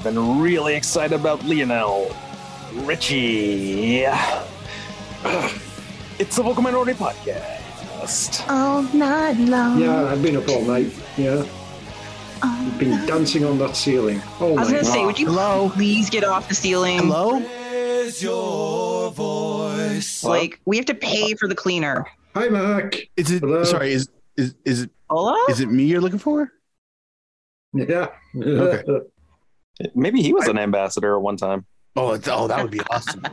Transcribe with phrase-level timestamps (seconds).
[0.00, 2.16] I've been really excited about Lionel
[2.72, 4.06] Richie.
[6.18, 8.48] It's the Vocal Minority Podcast.
[8.48, 9.78] all night long.
[9.78, 10.90] Yeah, I've been up all night.
[11.18, 11.44] Yeah,
[12.42, 14.22] I've been dancing on that ceiling.
[14.40, 15.06] Oh I was my gonna say, God.
[15.06, 15.68] would you Hello?
[15.74, 16.98] please get off the ceiling?
[17.00, 17.36] Hello?
[17.36, 20.24] Is your voice.
[20.24, 22.06] Like we have to pay for the cleaner.
[22.34, 22.96] Hi, Mark.
[23.18, 23.64] Is it Hello?
[23.64, 25.44] sorry, is is is it Hola?
[25.50, 26.50] is it me you're looking for?
[27.74, 28.08] Yeah.
[28.34, 28.82] Okay.
[29.94, 31.64] Maybe he was an ambassador at one time.
[31.96, 33.22] Oh, it's, oh, that would be awesome.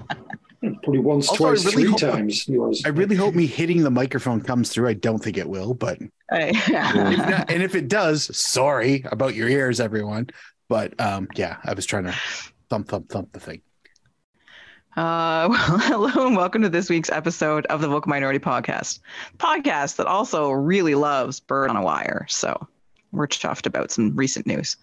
[0.84, 2.44] Probably once, Also, I twice, really three hope- times.
[2.44, 2.82] He was.
[2.86, 4.88] I really hope me hitting the microphone comes through.
[4.90, 6.00] I don't think it will, but
[6.32, 6.52] Hey.
[6.56, 10.30] if not, and if it does, sorry about your ears, everyone.
[10.68, 12.16] But um, yeah, I was trying to
[12.70, 13.62] thump thump thump the thing.
[14.98, 19.00] Uh, well, hello and welcome to this week's episode of the Vocal Minority Podcast,
[19.38, 22.26] podcast that also really loves Bird on a Wire.
[22.30, 22.68] So
[23.12, 24.78] we're chuffed about some recent news.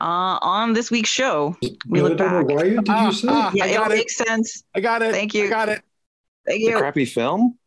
[0.00, 1.56] Uh, on this week's show,
[1.88, 2.54] we look Bird on a back.
[2.56, 3.28] wire, did Ah, you say?
[3.30, 3.50] ah.
[3.54, 3.94] Yeah, I it got it.
[3.96, 4.64] makes sense.
[4.74, 5.12] I got it.
[5.12, 5.46] Thank you.
[5.46, 5.82] I got it.
[6.46, 6.78] Thank The you.
[6.78, 7.58] crappy film?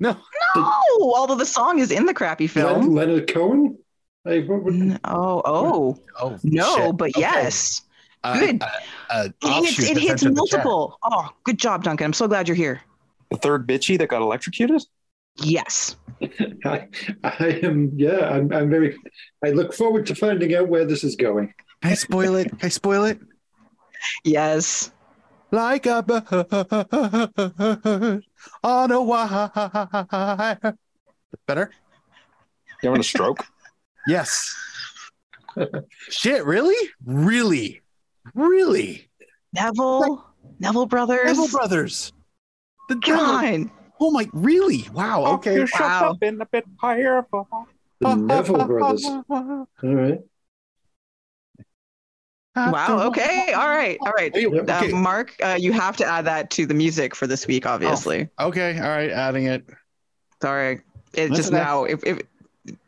[0.00, 0.16] No.
[0.56, 2.94] No, although the song is in the crappy film.
[2.94, 3.76] Leonard Cohen?
[4.24, 6.96] Hey, what would, Oh, oh, Oh no, shit.
[6.96, 7.20] but Okay.
[7.20, 7.82] yes.
[8.24, 8.62] Uh, Good.
[8.62, 8.66] uh,
[9.10, 10.64] uh, It hits, it hits entered the chat.
[10.64, 10.98] multiple.
[11.02, 12.04] Oh, good job, Duncan.
[12.06, 12.80] I'm so glad you're here.
[13.30, 14.82] The third bitchy that got electrocuted?
[15.42, 15.96] Yes.
[16.64, 16.88] I,
[17.22, 18.96] I am, yeah, I'm, I'm very,
[19.44, 21.54] I look forward to finding out where this is going.
[21.82, 22.48] Can I spoil it?
[22.50, 23.20] Can I spoil it?
[24.24, 24.90] Yes.
[25.50, 26.24] Like a bird
[28.62, 29.50] on a wire.
[31.46, 31.70] Better?
[32.82, 33.44] You having a stroke?
[34.06, 34.54] Yes.
[36.08, 36.88] Shit, really?
[37.04, 37.82] Really?
[38.34, 39.10] Really?
[39.52, 40.24] Neville.
[40.60, 41.26] Neville Brothers.
[41.26, 42.12] Neville Brothers.
[42.88, 43.70] The Neville- God.
[44.00, 44.86] Oh my, really?
[44.92, 45.24] Wow.
[45.34, 45.64] Okay.
[45.78, 46.16] Wow.
[46.22, 47.26] in a bit higher.
[48.00, 49.04] The Neville brothers.
[49.04, 50.20] All right.
[52.56, 53.06] Wow.
[53.08, 53.52] Okay.
[53.52, 53.98] All right.
[54.00, 54.34] All right.
[54.34, 54.92] Uh, Okay.
[54.92, 58.28] Mark, uh, you have to add that to the music for this week, obviously.
[58.40, 58.78] Okay.
[58.78, 59.10] All right.
[59.10, 59.64] Adding it.
[60.42, 60.80] Sorry.
[61.14, 61.58] It That's just okay.
[61.62, 62.20] now, if, if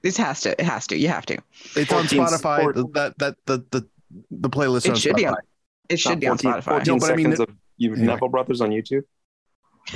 [0.03, 1.39] this has to, it has to, you have to.
[1.77, 2.59] It's on Spotify.
[2.61, 3.87] sport- That that the the
[4.31, 5.39] the playlist It on should be on, Spotify.
[5.89, 6.63] it should be on Spotify.
[6.65, 8.07] 14 No, but I mean seconds of you Anyway.
[8.07, 9.03] Neville Brothers on YouTube.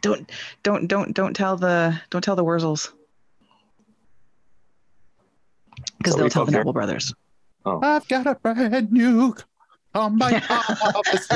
[0.00, 0.30] don't,
[0.62, 2.92] don't, don't, don't tell the, don't tell the Wurzels.
[5.98, 7.14] Because they'll tell the both hear- Neville Brothers.
[7.64, 9.44] I've got a brand new car
[9.94, 11.28] on my office.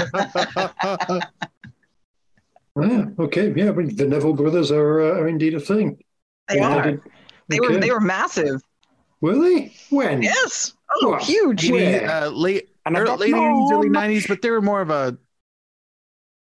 [2.78, 5.98] Ah, okay, yeah, but the Neville brothers are, uh, are indeed a thing.
[6.48, 6.82] They Yeah, are.
[6.92, 7.00] did-
[7.48, 8.62] They were, they were massive.
[9.20, 9.72] Were they?
[9.90, 10.22] When?
[10.22, 10.72] Yes.
[11.02, 11.18] Oh, Wow.
[11.18, 11.68] huge.
[11.70, 12.08] Where?
[12.08, 15.18] uh, late And I early, late 80s, early 90s, but they were more of a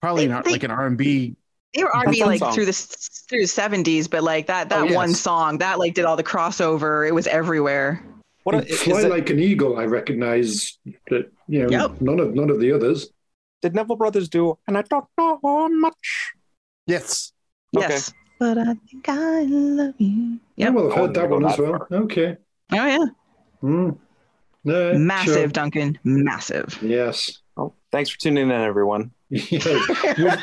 [0.01, 1.37] probably They- not they- like an R&B.
[1.75, 2.55] They were R&B like song.
[2.55, 2.73] through the
[3.29, 4.95] through the seventies, but like that that Oh, yes.
[4.95, 7.07] one song that like did all the crossover.
[7.07, 8.03] It was everywhere.
[8.45, 9.77] What a, is Fly it, like an eagle.
[9.77, 10.79] I recognize
[11.11, 11.31] that.
[11.49, 12.01] You know, Yep.
[12.01, 13.11] none of none of the others.
[13.63, 14.57] did Neville Brothers do?
[14.67, 16.33] And I don't know much.
[16.87, 17.33] Yes.
[17.77, 17.89] Okay.
[17.89, 18.13] Yes.
[18.39, 20.39] But I think I love you.
[20.57, 21.87] Yeah, well, I've heard that one as that well.
[22.05, 22.37] Okay.
[22.73, 23.05] Oh yeah.
[23.61, 23.91] Hmm.
[24.65, 25.47] No, Massive, sure.
[25.49, 25.99] Duncan.
[26.05, 26.79] Massive.
[26.83, 27.39] Yes.
[27.57, 29.11] Oh, thanks for tuning in, everyone.
[29.31, 30.41] Yeah.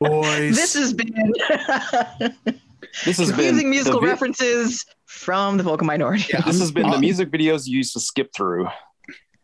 [0.00, 0.56] Boys.
[0.56, 1.12] this has been
[3.04, 6.24] This has been confusing musical the vi- references from the vocal minority.
[6.32, 6.40] Yeah.
[6.42, 8.66] This has been the music videos you used to skip through.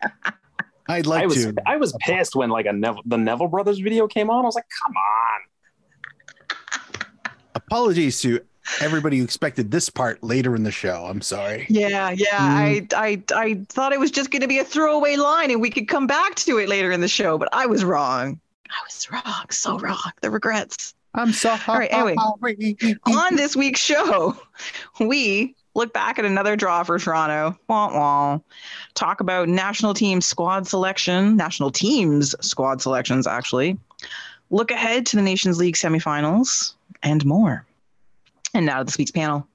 [0.89, 1.55] I'd like I was to.
[1.67, 4.45] I was pissed when like a Neville, the Neville Brothers video came on.
[4.45, 5.41] I was like, come on.
[7.55, 8.41] Apologies to
[8.81, 11.07] everybody who expected this part later in the show.
[11.07, 11.67] I'm sorry.
[11.69, 12.39] Yeah, yeah.
[12.39, 12.93] Mm.
[12.95, 15.71] I, I, I thought it was just going to be a throwaway line, and we
[15.71, 17.39] could come back to it later in the show.
[17.39, 18.41] But I was wrong.
[18.71, 19.51] I was wrong.
[19.51, 20.13] So wrong.
[20.21, 20.95] The regrets.
[21.15, 21.91] I'm so sorry.
[21.93, 22.17] All right,
[22.63, 22.97] anyway.
[23.07, 24.37] On this week's show,
[25.01, 27.59] we look back at another draw for Toronto.
[27.69, 28.39] Wah, wah.
[28.95, 33.79] Talk about national team squad selection, national teams squad selections, actually.
[34.51, 37.65] Look ahead to the Nations League semifinals and more.
[38.55, 39.47] And now to this week's panel.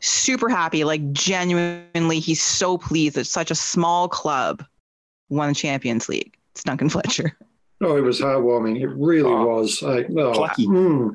[0.00, 4.64] Super happy, like genuinely, he's so pleased that such a small club
[5.28, 6.36] won the Champions League.
[6.52, 7.36] It's Duncan Fletcher.
[7.80, 8.80] Oh, it was heartwarming.
[8.80, 9.46] It really Oh.
[9.46, 9.82] was.
[9.82, 10.32] I, no.
[10.32, 10.64] Plucky.
[10.66, 11.10] Hmm.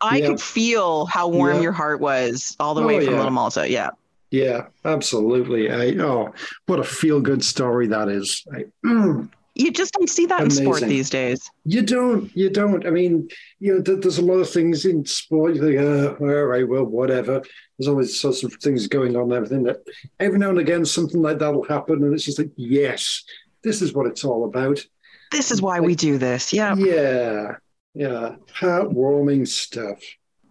[0.00, 0.28] I Yeah.
[0.28, 1.62] could feel how warm Yeah.
[1.62, 3.18] your heart was all the Oh, way from yeah.
[3.18, 3.68] Little Malta.
[3.70, 3.90] Yeah.
[4.30, 5.70] Yeah, absolutely.
[5.70, 6.32] I, oh,
[6.66, 8.44] what a feel good story that is.
[8.52, 9.28] I, mm.
[9.58, 11.50] You just don't see that in sport these days.
[11.64, 12.30] You don't.
[12.36, 12.86] You don't.
[12.86, 13.28] I mean,
[13.58, 15.54] you know, th- there's a lot of things in sport.
[15.54, 17.40] You think, uh, all right, well, whatever.
[17.78, 19.62] There's always sorts of things going on and everything.
[19.62, 19.78] That
[20.20, 23.24] every now and again, something like that will happen, and it's just like, yes,
[23.62, 24.84] this is what it's all about.
[25.32, 26.52] This is why we do this.
[26.52, 26.74] Yeah.
[26.76, 27.56] Yeah,
[27.94, 29.98] yeah, heartwarming stuff.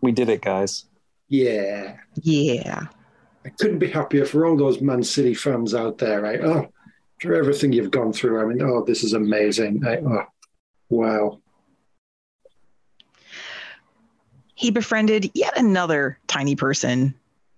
[0.02, 0.86] We did it, guys.
[1.30, 1.98] Yeah.
[2.22, 2.88] Yeah.
[3.46, 6.22] I couldn't be happier for all those Man City fans out there.
[6.22, 6.42] Right?
[6.42, 6.68] Oh,
[7.22, 8.42] for everything you've gone through.
[8.42, 9.80] I mean, oh, this is amazing.
[9.82, 10.04] Right?
[10.04, 10.24] Oh,
[10.90, 11.40] wow.
[14.56, 17.14] He befriended yet another tiny person.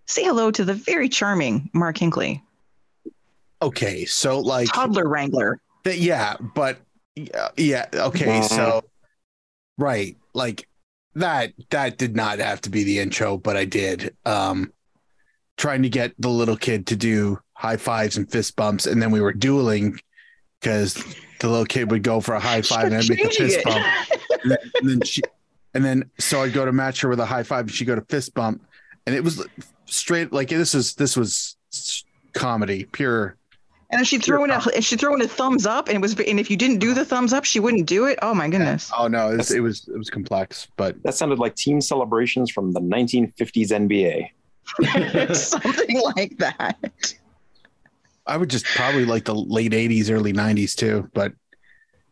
[0.05, 2.41] Say hello to the very charming Mark Hinkley,
[3.61, 5.59] Okay, so like toddler wrangler.
[5.83, 6.77] that, yeah, but
[7.17, 8.83] yeah, yeah, okay, so
[9.77, 10.67] right, like
[11.15, 14.15] that that did not have to be the intro, but I did.
[14.25, 14.71] Um
[15.57, 19.11] trying to get the little kid to do high fives and fist bumps, and then
[19.11, 19.99] we were dueling
[20.59, 20.93] because
[21.39, 23.85] the little kid would go for a high five and I'd make a fist bump.
[24.43, 25.21] and then, and then she
[25.73, 27.95] and then so I'd go to match her with a high five and she'd go
[27.95, 28.63] to fist bump
[29.05, 29.45] and it was
[29.85, 31.55] straight like this is this was
[32.33, 33.37] comedy pure
[33.89, 36.01] And then she threw in a and she threw in a thumbs up, and it
[36.01, 38.19] was and if you didn't do the thumbs up, she wouldn't do it.
[38.21, 38.91] Oh my goodness!
[38.97, 42.51] oh no it was it was, it was complex but That sounded like team celebrations
[42.51, 44.29] from the 1950s NBA.
[45.35, 47.13] Something like that.
[48.25, 51.31] I would just probably like the late 80s early 90s too but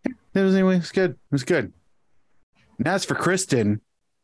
[0.06, 1.74] it was anyway it was good it was good
[2.78, 3.82] and as for Kristin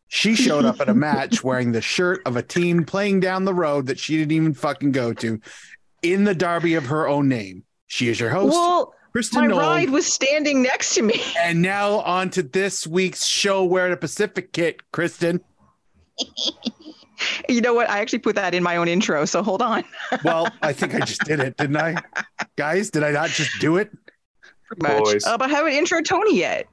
[0.08, 3.54] she showed up at a match wearing the shirt of a team playing down the
[3.54, 5.42] road that she didn't even fucking go to
[6.02, 9.60] in the derby of her own name she is your host Well, Kristin my Knoll.
[9.60, 11.22] ride was standing next to me.
[11.40, 15.42] And now on to this week's show, Where the Pacific Kit, Kristin.
[17.50, 17.90] You know what?
[17.90, 19.26] I actually put that in my own intro.
[19.26, 19.84] So hold on.
[20.24, 21.96] Well, I think I just did it, didn't I?
[22.56, 23.92] Guys, did I not just do it?
[24.68, 25.04] Pretty much.
[25.04, 25.26] Boys.
[25.26, 26.68] Uh, but I haven't intro Tony yet.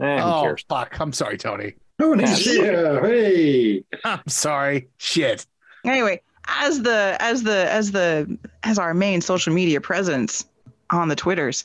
[0.00, 0.64] Eh, oh, cares?
[0.68, 0.98] fuck.
[1.00, 1.74] I'm sorry, Tony.
[1.98, 3.00] Tony's here.
[3.04, 3.84] Hey.
[4.04, 4.88] I'm sorry.
[4.98, 5.46] Shit.
[5.84, 10.44] Anyway, as the as the as the as our main social media presence
[10.90, 11.64] on the Twitters,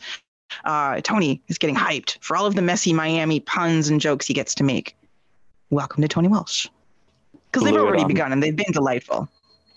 [0.66, 4.34] uh, Tony is getting hyped for all of the Messi Miami puns and jokes he
[4.34, 4.96] gets to make.
[5.70, 6.68] Welcome to Tony Welsh.
[7.52, 9.30] Because they've already begun and they've been delightful.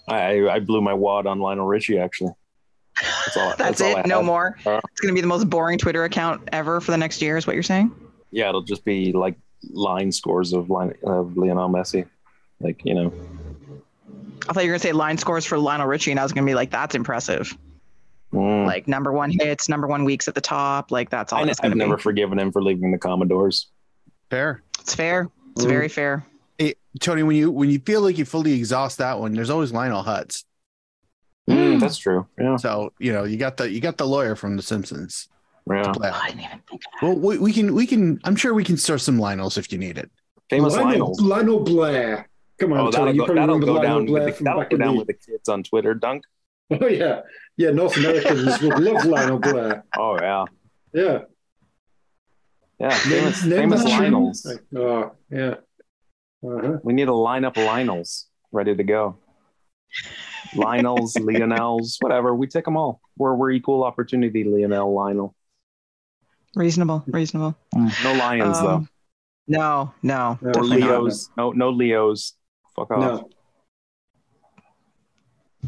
[0.09, 2.33] I, I blew my wad on Lionel Richie, actually.
[3.01, 3.55] That's all.
[3.59, 4.07] That's, all it.
[4.07, 4.57] No more.
[4.67, 4.81] Uh.
[4.91, 7.47] it's going to be the most boring Twitter account ever for the next year, is
[7.47, 7.95] what you're saying?
[8.31, 9.37] Yeah, it'll just be like
[9.71, 12.07] line scores of line of Lionel Messi.
[12.61, 13.13] Like you know,
[14.49, 16.33] I thought you were going to say line scores for Lionel Richie, and I was
[16.33, 17.57] going to be like, that's impressive.
[18.33, 18.67] mm.
[18.67, 20.91] Like number one hits, number one weeks at the top.
[20.91, 21.89] Like that's all I, it's going have to be.
[21.89, 23.67] never forgiven him for leaving the Commodores.
[24.31, 24.63] Fair.
[24.81, 25.29] It's fair.
[25.57, 25.69] It's Mm.
[25.69, 26.25] very fair.
[26.59, 29.73] Hey, Tony, when you when you feel like you fully exhaust that one, there's always
[29.73, 30.45] Lionel Hutz.
[31.49, 32.27] Mm, that's true.
[32.39, 35.29] Yeah, So, you know, you got the you got the lawyer from The Simpsons.
[35.69, 35.93] yeah.
[35.97, 37.07] Oh, I didn't even think of that.
[37.07, 39.79] Well, we, we can we can I'm sure we can start some Lionels if you
[39.79, 40.11] need it.
[40.49, 41.21] Famous Lionel, Lionels.
[41.21, 42.29] Lionel Blair.
[42.61, 42.93] Come on, Oh, Tony.
[42.93, 44.07] that'll You go, probably that'll go down.
[44.07, 44.99] With the, that'll go down the.
[44.99, 45.95] with the kids on Twitter.
[45.95, 46.25] Dunk.
[46.73, 47.23] Oh yeah,
[47.57, 47.71] yeah.
[47.73, 49.85] North Americans would love Lionel Blair.
[49.99, 50.45] Oh yeah,
[50.93, 51.19] Yeah.
[52.79, 52.91] yeah.
[52.91, 53.99] Famous, Name- name famous that tune.
[53.99, 54.47] Lionels.
[54.77, 55.55] Oh yeah.
[56.47, 56.79] Uh-huh.
[56.85, 59.19] We need a lineup of Lionels ready to go.
[60.55, 62.35] Lionels, Lionels, whatever.
[62.35, 63.01] We take them all.
[63.19, 64.45] We're we're equal opportunity.
[64.45, 65.35] Lionel, Lionel.
[66.55, 67.57] Reasonable, reasonable.
[67.75, 68.89] No Lions Um,
[69.49, 70.39] No, no.
[70.41, 70.49] No.
[70.49, 71.03] Or definitely not.
[71.03, 71.31] Leos.
[71.37, 72.35] No, no Leos.
[72.77, 73.01] Fuck off.
[73.01, 73.29] No.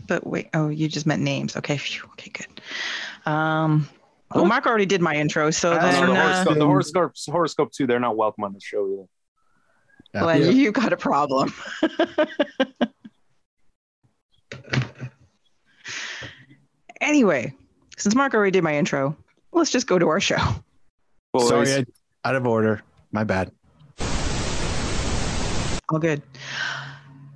[0.06, 1.56] But wait, oh, you just meant names.
[1.56, 2.04] Okay, phew.
[2.12, 2.60] Okay, good.
[3.31, 3.88] Um,
[4.34, 7.12] well, Mark already did my intro, so No, no, then the, uh, horoscope, the horoscope,
[7.31, 7.86] horoscope too.
[7.86, 9.05] They're not welcome on the show either.
[10.24, 10.48] Glenn, Yeah.
[10.50, 11.53] you got a problem.
[17.00, 17.55] anyway,
[17.96, 19.17] since Mark already did my intro,
[19.53, 20.38] let's just go to our show.
[21.32, 21.84] Boys, Sorry, I,
[22.29, 22.82] out of order.
[23.10, 23.50] My bad.
[25.88, 26.22] All good.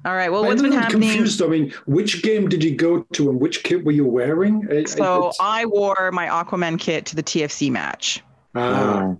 [0.07, 0.31] All right.
[0.31, 1.09] Well, I'm what's a been little happening?
[1.11, 1.43] confused.
[1.43, 4.67] I mean, which game did you go to and which kit were you wearing?
[4.71, 8.23] I- I- So it's- I wore my Aquaman kit to the TFC match.
[8.55, 9.19] ah, Mm.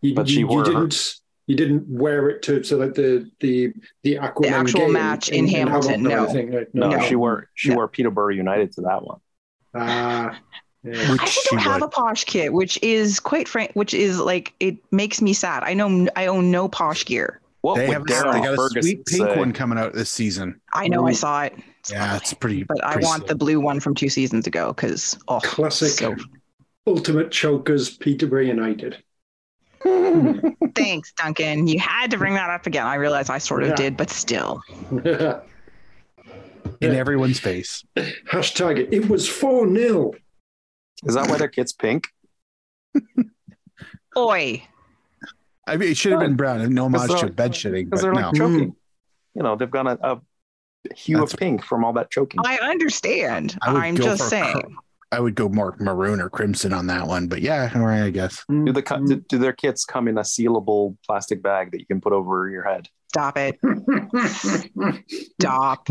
[0.00, 1.14] you, but you, she wore her- didn't.
[1.46, 3.72] You didn't wear it to so like the the
[4.04, 6.64] the Aquaman the actual game match in Hamilton, or no.
[6.72, 7.00] no, No.
[7.06, 7.76] she wore she No.
[7.76, 9.18] wore Peterborough United to that one.
[9.74, 10.38] Ah,
[10.84, 10.92] yeah.
[10.92, 11.86] I she actually don't have would.
[11.86, 15.62] a posh kit, which is quite frank, which is like it makes me sad.
[15.64, 17.40] I know I own no posh gear.
[17.62, 19.38] What They would have they Darren got a sweet pink say?
[19.38, 20.60] one coming out this season.
[20.72, 21.54] I know I saw it.
[21.80, 22.16] It's Yeah, lovely.
[22.18, 22.62] it's pretty.
[22.64, 26.16] but I pretty want the blue one from two seasons ago because oh, classic so-
[26.86, 29.02] ultimate chokers Peterborough United.
[30.74, 31.66] thanks, Duncan.
[31.66, 32.86] You had to bring that up again.
[32.86, 33.74] I realize I sort of Yeah.
[33.76, 34.60] did, but still.
[36.80, 37.84] in everyone's face.
[37.96, 40.12] Hashtag it It was 4 0.
[41.04, 42.08] Is that why their kit's pink?
[44.16, 44.62] Oi.
[45.66, 46.60] I mean, it should have been brown.
[46.60, 48.20] and No homage Because to bed shitting, Because but they're no.
[48.28, 48.58] like choking.
[48.70, 48.70] Mm-hmm.
[49.38, 50.20] You know, they've got a, a
[50.94, 52.40] hue That's- of pink from all that choking.
[52.44, 53.56] I understand.
[53.62, 54.76] I I'm just for saying.
[55.12, 58.10] I would go more maroon or crimson on that one, but yeah, all right, I
[58.10, 58.36] guess.
[58.50, 58.64] Mm-hmm.
[58.64, 61.86] Do the co- do, do their kits come in a sealable plastic bag that you
[61.86, 62.88] can put over your head?
[63.08, 63.58] Stop it.
[65.40, 65.88] Stop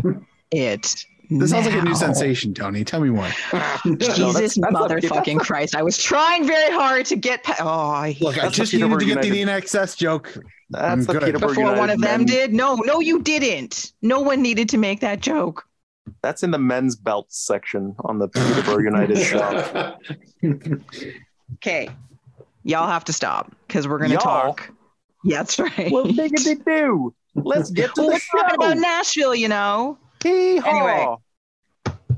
[0.52, 1.06] it.
[1.40, 2.84] This sounds like a new sensation, Tony.
[2.84, 3.30] Tell me more.
[3.86, 5.76] No, Jesus that's- that's a- motherfucking Christ.
[5.76, 8.90] I was trying very hard to get pa- oh I Look, I just the needed
[8.90, 9.64] to Peterborough get the United.
[9.66, 10.38] INXS joke.
[10.70, 11.24] That's I'm the good.
[11.24, 12.54] Peterborough before one of them men- did.
[12.54, 13.94] No, no, you didn't.
[14.02, 15.64] No one needed to make that joke.
[16.22, 20.00] That's in the men's belt section on the Peterborough United shop.
[21.56, 21.90] Okay.
[22.64, 24.22] Y'all have to stop because we're gonna Y'all?
[24.22, 24.70] talk.
[25.24, 25.92] Yeah, that's right.
[25.92, 27.14] Well, diggity do.
[27.36, 28.78] Let's get to Well, the we're about.
[28.78, 29.98] Nashville, you know.
[30.24, 30.70] Hee-haw.
[30.70, 31.16] Anyway.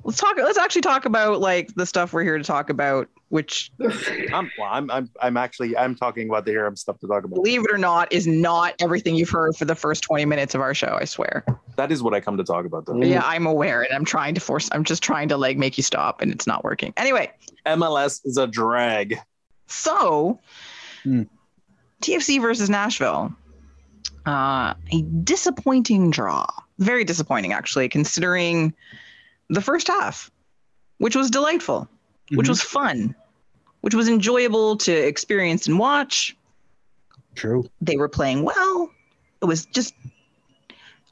[0.06, 3.72] Let's talk let's actually talk about like the stuff we're here to talk about, which
[4.34, 7.36] I'm, well, I'm, I'm, I'm actually, I'm talking about the Harem stuff to talk about.
[7.36, 10.62] believe it or not, is not everything you've heard for the first 20 minutes of
[10.62, 11.46] our show, I swear.
[11.78, 13.02] That is what I come to talk about, though.
[13.02, 14.68] Yeah, I'm aware, and I'm trying to force.
[14.74, 16.94] I'm just trying to like make you stop, and it's not working.
[16.98, 17.32] Anyway,
[17.66, 19.18] MLS is a drag.
[19.68, 20.40] so
[21.04, 21.24] Hmm.
[22.02, 23.34] TFC versus Nashville,
[24.26, 26.46] uh, a disappointing draw.
[26.80, 28.74] Very disappointing, actually, considering
[29.50, 30.32] the first half,
[30.98, 31.88] which was delightful,
[32.32, 32.50] which Mhm.
[32.50, 33.16] was fun,
[33.82, 36.36] which was enjoyable to experience and watch.
[37.36, 37.70] True.
[37.82, 38.90] They were playing well.
[39.42, 39.94] It was just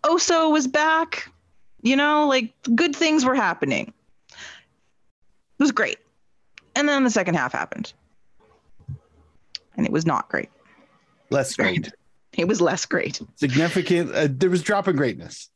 [0.04, 1.30] Oso was back.
[1.84, 3.94] You know, like good things were happening.
[4.30, 4.36] It
[5.60, 5.98] was great.
[6.76, 7.94] And then the second half happened.
[9.76, 10.50] And it was not great.
[11.30, 11.92] Less great.
[12.38, 13.22] It was less great.
[13.36, 14.14] Significant.
[14.14, 15.50] Uh, there was drop in greatness.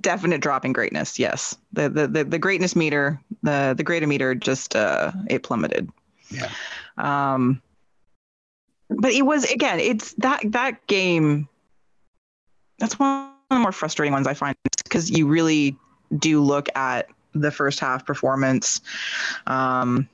[0.00, 1.18] Definite drop in greatness.
[1.18, 1.56] Yes.
[1.74, 5.90] The the the, the greatness meter, the the greater meter just uh it plummeted.
[6.30, 6.50] Yeah.
[6.96, 7.60] Um
[8.88, 11.46] but it was again, it's that that game
[12.78, 15.76] that's one of the more frustrating ones I find because you really
[16.18, 18.80] do look at the first half performance.
[19.46, 20.08] Um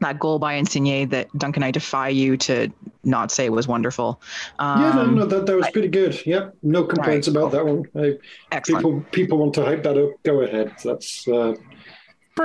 [0.00, 2.70] that goal by Insigne that Duncan, I defy you to
[3.04, 4.20] not say was wonderful.
[4.58, 6.24] Um, yeah, no, no, that, that was pretty good.
[6.26, 7.84] Yep, no complaints about that one.
[7.96, 8.18] I,
[8.52, 8.84] excellent.
[8.84, 10.10] people people want to hype that up.
[10.22, 10.72] Go ahead.
[10.84, 11.54] That's uh,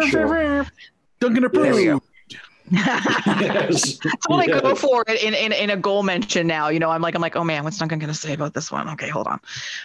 [0.08, 0.66] sure.
[1.20, 2.08] Duncan There we approved.
[2.72, 3.98] yes.
[3.98, 4.74] That's what I go Yeah.
[4.76, 6.70] for it in, in in a goal mention now.
[6.70, 8.88] You know, I'm like, I'm like, oh man, what's Duncan gonna say about this one?
[8.92, 9.40] Okay, hold on.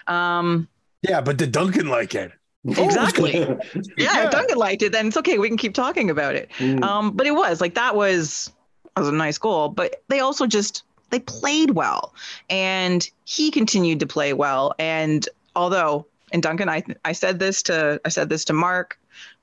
[0.07, 0.69] Um,
[1.03, 2.33] Yeah, but did Duncan like it?
[2.69, 3.33] Exactly.
[3.39, 3.57] yeah,
[3.97, 4.25] Yeah.
[4.25, 5.39] if Duncan liked it, then it's okay.
[5.39, 6.51] We can keep talking about it.
[6.59, 6.83] Mm.
[6.83, 8.53] Um, but it was like that was
[8.97, 9.69] was a nice goal.
[9.69, 12.15] But they also just they played well,
[12.51, 14.75] and he continued to play well.
[14.79, 18.99] And although, and Duncan, I I said this to I said this to Mark,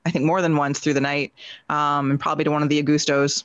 [0.06, 1.34] I think more than once through the night,
[1.70, 3.44] um, and probably to one of the Augustos.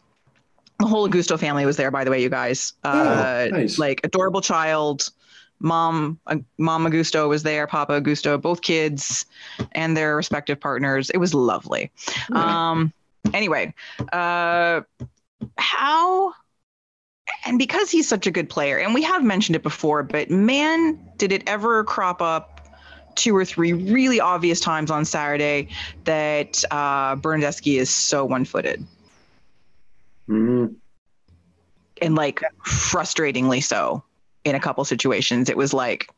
[0.80, 2.73] The whole Augusto family was there, by the way, you guys.
[2.85, 3.80] Uh, Oh, nice.
[3.80, 5.11] Like adorable child.
[5.61, 9.27] Mom, uh, Mom Augusto was there, Papa Augusto, both kids
[9.73, 11.11] and their respective partners.
[11.11, 11.91] It was lovely.
[12.33, 12.93] Um,
[13.35, 13.75] anyway,
[14.12, 14.83] uh,
[15.57, 16.33] how
[17.45, 20.99] and because he's such a good player, and we have mentioned it before, but man,
[21.17, 22.55] did it ever crop up
[23.15, 25.69] two or three really obvious times on Saturday
[26.05, 28.87] that uh, Bernadeschi is so one-footed
[30.29, 30.77] Mm.
[32.03, 34.05] and like frustratingly so
[34.45, 35.49] in a couple situations.
[35.49, 36.09] It was like,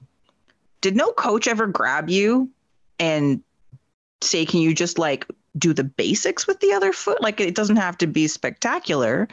[0.81, 2.51] did no coach ever grab you
[2.99, 3.43] and
[4.23, 5.27] say, can you just like
[5.59, 7.21] do the basics with the other foot?
[7.23, 9.29] Like it doesn't have to be spectacular,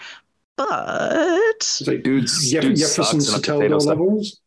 [0.56, 4.40] but It's like Dude's, Jeff- dude Jefferson sucks in a Soteldo potato levels.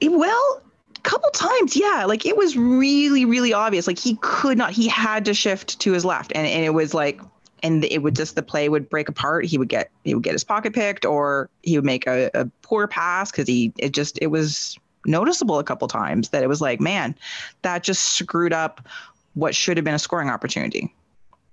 [0.00, 0.62] it- well,
[0.96, 2.04] a couple times, yeah.
[2.06, 3.86] Like it was really, really obvious.
[3.86, 6.32] Like he could not, he had to shift to his left.
[6.34, 7.20] And, and it was like,
[7.66, 9.44] and it would just the play would break apart.
[9.44, 12.46] He would get he would get his pocket picked, or he would make a, a
[12.62, 16.60] poor pass because he it just it was noticeable a couple times that it was
[16.60, 17.14] like, man,
[17.62, 18.86] that just screwed up
[19.34, 20.94] what should have been a scoring opportunity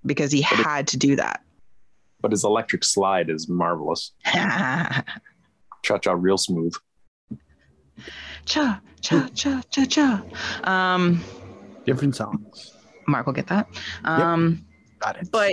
[0.06, 1.40] because he But it- had to do that.
[2.20, 4.12] But his electric slide is marvelous.
[4.24, 6.74] Cha cha, real smooth.
[8.46, 10.24] cha cha cha cha cha.
[10.64, 11.22] Um,
[11.84, 12.72] Different songs.
[13.06, 13.68] Mark will get that.
[14.04, 14.64] Um,
[15.00, 15.28] Got it.
[15.30, 15.52] but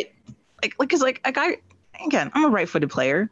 [0.62, 1.58] like like because like like I
[2.06, 3.30] again I'm a right-footed player,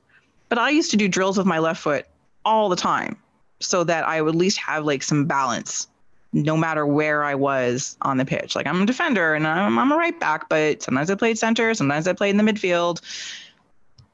[0.50, 2.06] but I used to do drills with my left foot
[2.46, 3.18] all the time
[3.60, 5.88] so that I would at least have like some balance
[6.32, 8.56] no matter where I was on the pitch.
[8.56, 11.74] Like I'm a defender and I'm, I'm a right back, but sometimes I played center,
[11.74, 13.02] sometimes I played in the midfield.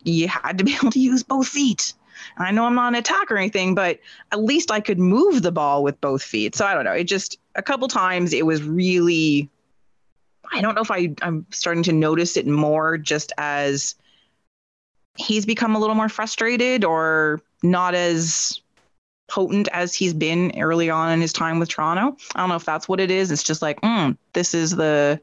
[0.03, 1.93] You had to be able to use both feet.
[2.38, 4.00] And I know I'm not an attacker or anything, but
[4.31, 6.55] at least I could move the ball with both feet.
[6.55, 6.93] So I don't know.
[6.93, 9.50] It just a couple times it was really
[10.51, 13.95] I don't know if I, I'm starting to notice it more just as
[15.17, 18.59] he's become a little more frustrated or not as
[19.27, 22.15] potent as he's been early on in his time with Toronto.
[22.35, 23.31] I don't know if that's what it is.
[23.31, 25.19] It's just like, mm, this is the,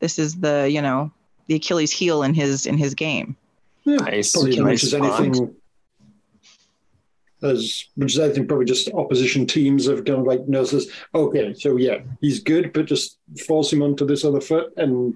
[0.00, 1.10] this is the, you know,
[1.46, 3.36] the Achilles heel in his in his game.
[3.84, 4.32] Yeah, Nice.
[4.32, 5.56] probably as Nice much as anything.
[7.42, 10.90] As much as I think probably just opposition teams have kind of like nurses.
[11.14, 15.14] okay, so yeah, he's good, but just force him onto this other foot and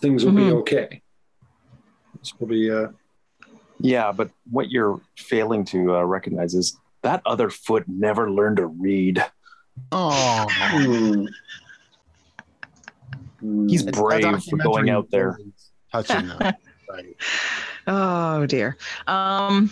[0.00, 0.60] things will be Mhm.
[0.60, 1.02] okay.
[2.18, 2.88] It's probably uh,
[3.78, 8.66] Yeah, but what you're failing to uh, recognize is that other foot never learned to
[8.66, 9.24] read.
[9.92, 10.46] Oh.
[13.68, 15.38] He's brave for going out there.
[15.92, 16.58] was Touching that.
[16.90, 17.16] right.
[17.86, 18.76] Oh dear.
[19.06, 19.70] Um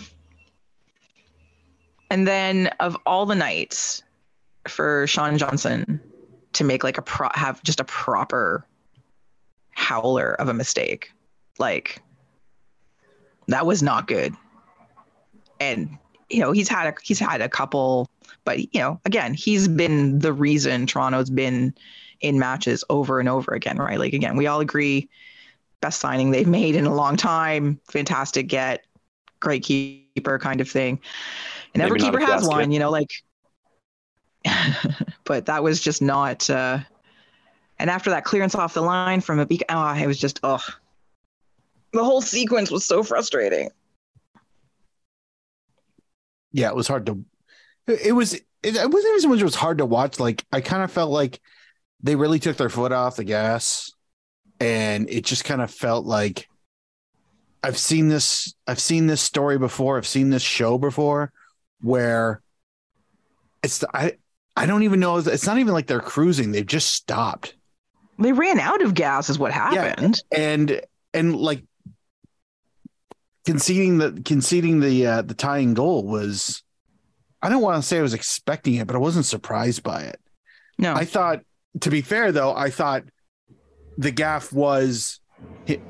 [2.09, 4.03] and then of all the nights
[4.67, 5.99] for Sean Johnson
[6.53, 8.65] to make like a pro have just a proper
[9.71, 11.11] howler of a mistake.
[11.57, 12.01] Like
[13.47, 14.33] that was not good.
[15.59, 15.97] And
[16.29, 18.09] you know, he's had a he's had a couple
[18.45, 21.73] but you know, again, he's been the reason Toronto's been
[22.21, 23.99] in matches over and over again, right?
[23.99, 25.09] Like again, we all agree
[25.81, 27.79] best signing they've made in a long time.
[27.89, 28.85] Fantastic get,
[29.39, 30.99] great keeper kind of thing.
[31.73, 32.49] And every keeper has gasket.
[32.49, 33.11] one, you know, like.
[35.25, 36.49] but that was just not.
[36.49, 36.79] Uh,
[37.77, 40.63] and after that clearance off the line from a beacon, oh, it was just oh,
[41.93, 43.69] the whole sequence was so frustrating.
[46.51, 47.23] yeah, it was hard to.
[47.87, 48.33] It it was.
[48.33, 49.41] It, it wasn't even so much.
[49.41, 50.19] It was hard to watch.
[50.19, 51.39] Like I kind of felt like
[52.01, 53.93] they really took their foot off the gas,
[54.59, 56.47] and it just kind of felt like
[57.63, 58.53] I've seen this.
[58.67, 59.97] I've seen this story before.
[59.97, 61.31] I've seen this show before,
[61.81, 62.41] where
[63.63, 63.83] it's.
[63.93, 64.13] I.
[64.55, 65.17] I don't even know.
[65.17, 66.51] It's not even like they're cruising.
[66.51, 67.55] They've just stopped.
[68.17, 70.21] They ran out of gas, is what happened.
[70.35, 70.81] and
[71.13, 71.63] and like
[73.45, 76.61] conceding the conceding the uh the tying goal was
[77.41, 80.19] I don't want to say I was expecting it, but I wasn't surprised by it.
[80.77, 81.41] No, I thought
[81.81, 83.03] to be fair though, I thought
[83.97, 85.21] the gaff was
[85.65, 85.81] hit,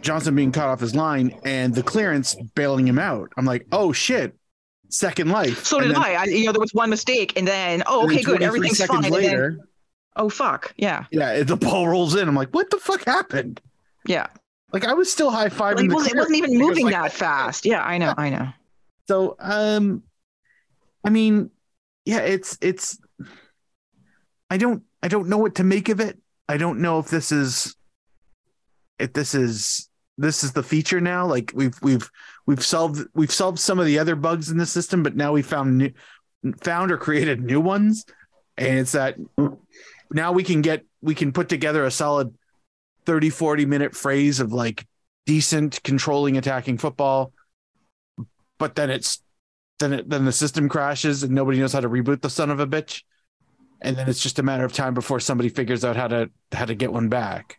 [0.00, 3.32] Johnson being cut off his line and the clearance bailing him out.
[3.36, 4.36] I'm like, oh shit,
[4.92, 5.64] second life.
[5.64, 6.14] so did then- I.
[6.14, 6.24] I.
[6.24, 8.96] You know, there was one mistake, and then oh, okay, good, 23 everything's fine.
[8.96, 9.58] and then, later.
[10.16, 12.28] oh fuck, yeah, Yeah, the ball rolls in.
[12.28, 13.60] I'm like, what the fuck happened?
[14.06, 14.26] yeah.
[14.72, 15.74] Like I was still high fiving.
[15.76, 17.66] Like, it, the was, it wasn't even moving like, that fast.
[17.66, 18.48] Yeah, I know, I know.
[19.06, 20.02] So, um,
[21.04, 21.50] I mean,
[22.06, 22.98] yeah, it's it's.
[24.48, 26.18] I don't I don't know what to make of it.
[26.48, 27.76] I don't know if this is,
[28.98, 31.26] if this is this is the feature now.
[31.26, 32.10] Like we've we've
[32.46, 35.42] we've solved we've solved some of the other bugs in the system, but now we
[35.42, 35.92] found new
[36.60, 38.04] found or created new ones,
[38.56, 39.16] and it's that
[40.10, 42.34] now we can get we can put together a solid
[43.06, 44.86] 30 40 minute phrase of like
[45.26, 47.32] decent controlling attacking football
[48.62, 49.20] but then it's
[49.80, 52.60] then it then the system crashes and nobody knows how to reboot the son of
[52.60, 53.02] a bitch.
[53.80, 56.66] And then it's just a matter of time before somebody figures out how to how
[56.66, 57.58] to get one back.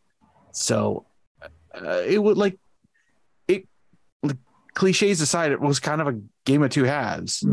[0.54, 1.06] So
[1.76, 2.60] uh, it would like like,
[4.76, 7.44] cliches aside it was kind of a game of two halves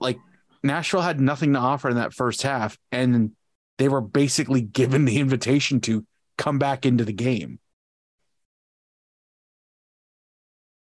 [0.00, 0.18] like
[0.62, 3.30] nashville had nothing to offer in that first half and
[3.78, 6.04] they were basically given the invitation to
[6.38, 7.58] come back into the game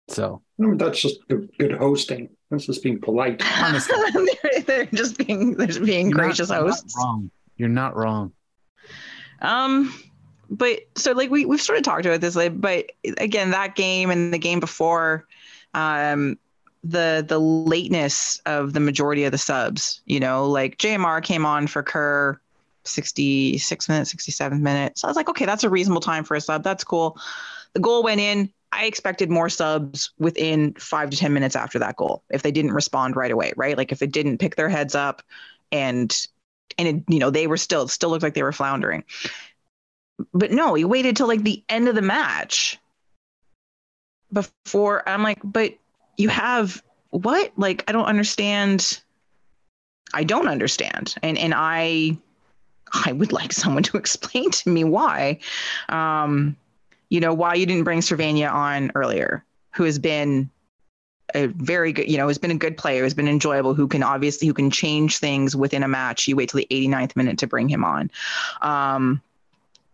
[0.09, 2.29] so that's just good, good hosting.
[2.51, 3.43] That's just being polite.
[3.63, 3.97] Honestly.
[4.43, 6.95] they're, they're just being they're just being You're not- gracious you're not hosts.
[6.99, 7.31] wrong.
[7.57, 8.33] You're not wrong.
[9.41, 9.93] Um,
[10.53, 14.11] but so like we we've sort of talked about this, like, but again, that game
[14.11, 15.27] and the game before,
[15.75, 16.39] um,
[16.85, 20.03] the the lateness of the majority of the subs.
[20.05, 22.39] You know, like JMR came on for Kerr.
[22.85, 25.01] 66 minutes, 67 minutes.
[25.01, 26.65] So I was like, okay, that's a reasonable time for a sub.
[26.65, 27.17] That's cool.
[27.75, 28.53] The goal went in.
[28.73, 32.73] I expected more subs within five to 10 minutes after that goal if they didn't
[32.73, 33.77] respond right away, right?
[33.77, 35.23] Like if it didn't pick their heads up
[35.71, 36.27] and
[36.79, 39.05] and it, you know they were still it still looked like they were floundering
[40.33, 42.79] but no he waited till like the end of the match
[44.33, 45.75] before i'm like but
[46.17, 49.01] you have what like i don't understand
[50.15, 52.17] i don't understand and and i
[53.05, 55.39] i would like someone to explain to me why
[55.89, 56.57] um
[57.09, 60.51] you know why you didn't bring Servania on earlier who has been
[61.35, 64.03] a very good, you know, has been a good player, has been enjoyable, who can
[64.03, 66.29] obviously who can change things within a match.
[66.29, 68.11] You wait till the 89th minute to bring him on.
[68.61, 69.23] Um,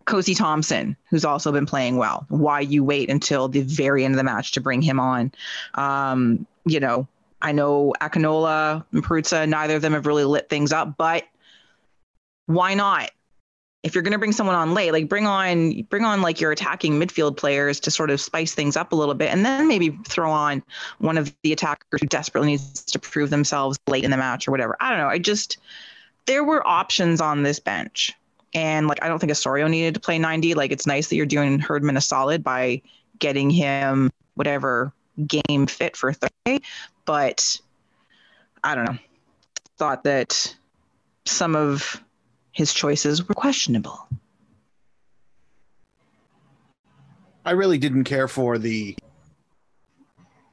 [0.09, 2.25] Kosi Thompson, who's also been playing well.
[2.31, 5.31] Why you wait until the very end of the match to bring him on?
[5.75, 7.07] Um, you know,
[7.42, 11.25] I know Akinola and Perruzza, neither of them have really lit things up, but
[12.47, 13.11] why not?
[13.83, 16.51] If you're going to bring someone on late, like bring on bring on like your
[16.51, 19.90] attacking midfield players to sort of spice things up a little bit, and then maybe
[20.09, 20.64] throw on
[20.99, 24.51] one of the attackers who desperately needs to prove themselves late in the match or
[24.51, 24.77] whatever.
[24.81, 25.07] I don't know.
[25.07, 25.59] I just
[26.27, 28.12] there were options on this bench.
[28.55, 30.55] And like I don't think Osorio needed to play 90.
[30.55, 32.83] Like it's nice that you're doing Herdman a solid by
[33.19, 34.93] getting him whatever
[35.27, 36.65] game fit for Thursday.
[37.05, 37.61] But
[38.63, 38.99] I don't know,
[39.77, 40.55] thought that
[41.27, 42.03] some of
[42.53, 44.09] his choices were questionable.
[47.45, 48.97] I really didn't care for the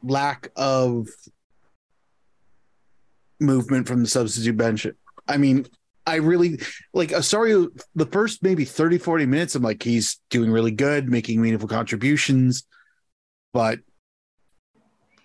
[0.01, 1.07] lack of
[3.39, 4.87] movement from the substitute bench.
[5.27, 5.65] I mean,
[6.07, 6.59] I really
[6.93, 9.55] like uh, Osorio the first maybe 30, 40 minutes.
[9.55, 12.65] I'm like, he's doing really good, making meaningful contributions.
[13.53, 13.79] But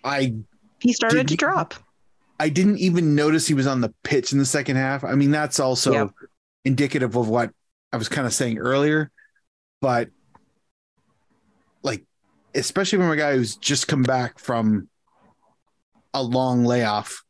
[0.04, 0.34] I
[0.80, 1.74] He started to drop.
[2.38, 5.04] I didn't even notice he was on the pitch in the second half.
[5.04, 6.10] I mean, that's also Yep.
[6.64, 7.50] indicative of what
[7.92, 9.10] I was kind of saying earlier.
[9.82, 10.08] But
[11.82, 12.04] like,
[12.54, 14.88] especially from a guy who's just come back from
[16.14, 17.22] a long layoff,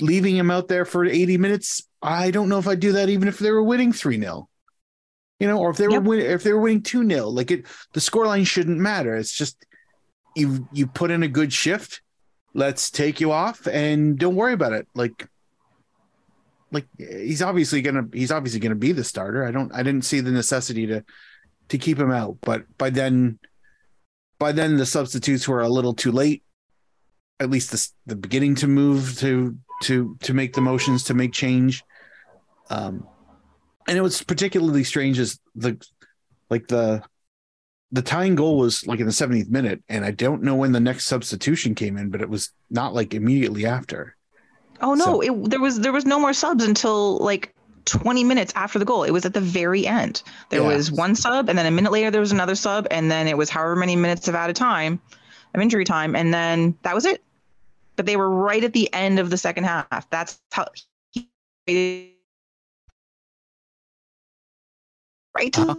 [0.00, 3.28] leaving him out there for 80 minutes, I don't know if I'd do that even
[3.28, 4.48] if they were winning 3 0.
[5.40, 6.02] You know, or if they were Yep.
[6.02, 7.28] winning if they were winning 2 0.
[7.28, 9.16] Like it the scoreline shouldn't matter.
[9.16, 9.64] It's just
[10.34, 12.00] you you put in a good shift
[12.54, 15.28] let's take you off and don't worry about it like
[16.70, 20.20] like he's obviously gonna he's obviously gonna be the starter i don't i didn't see
[20.20, 21.04] the necessity to
[21.68, 23.38] to keep him out but by then
[24.38, 26.42] by then the substitutes were a little too late
[27.40, 31.32] at least the, the beginning to move to to to make the motions to make
[31.32, 31.82] change
[32.70, 33.06] um
[33.88, 35.76] and it was particularly strange as the
[36.48, 37.02] like the
[37.92, 40.80] the tying goal was like in the 70th minute and i don't know when the
[40.80, 44.16] next substitution came in but it was not like immediately after
[44.80, 48.52] Oh no, So- it, there was there was no more subs until like 20 minutes
[48.56, 49.04] after the goal.
[49.04, 50.20] It was at the very end.
[50.50, 50.66] There Yeah.
[50.74, 53.36] was one sub, and then a minute later there was another sub, and then it
[53.38, 55.00] was however many minutes of added time,
[55.54, 57.22] of injury time, and then that was it.
[57.96, 60.08] But they were right at the end of the second half.
[60.10, 60.66] That's how
[61.12, 62.14] he
[65.36, 65.74] right to Uh-huh.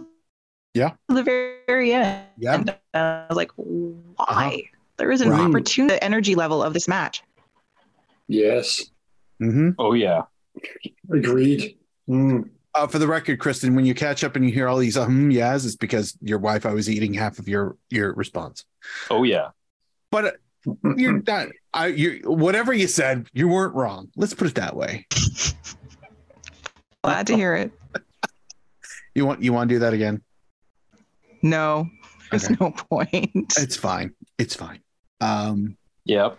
[0.74, 0.92] Yeah.
[1.08, 2.26] the very, very end.
[2.38, 4.64] yeah And I was like, why?
[4.98, 5.40] There is an Right.
[5.48, 7.22] opportunity, the energy level of this match.
[8.28, 8.82] Yes,
[9.42, 9.70] Mm-hmm.
[9.78, 10.22] Oh yeah.
[11.12, 11.76] agreed.
[12.08, 12.48] Mm.
[12.74, 15.30] uh, for the record kristin when you catch up and you hear all these um
[15.30, 18.64] yes it's because your wi-fi was eating half of your your response
[19.10, 19.50] Oh yeah.
[20.16, 24.54] But uh, you're not i you whatever you said you weren't wrong let's put it
[24.54, 25.06] that way
[27.04, 27.70] Glad to hear it.
[29.14, 30.22] you want you want to do that again
[31.42, 31.86] No,
[32.30, 32.56] there's Okay.
[32.60, 33.52] no point.
[33.58, 34.80] it's fine it's fine
[35.20, 35.76] um
[36.06, 36.38] Yep.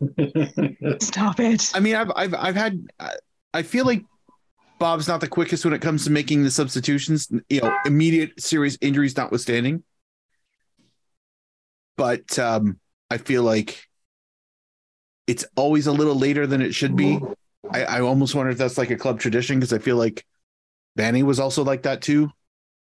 [1.00, 1.70] Stop it.
[1.74, 2.86] I mean, I've I've I've had.
[3.00, 3.16] I-
[3.54, 4.04] I feel like
[4.78, 7.30] Bob's not the quickest when it comes to making the substitutions.
[7.48, 9.82] You know, immediate serious injuries notwithstanding.
[11.96, 12.78] But um,
[13.10, 13.82] I feel like
[15.26, 17.18] it's always a little later than it should be.
[17.70, 20.24] I, I almost wonder if that's like a club tradition because I feel like
[20.98, 22.30] Vanney was also like that too.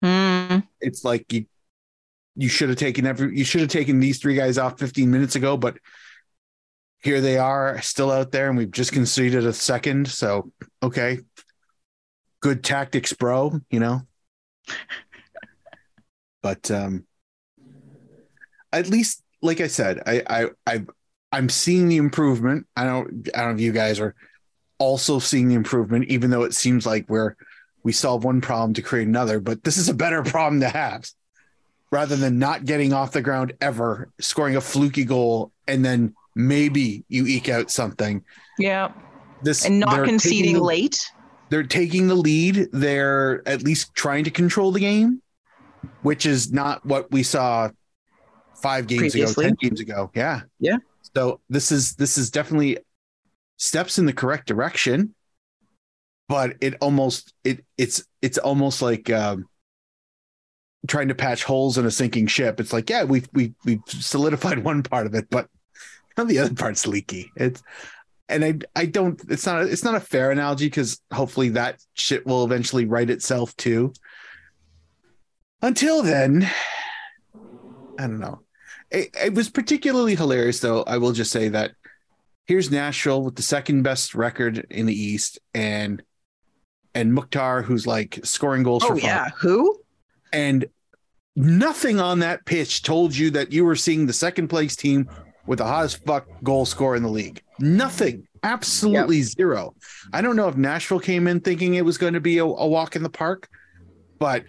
[0.04, 1.46] Mm, It's like you
[2.34, 5.36] you should have taken every you should have taken these three guys off 15 minutes
[5.36, 5.78] ago, but
[7.02, 10.08] here they are still out there and we've just conceded a second.
[10.08, 11.20] So okay.
[12.40, 14.02] Good tactics, bro, you know.
[16.42, 17.06] But um
[18.72, 20.84] at least like I said, I I I
[21.32, 22.66] I'm seeing the improvement.
[22.76, 24.14] I don't I don't know if you guys are
[24.78, 27.36] also seeing the improvement, even though it seems like we're
[27.82, 31.08] we solve one problem to create another, but this is a better problem to have
[31.92, 37.04] rather than not getting off the ground ever, scoring a fluky goal, and then maybe
[37.08, 38.22] you eke out something.
[38.58, 38.90] yeah.
[39.42, 40.98] This And not conceding the- late.
[41.50, 42.68] They're taking the lead.
[42.72, 45.22] They're at least trying to control the game,
[46.02, 47.70] which is not what we saw
[48.60, 49.44] five games Previously.
[49.44, 50.10] ago, ten games ago.
[50.14, 50.42] Yeah.
[50.58, 50.78] Yeah.
[51.14, 52.78] So this is this is definitely
[53.56, 55.14] steps in the correct direction,
[56.28, 59.48] but it almost it it's it's almost like um
[60.86, 62.60] trying to patch holes in a sinking ship.
[62.60, 65.48] It's like, yeah, we we we've solidified one part of it, but
[66.16, 67.30] the other part's leaky.
[67.36, 67.62] It's
[68.28, 71.80] and I I don't it's not a, it's not a fair analogy because hopefully that
[71.94, 73.92] shit will eventually right itself too.
[75.62, 76.48] Until then,
[77.98, 78.40] I don't know.
[78.90, 80.82] It, it was particularly hilarious though.
[80.84, 81.72] I will just say that
[82.46, 86.02] here's Nashville with the second best record in the East and
[86.94, 89.28] and Mukhtar who's like scoring goals Oh for fun yeah.
[89.38, 89.80] Who?
[90.32, 90.66] and
[91.34, 95.08] nothing on that pitch told you that you were seeing the second place team
[95.46, 97.42] with the hottest fuck goal scorer in the league.
[97.58, 98.26] Nothing.
[98.42, 99.74] Absolutely zero.
[100.12, 102.66] I don't know if Nashville came in thinking it was going to be a, a
[102.66, 103.48] walk in the park,
[104.18, 104.44] but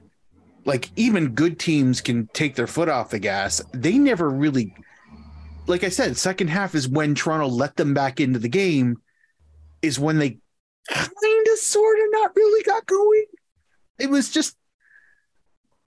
[0.67, 3.61] like even good teams can take their foot off the gas.
[3.73, 4.75] They never really,
[5.65, 8.97] like I said, second half is when Toronto let them back into the game,
[9.81, 10.37] is when they
[10.89, 13.25] kind of sort of not really got going.
[13.97, 14.57] It was just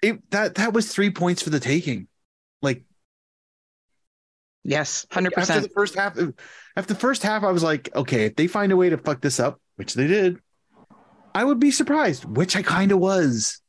[0.03, 2.09] it that that was three points for the taking.
[2.63, 2.83] Like
[4.65, 5.59] Yes, hundred percent.
[5.59, 6.19] After the first half,
[6.77, 9.21] after the first half, I was like, okay, if they find a way to fuck
[9.21, 10.39] this up, which they did,
[11.35, 13.61] I would be surprised, which I kind of was.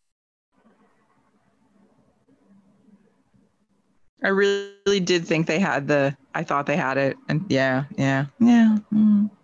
[4.23, 6.15] I really did think they had the.
[6.33, 8.77] I thought they had it, and yeah, yeah, yeah.
[8.93, 9.29] mm.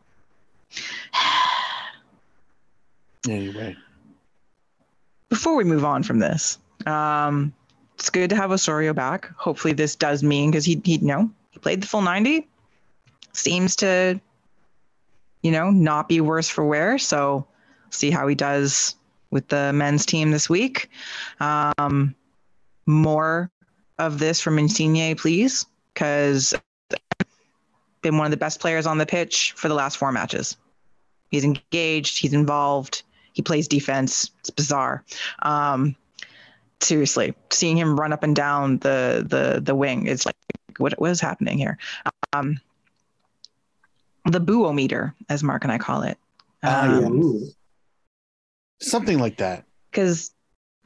[3.28, 3.76] Anyway,
[5.28, 7.54] Before we move on from this, um,
[7.96, 9.30] it's good to have Osorio back.
[9.36, 12.48] Hopefully, this does mean because he he you know he played the full ninety,
[13.34, 14.22] seems to,
[15.42, 16.98] you know, not be worse for wear.
[16.98, 17.48] So,
[17.90, 18.96] see how he does
[19.30, 20.90] with the men's team this week.
[21.42, 22.16] Um,
[22.86, 23.52] more
[24.00, 26.54] of this from Insigne, please, because
[28.02, 30.56] been one of the best players on the pitch for the last four matches.
[31.30, 32.20] He's engaged.
[32.20, 33.04] He's involved.
[33.34, 34.32] He plays defense.
[34.40, 35.04] It's bizarre.
[35.42, 35.96] Um,
[36.80, 40.36] seriously, seeing him run up and down the the the wing, it's like
[40.78, 41.78] what what is happening here?
[42.34, 42.60] Um,
[44.26, 46.18] the booometer, as Mark and I call it,
[46.64, 47.40] Ah, yeah.
[48.80, 49.66] Something like that.
[49.92, 50.32] because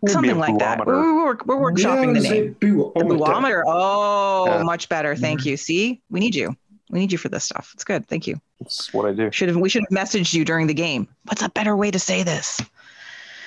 [0.07, 0.85] something like that.
[0.85, 2.55] We're, we're, we're workshopping Yeah, the name.
[2.59, 3.63] The booometer.
[3.65, 4.63] Oh, Yeah.
[4.63, 5.15] much better.
[5.15, 5.57] Thank you.
[5.57, 6.55] See, we need you.
[6.89, 7.71] We need you for this stuff.
[7.73, 8.07] It's good.
[8.07, 8.39] Thank you.
[8.59, 9.31] That's what I do.
[9.31, 11.07] Should have we should have messaged you during the game.
[11.25, 12.59] What's a better way to say this?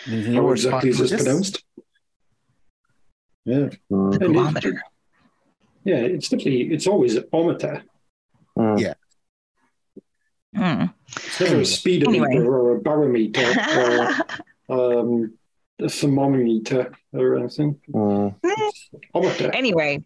[0.07, 1.65] You How exactly is this sponsored- pronounced?
[3.45, 4.75] Yeah, Mm, And it-
[5.85, 5.97] yeah.
[5.97, 7.83] It's definitely it's always ometer.
[8.59, 8.81] mm.
[8.81, 8.95] Yeah.
[10.57, 10.87] Hmm.
[11.17, 12.47] It's never a speedometer Anyway.
[12.47, 13.55] or a barometer
[14.69, 15.35] or um,
[15.81, 17.79] a thermometer or anything.
[17.93, 18.35] Mm.
[19.55, 20.03] Anyway,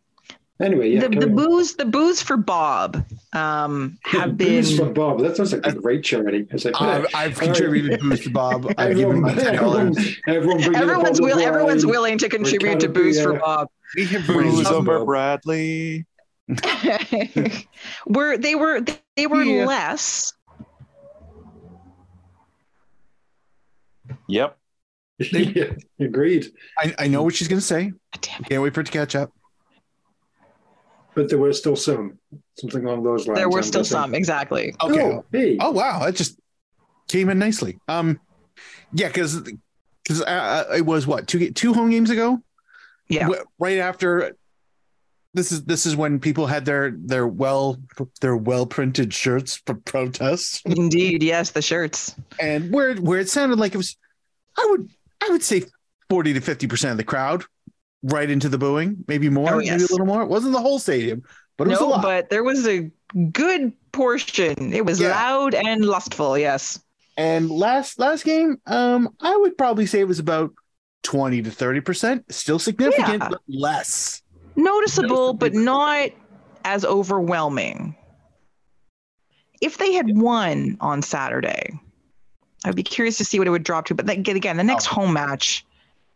[0.61, 1.07] Anyway, yeah.
[1.07, 5.21] the, the booze the booze for Bob um, have been Booze for Bob.
[5.21, 6.49] That sounds like a great charity.
[6.51, 8.67] It's like, I've, I've contributed boost to Bob.
[8.77, 10.17] I've given everyone, my ten everyone, dollars.
[10.27, 13.39] everyone bring everyone's bottle will everyone's willing to contribute to canopy, booze for yeah.
[13.39, 13.69] Bob.
[13.95, 16.07] We have Booze Booze over over Bradley.
[18.07, 18.81] were they were
[19.15, 19.65] they were Yeah.
[19.65, 20.33] less
[24.27, 24.58] Yep.
[25.19, 26.47] Yeah, agreed.
[26.79, 27.93] I, I know what she's gonna say.
[28.21, 28.49] damn it.
[28.49, 29.33] Can't wait for it to catch up.
[31.15, 32.19] But there were still some,
[32.59, 33.39] something along those lines.
[33.39, 33.97] there were I'm still guessing.
[33.97, 35.03] some exactly Okay.
[35.03, 35.57] Oh, hey.
[35.61, 36.39] Oh wow, that just
[37.09, 37.79] came in nicely.
[37.89, 38.21] Um,
[38.93, 39.41] yeah, because
[40.05, 42.41] because uh, uh, it was what two two home games ago.
[43.09, 43.29] Yeah.
[43.29, 44.37] Wh- right after.
[45.35, 47.79] This is this is when people had their their well
[48.23, 53.59] their well printed shirts for protests, indeed yes the shirts and where where it sounded
[53.59, 53.97] like it was,
[54.57, 54.89] I would
[55.23, 55.65] I would say
[56.11, 57.45] forty to fifty percent of the crowd
[58.03, 60.23] right into the booing, maybe more, Oh, maybe a little more.
[60.23, 61.23] It wasn't the whole stadium,
[61.57, 62.03] but it was a lot.
[62.03, 62.91] but there was a
[63.33, 65.09] good portion it was Yeah.
[65.11, 66.79] loud and lustful yes
[67.17, 70.53] And last last game, um, I would probably say it was about
[71.03, 72.25] twenty to thirty percent.
[72.33, 73.29] Still significant, Yeah.
[73.31, 74.23] but less.
[74.57, 76.11] noticeable but not
[76.65, 77.97] as overwhelming
[79.61, 81.81] if they had won on saturday
[82.65, 84.89] i'd be curious to see what it would drop to but then, again the next
[84.89, 84.95] Oh.
[84.97, 85.65] home match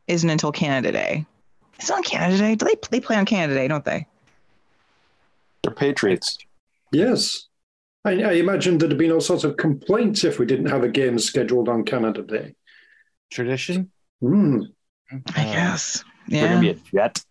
[0.08, 1.24] isn't until canada day
[1.78, 4.06] it's on canada day do they, they play on canada day don't they
[5.62, 6.38] They're Patriots.
[6.92, 7.46] Yes.
[8.04, 10.88] I, I imagine there'd have been all sorts of complaints if we didn't have a
[10.88, 12.56] game scheduled on Canada Day.
[13.30, 13.92] Tradition.
[14.20, 14.62] Hmm.
[15.12, 15.16] i
[15.48, 17.24] Uh, guess They're gonna be a jet.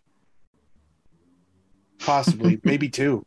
[1.98, 3.24] Possibly, maybe two.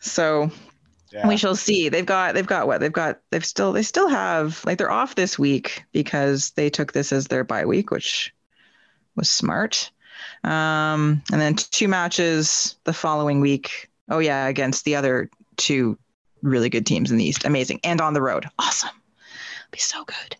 [0.00, 0.50] so
[1.14, 1.28] Yeah.
[1.28, 1.88] we shall see.
[1.88, 2.80] They've got they've got what?
[2.80, 6.92] They've got they've still they still have like they're off this week because they took
[6.92, 8.34] this as their bye week which
[9.14, 9.92] was smart.
[10.42, 13.90] Um and then two matches the following week.
[14.08, 15.96] Oh yeah against the other two
[16.42, 17.44] really good teams in the east.
[17.44, 17.78] Amazing.
[17.84, 18.46] And on the road.
[18.58, 18.90] Awesome.
[19.70, 20.36] Be so good.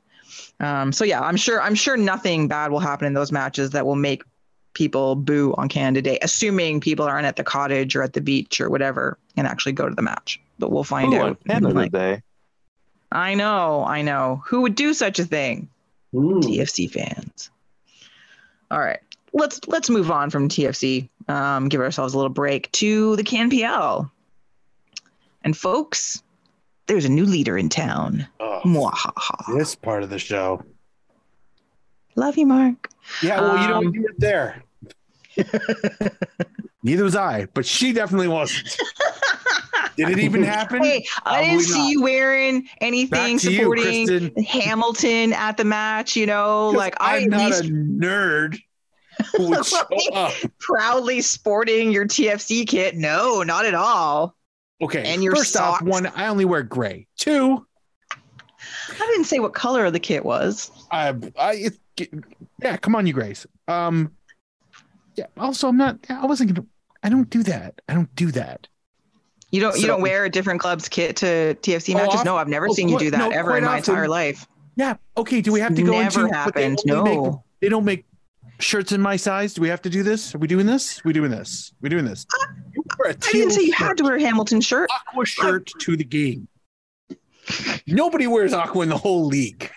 [0.59, 3.87] Um so yeah i'm sure i'm sure nothing bad will happen in those matches that
[3.87, 4.25] will make
[4.75, 8.61] people boo on Canada Day, assuming people aren't at the cottage or at the beach
[8.61, 10.41] or whatever and actually go to the match.
[10.59, 11.45] But we'll find Ooh, out.
[11.47, 12.23] Canada Like, Day.
[13.11, 14.43] I know, I know.
[14.47, 15.69] Who would do such a thing?
[16.13, 16.41] Hmm.
[16.41, 17.51] TFC fans.
[18.71, 19.01] All right.
[19.33, 21.09] Let's let's move on from TFC.
[21.29, 24.11] Um, give ourselves a little break to the CanPL.
[25.43, 26.23] And folks,
[26.87, 28.27] there's a new leader in town.
[28.41, 28.61] Oh,
[29.57, 30.63] this part of the show.
[32.17, 32.89] Love you, Mark.
[33.23, 34.63] Yeah, well, you know, Um, you were there.
[36.83, 38.77] Neither was I, but she definitely wasn't.
[39.97, 40.83] Did it even happen?
[40.83, 41.89] Hey, I didn't Probably see not.
[41.91, 46.17] you wearing anything Back to you, supporting Hamilton at the match.
[46.17, 48.59] You know, like I I'm at not least a nerd
[49.37, 50.33] who would show up.
[50.59, 52.97] proudly sporting your TFC kit.
[52.97, 54.35] No, not at all.
[54.83, 55.85] Okay, And your first off, socks.
[55.85, 57.07] one, I only wear gray.
[57.17, 57.65] Two,
[58.91, 60.73] I didn't say what color of the kit was.
[60.91, 62.11] I, I, it,
[62.63, 63.47] yeah, come on, you Grace.
[63.69, 64.13] Um,
[65.17, 65.27] yeah.
[65.39, 65.99] Also, I'm not.
[66.09, 66.67] I wasn't gonna.
[67.03, 67.81] I don't do that.
[67.89, 68.67] I don't do that.
[69.51, 72.25] You don't you don't wear a different club's kit to TFC Oh, matches?
[72.25, 73.93] no, I've never oh, seen you do that no, ever in my often.
[73.95, 74.47] entire life.
[74.77, 74.97] Yeah.
[75.17, 75.41] Okay.
[75.41, 76.35] Do we have to go Never into?
[76.45, 76.79] but they happened.
[76.85, 77.45] make- No.
[77.61, 78.05] they don't make
[78.59, 79.55] shirts in my size.
[79.55, 80.35] Do we have to do this?
[80.35, 81.05] Are we doing this?
[81.05, 81.73] we doing this?
[81.81, 82.27] we doing this?
[82.75, 84.91] You wear a I didn't say you teal had to wear a Hamilton shirt.
[84.91, 86.49] aqua shirt to the game.
[87.87, 89.71] Nobody wears aqua in the whole league.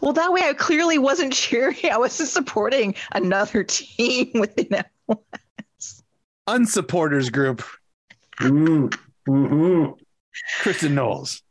[0.00, 1.76] Well, that way I clearly wasn't cheering.
[1.92, 4.86] I wasn't supporting another team within it.
[6.46, 7.62] Unsupporters group.
[8.38, 8.94] Mm,
[9.26, 9.84] hmm
[10.60, 11.42] Kristin Knowles.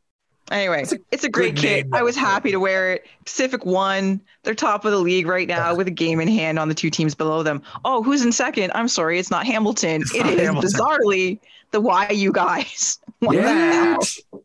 [0.52, 1.88] Anyway, That's a it's a great good kit.
[1.92, 3.06] I was happy to wear it.
[3.26, 4.22] Pacific won.
[4.44, 6.92] They're top of the league right now with a game in hand on the two
[6.92, 7.64] teams below them.
[7.84, 8.72] Oh, who's in second?
[8.76, 10.02] I'm sorry, it's not Hamilton.
[10.02, 10.70] It's It not is Hamilton.
[10.70, 11.40] bizarrely
[11.72, 11.82] the
[12.14, 13.00] YU guys.
[13.20, 14.00] What the hell?
[14.34, 14.40] Yeah.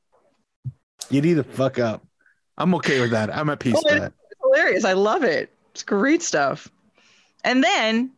[1.10, 2.02] You need to fuck up.
[2.60, 3.34] I'm okay with that.
[3.34, 4.12] I'm at peace Oh, with it- that.
[4.30, 4.84] It's hilarious.
[4.84, 5.52] I love it.
[5.72, 6.68] It's great stuff.
[7.44, 8.10] And then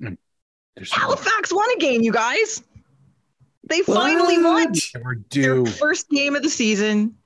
[0.00, 0.14] hmm.
[0.74, 1.00] There's more.
[1.00, 2.62] Halifax won a game, you guys.
[3.68, 4.70] They finally won.
[4.70, 4.78] What?
[5.02, 7.16] We're Their first game of the season.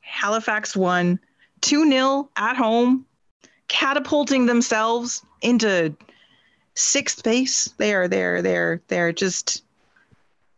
[0.00, 1.18] Halifax won
[1.62, 3.06] 2 0 at home,
[3.68, 5.94] catapulting themselves into
[6.74, 7.72] sixth base.
[7.78, 8.42] They are there.
[8.42, 9.64] They're they're just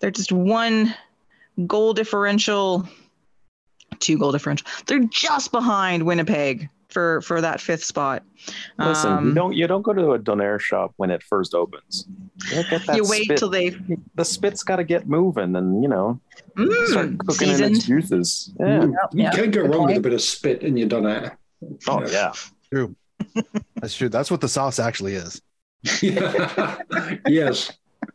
[0.01, 0.95] they're just one
[1.67, 2.87] goal differential,
[4.01, 4.67] two goal differential.
[4.87, 8.23] They're just behind Winnipeg for for that fifth spot.
[8.79, 12.07] Listen, you Um, don't you don't go to a donair shop when it first opens.
[12.51, 13.39] You, get that you wait spit.
[13.39, 13.77] till they
[14.15, 16.21] the spit's got to get moving, and you know
[16.87, 18.53] start mm, cooking in its juices.
[18.61, 18.67] Yeah.
[18.67, 19.31] Mm, You yeah.
[19.33, 19.87] can't go wrong Okay.
[19.87, 21.37] with a bit of spit in your donair.
[21.89, 22.33] Oh yeah.
[22.73, 22.95] True.
[23.81, 24.09] That's true.
[24.09, 25.43] That's what the sauce actually is.
[27.29, 27.73] yes.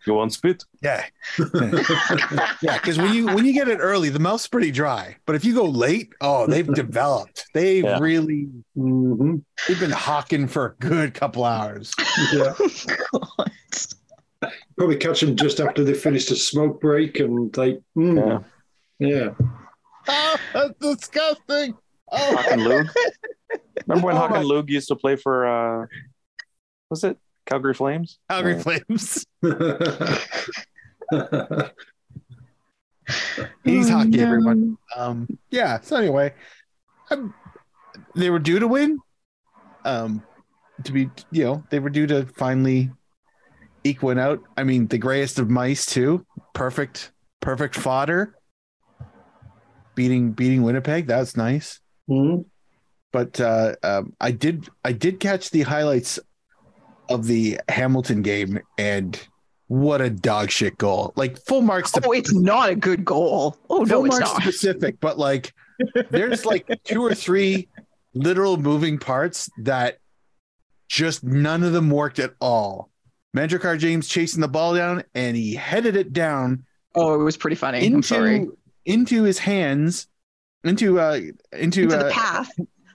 [0.07, 0.63] You want spit?
[0.81, 1.05] Yeah.
[2.63, 5.15] Yeah, because when you when you get it early, the mouth's pretty dry.
[5.25, 7.45] But if you go late, oh, they've developed.
[7.53, 7.99] They've Yeah.
[7.99, 9.37] really hmm
[9.67, 11.91] they've been hawking for a good couple hours.
[12.33, 12.53] Yeah.
[14.77, 18.43] Probably catch them just after they finished a smoke break and they, mm,
[18.97, 19.29] yeah.
[20.07, 21.75] Oh, that's disgusting.
[22.11, 22.87] Hawk Oh, and Lug.
[23.87, 25.85] Remember when Oh, Hawk my- and Lug used to play for uh
[26.89, 27.17] was it
[27.51, 28.17] Calgary Flames?
[28.29, 28.61] Calgary Yeah.
[28.61, 29.25] Flames.
[33.65, 34.23] He's Oh, hockey, no.
[34.25, 34.77] everyone.
[34.95, 35.81] Um, yeah.
[35.81, 36.33] So anyway,
[37.09, 37.33] um,
[38.15, 38.99] they were due to win.
[39.83, 40.23] Um,
[40.83, 42.89] to be, you know, they were due to finally
[43.83, 44.39] eke one out.
[44.55, 46.25] I mean, the grayest of mice too.
[46.53, 47.11] Perfect,
[47.41, 48.35] perfect fodder.
[49.95, 51.05] Beating, beating Winnipeg.
[51.07, 51.81] That's nice.
[52.09, 52.45] Mhm.
[53.11, 56.17] But uh, um, I did, I did catch the highlights
[57.13, 59.19] of the Hamilton game, and
[59.67, 61.13] what a dog shit goal!
[61.15, 63.57] Like full marks to Oh, it's not a good goal.
[63.69, 64.41] Oh no, it's not.
[64.41, 65.53] specific, but like
[66.09, 67.67] there's like two or three
[68.13, 69.97] literal moving parts that
[70.89, 72.89] just none of them worked at all.
[73.35, 77.55] Mandrakar James chasing the ball down and he headed it down Oh, it was pretty
[77.55, 77.85] funny.
[77.87, 78.35] I'm sorry.
[78.35, 80.07] into into his hands,
[80.65, 81.19] into uh
[81.53, 82.49] into, Into uh, the path.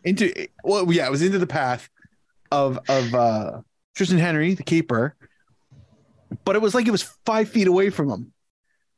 [0.05, 1.89] into well yeah, it was into the path
[2.53, 3.61] of of uh
[3.97, 5.15] Triston Henry, the keeper.
[6.45, 8.33] But it was like it was five feet away from him.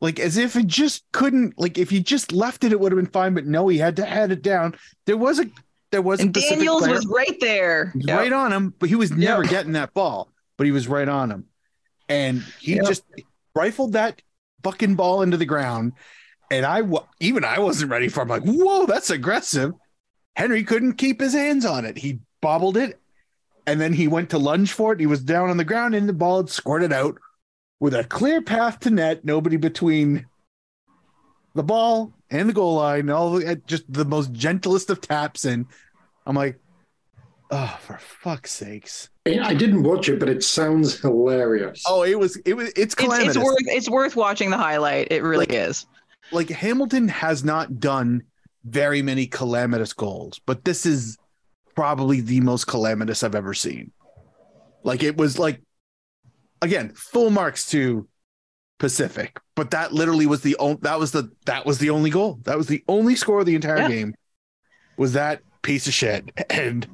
[0.00, 2.96] Like as if it just couldn't like if he just left it, it would have
[2.98, 3.34] been fine.
[3.34, 4.74] But no, he had to head it down.
[5.06, 5.46] There was a
[5.90, 6.94] there was And Daniels player.
[6.94, 7.92] was right there.
[7.94, 8.18] Was Yep.
[8.18, 9.50] right on him, but he was never Yep.
[9.50, 10.30] getting that ball.
[10.56, 11.44] But he was right on him,
[12.08, 12.86] and he Yep.
[12.86, 13.04] just
[13.54, 14.20] rifled that
[14.64, 15.92] fucking ball into the ground.
[16.50, 16.82] And I
[17.20, 18.22] even I wasn't ready for.
[18.22, 18.28] him.
[18.28, 19.72] like, whoa, that's aggressive.
[20.36, 21.98] Henry couldn't keep his hands on it.
[21.98, 23.00] He bobbled it,
[23.70, 25.00] and then he went to lunge for it.
[25.00, 27.18] He was down on the ground, and the ball had squirted out
[27.80, 29.24] with a clear path to net.
[29.24, 30.26] Nobody between
[31.54, 33.10] the ball and the goal line.
[33.10, 35.66] All the, just the most gentlest of taps, and
[36.26, 36.58] I'm like,
[37.50, 39.10] oh, for fuck's sakes.
[39.26, 41.82] I didn't watch it, but it sounds hilarious.
[41.86, 43.36] Oh, it was it was it's It's, calamitous.
[43.36, 45.08] it's worth it's worth watching the highlight.
[45.10, 45.86] It really Like- is.
[46.32, 48.22] like Hamilton has not done
[48.64, 51.18] very many calamitous goals, but this is
[51.78, 53.92] probably the most calamitous I've ever seen.
[54.82, 55.62] Like it was like
[56.60, 58.08] again, full marks to
[58.78, 62.40] Pacific, but that literally was the only that was the that was the only goal.
[62.42, 63.88] That was the only score of the entire Yeah.
[63.88, 64.14] game.
[64.96, 66.32] Was that piece of shit.
[66.50, 66.84] And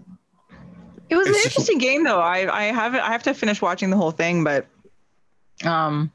[1.08, 2.20] It was an interesting game though.
[2.20, 4.66] I I have I have to finish watching the whole thing, but
[5.64, 6.10] um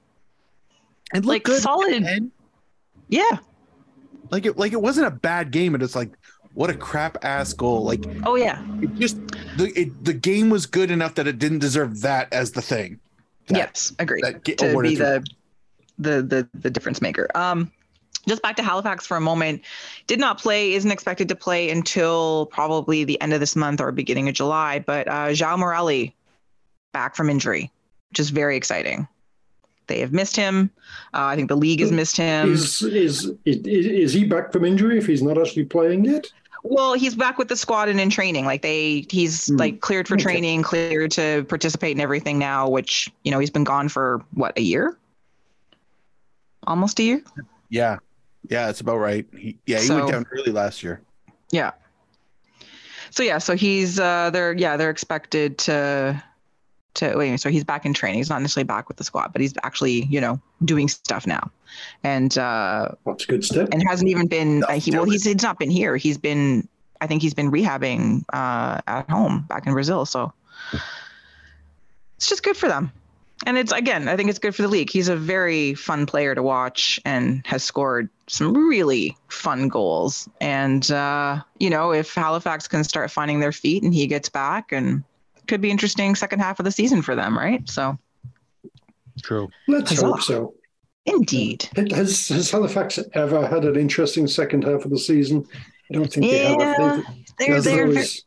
[1.12, 1.60] and Like, good.
[1.64, 2.32] solid-
[3.08, 3.38] yeah.
[4.30, 6.12] like it like it wasn't a bad game, and it's like
[6.60, 7.86] what a crap ass goal.
[7.86, 8.62] Like Oh yeah.
[8.82, 9.16] it just
[9.56, 13.00] the it, the game was good enough that it didn't deserve that as the thing.
[13.48, 14.26] That- yes, agreed.
[14.26, 15.26] that get to be the,
[16.00, 17.30] the the the difference maker.
[17.34, 17.72] Um,
[18.28, 19.62] just back to Halifax for a moment.
[20.08, 20.74] Did not play.
[20.74, 24.80] Isn't expected to play until probably the end of this month or beginning of July.
[24.80, 26.14] But uh, João Morelli
[26.92, 27.72] back from injury,
[28.10, 29.08] which is very exciting.
[29.88, 30.70] They have missed him.
[31.14, 32.52] Uh, I think the league has missed him.
[32.52, 36.28] Is, is is is he back from injury if he's not actually playing yet?
[36.64, 38.46] Well, he's back with the squad and in training.
[38.46, 39.56] Like they, he's Hmm.
[39.58, 42.68] like cleared for training, cleared to participate in everything now.
[42.70, 44.98] Which you know he's been gone for what a year,
[46.68, 47.24] almost a year.
[47.70, 47.98] Yeah.
[48.50, 49.26] Yeah, it's about right.
[49.38, 51.02] He, yeah, he So- went down early last year.
[51.52, 51.72] Yeah.
[53.12, 56.22] So yeah, so he's uh they're yeah they're expected to
[57.00, 58.20] to wait so he's back in training.
[58.20, 61.52] He's not necessarily back with the squad, but he's actually you know doing stuff now,
[62.04, 63.70] and uh That's a good step.
[63.72, 65.98] and hasn't even been uh, he, well he's he's not been here.
[65.98, 66.68] He's been
[67.02, 70.06] I think he's been rehabbing uh at home back in Brazil.
[70.06, 70.32] So
[72.18, 72.92] it's just good for them.
[73.46, 74.90] And it's again, I think it's good for the league.
[74.90, 80.28] He's a very fun player to watch and has scored some really fun goals.
[80.42, 84.74] And uh, you know, if Halifax can start finding their feet and he gets back
[84.74, 85.04] and
[85.50, 87.68] could be interesting second half of the season for them, right?
[87.70, 87.98] So
[89.22, 89.50] True.
[89.68, 90.06] Let's Huzzah.
[90.08, 90.54] hope so.
[91.06, 91.68] indeed.
[91.76, 95.46] Has has Halifax ever had an interesting second half of the season?
[95.92, 96.60] I don't think they have.
[96.60, 97.06] Yeah, They've-
[97.38, 98.24] They're there's they're always-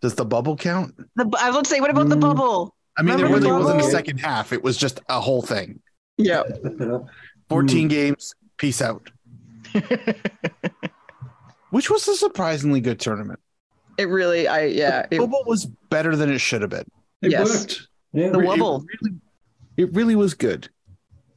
[0.00, 0.94] Does the bubble count?
[1.16, 2.20] the, I was going to say, what about the Mm.
[2.20, 2.74] bubble?
[2.96, 4.52] I mean, there really the wasn't a second half.
[4.52, 5.80] It was just a whole thing.
[6.18, 6.42] Yeah.
[7.48, 8.34] 14 games.
[8.58, 9.10] Peace out.
[11.70, 13.40] Which was a surprisingly good tournament.
[13.98, 15.06] It really, I yeah.
[15.10, 16.86] The It, bubble was better than it should have been.
[17.20, 17.48] It Yes.
[17.50, 17.88] worked.
[18.12, 18.30] Yeah.
[18.30, 18.84] The It wobble.
[19.02, 19.16] really,
[19.76, 20.68] it really was good.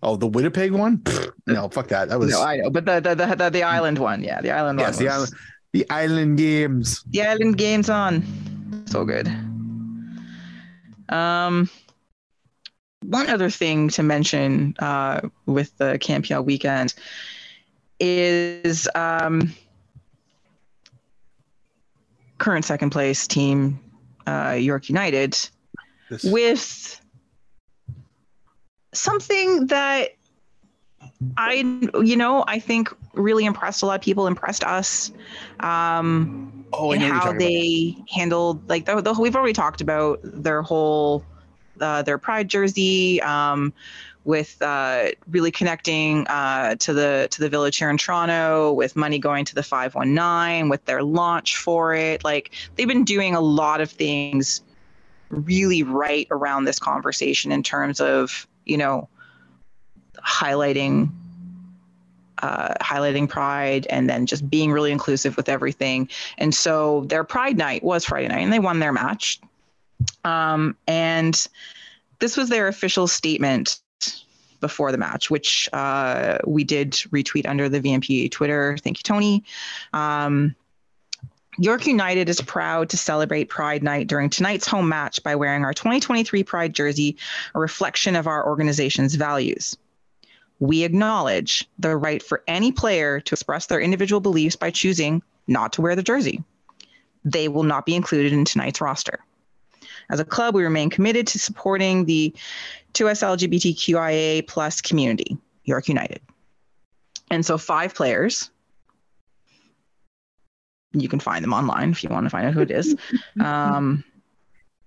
[0.03, 0.99] Oh, the Winnipeg one?
[0.99, 2.09] Pfft, no, fuck that.
[2.09, 4.51] That was no, I know, but the the, the the the island one, yeah, the
[4.51, 5.05] island yes, one.
[5.05, 5.33] the was- island,
[5.73, 7.03] the island games.
[7.09, 8.23] the island games on.
[8.87, 9.27] So good.
[11.09, 11.69] Um,
[13.03, 16.93] one other thing to mention uh, with the Campion weekend
[17.99, 19.53] is um,
[22.41, 23.79] current second place team
[24.27, 25.37] uh, York United
[26.09, 27.01] This, with
[28.93, 30.15] something that
[31.37, 31.53] I,
[32.01, 35.11] you know, I think really impressed a lot of people, impressed us.
[35.59, 39.81] Um, oh, and know what you're how they handled like the, the we've already talked
[39.81, 41.23] about their whole
[41.79, 43.71] uh, their pride jersey um,
[44.23, 49.19] with uh, really connecting uh, to the to the village here in Toronto with money
[49.19, 53.81] going to the 519 with their launch for it like they've been doing a lot
[53.81, 54.61] of things
[55.29, 59.09] really right around this conversation in terms of you know
[60.25, 61.09] highlighting
[62.41, 66.09] uh, highlighting pride and then just being really inclusive with everything.
[66.39, 69.39] And so their pride night was Friday night and they won their match.
[70.23, 71.47] Um, and
[72.17, 73.79] this was their official statement
[74.61, 78.77] before the match, which uh, we did retweet under the VMP Twitter.
[78.81, 79.43] Thank you, Tony.
[79.91, 80.55] Um,
[81.57, 85.73] York United is proud to celebrate Pride Night during tonight's home match by wearing our
[85.73, 87.17] 2023 Pride jersey,
[87.53, 89.75] a reflection of our organization's values.
[90.59, 95.73] We acknowledge the right for any player to express their individual beliefs by choosing not
[95.73, 96.43] to wear the jersey.
[97.25, 99.19] They will not be included in tonight's roster.
[100.09, 102.33] As a club, we remain committed to supporting the
[102.93, 106.21] 2S LGBTQIA plus community, York United.
[107.29, 108.51] And so five players,
[110.93, 112.95] you can find them online if you want to find out who it is,
[113.39, 114.03] um,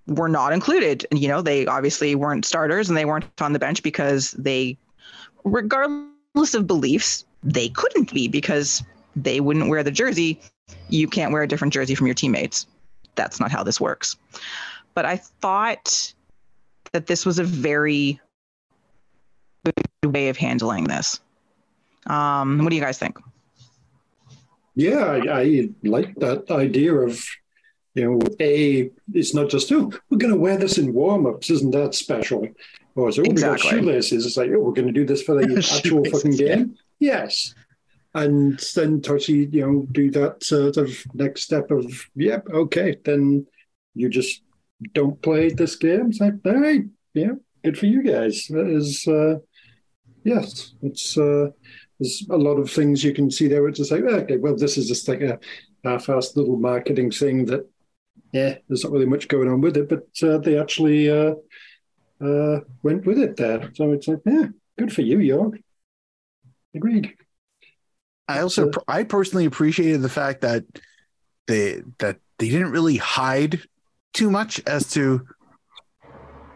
[0.06, 1.06] were not included.
[1.10, 4.76] And, you know, they obviously weren't starters and they weren't on the bench because they
[5.44, 8.82] regardless of beliefs, they couldn't be because
[9.14, 10.40] they wouldn't wear the jersey.
[10.88, 12.66] You can't wear a different jersey from your teammates.
[13.14, 14.16] That's not how this works.
[14.95, 16.14] But I thought
[16.92, 18.20] that this was a very
[19.64, 21.20] good way of handling this.
[22.07, 23.18] Um, what do you guys think?
[24.76, 27.24] Yeah, I, I like that idea of,
[27.95, 31.51] you know, a it's not just oh we're going to wear this in warm ups,
[31.51, 32.49] isn't that special?
[32.97, 34.26] Or so oh, we got shoelaces.
[34.26, 36.57] It's like oh we're going to do this for the actual fucking Shoelaces, yeah.
[36.57, 36.78] game.
[36.99, 37.55] Yes,
[38.14, 42.97] and then to actually you know do that sort of next step of yep okay
[43.05, 43.47] then
[43.95, 44.42] you just
[44.93, 46.09] don't play this game.
[46.11, 46.82] It's like all right,
[47.14, 47.32] yeah,
[47.64, 48.47] good for you guys.
[48.49, 49.39] That is uh,
[50.24, 51.16] yes, it's.
[51.16, 51.51] Uh,
[52.01, 53.68] there's a lot of things you can see there.
[53.68, 55.39] It's just like, okay, well, this is just like a
[55.85, 57.70] half-assed little marketing thing that,
[58.32, 61.35] yeah, there's not really much going on with it, but uh, they actually uh,
[62.20, 63.70] uh, went with it there.
[63.74, 65.61] So it's like, yeah, good for you, York.
[66.74, 67.14] Agreed.
[68.26, 70.64] I also So- I personally appreciated the fact that
[71.47, 73.62] they that they didn't really hide
[74.14, 75.26] too much as to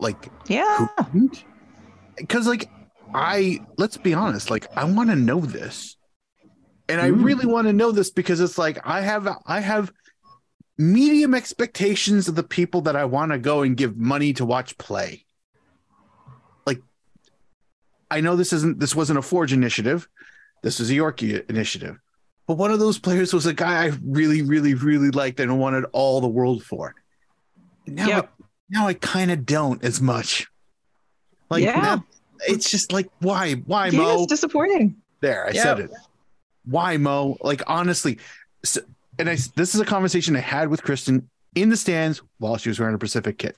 [0.00, 0.86] like Yeah.
[2.16, 2.68] because like
[3.14, 5.96] I let's be honest, like I want to know this.
[6.88, 7.22] And I Mm.
[7.22, 9.92] really want to know this because it's like I have I have
[10.78, 14.78] medium expectations of the people that I want to go and give money to watch
[14.78, 15.26] play.
[16.64, 16.80] Like
[18.11, 20.09] I know this isn't this wasn't a Forge initiative.
[20.62, 21.98] This was a Yorkie initiative.
[22.46, 25.84] But one of those players was a guy I really, really, really liked and wanted
[25.92, 26.94] all the world for.
[27.95, 28.18] Now.
[28.20, 28.28] I,
[28.70, 30.47] now I kind of don't as much.
[31.51, 31.80] Like, Yeah.
[31.80, 32.05] now-
[32.47, 34.22] it's just like, why, why, Yeah, Mo?
[34.22, 34.97] it's disappointing.
[35.20, 35.62] There, I Yeah.
[35.62, 35.91] said it.
[36.64, 37.36] Why, Mo?
[37.41, 38.18] Like honestly,
[38.62, 38.78] s
[39.18, 41.24] and I this is a conversation I had with Kristin
[41.57, 43.57] in the stands while she was wearing a Pacific kit,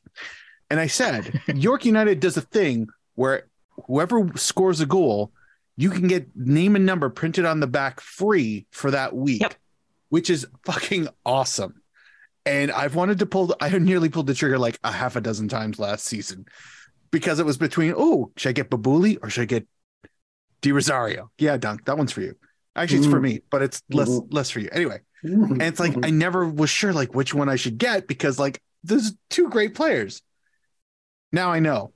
[0.70, 3.44] and I said York United does a thing where
[3.86, 5.30] whoever scores a goal,
[5.76, 9.54] you can get name and number printed on the back free for that week, Yep.
[10.08, 11.79] which is fucking awesome.
[12.46, 13.48] And I've wanted to pull.
[13.48, 16.46] The, I nearly pulled the trigger like a half a dozen times last season
[17.10, 19.66] because it was between oh, should I get Babouli or should I get
[20.62, 21.30] De Rosario?
[21.38, 22.34] Yeah, Dunk, that one's for you.
[22.76, 23.22] Actually, it's for Mhm.
[23.22, 24.32] me, but it's less Mhm.
[24.32, 24.68] less for you.
[24.72, 28.38] Anyway, and it's like I never was sure like which one I should get because
[28.38, 30.22] like there's two great players.
[31.32, 31.92] Now I know.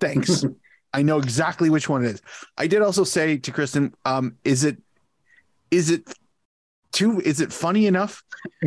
[0.00, 0.44] Thanks.
[0.92, 2.22] I know exactly which one it is.
[2.56, 4.78] I did also say to Kristin, um, is it
[5.72, 6.02] is it
[6.94, 8.22] too is it funny enough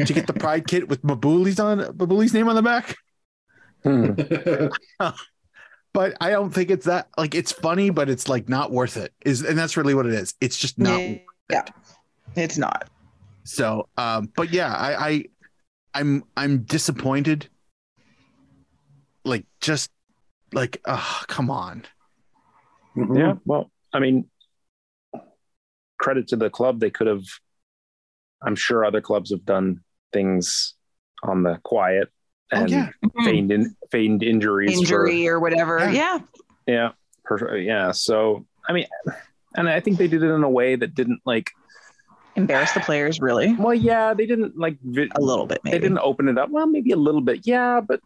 [0.05, 2.95] to get the pride kit with Babouli's on Babouli's name on the back?
[3.83, 5.09] Hmm.
[5.93, 9.13] But I don't think it's that like it's funny, but it's like not worth it.
[9.25, 10.35] Is and that's really what it is.
[10.39, 11.01] It's just not
[11.49, 11.63] yeah,
[12.35, 12.89] it's not.
[13.43, 15.23] So, um, but yeah, I, I,
[15.93, 17.47] I'm, I'm disappointed.
[19.23, 19.89] Like, just
[20.51, 21.83] like, oh, come on.
[22.95, 23.35] Yeah.
[23.45, 24.29] Well, I mean,
[25.97, 26.79] credit to the club.
[26.79, 27.23] They could have,
[28.41, 29.81] I'm sure other clubs have done
[30.13, 30.73] things
[31.23, 32.09] on the quiet
[32.53, 33.25] Oh and yeah, mm-hmm.
[33.25, 34.71] feigned, in, feigned injuries.
[34.73, 35.79] for- Injury or whatever.
[35.79, 35.91] Yeah.
[35.91, 36.19] Yeah.
[36.67, 36.89] yeah.
[37.25, 37.91] Per, yeah.
[37.91, 38.85] So, I mean,
[39.55, 41.51] and I think they did it in a way that didn't like,
[42.37, 43.53] Embarrass the players, really.
[43.55, 46.49] well, yeah, they didn't like, vi- A little bit, they didn't open it up.
[46.51, 47.41] Well, maybe a little bit.
[47.47, 47.81] Yeah.
[47.81, 47.99] But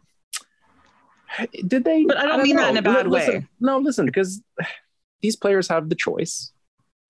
[1.66, 2.04] did they?
[2.04, 3.46] But I don't mean that in a bad Listen- way.
[3.60, 4.42] No, listen, because
[5.22, 6.50] these players have the choice.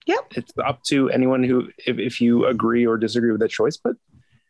[0.06, 0.32] Yep.
[0.32, 3.76] It's up to anyone who, if, if you agree or disagree with that choice.
[3.76, 3.96] But,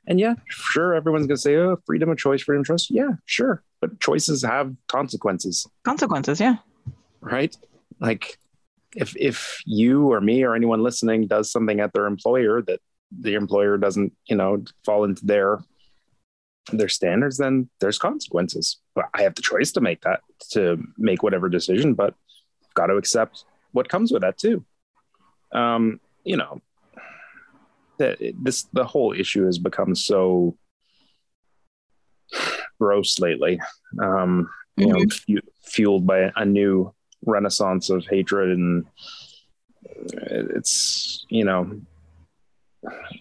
[0.07, 2.88] and yeah, sure, everyone's going to say, oh, freedom of choice, freedom of choice.
[2.90, 3.62] Yeah, sure.
[3.80, 6.57] But choices have consequences, Consequences, yeah.
[7.20, 7.57] right?
[8.00, 8.38] Like,
[8.94, 12.80] if if you or me or anyone listening does something at their employer that
[13.11, 15.61] the employer doesn't, you know, fall into their
[16.72, 18.78] their standards, then there's consequences.
[18.94, 22.14] But I have the choice to make that to make whatever decision, but
[22.64, 24.64] I've got to accept what comes with that too.
[25.53, 26.61] Um, you know,
[27.98, 30.57] that this the whole issue has become so
[32.80, 33.61] gross lately.
[34.00, 36.94] Um, you know, fu- fueled by a new
[37.24, 38.84] renaissance of hatred and
[40.12, 41.80] it's you know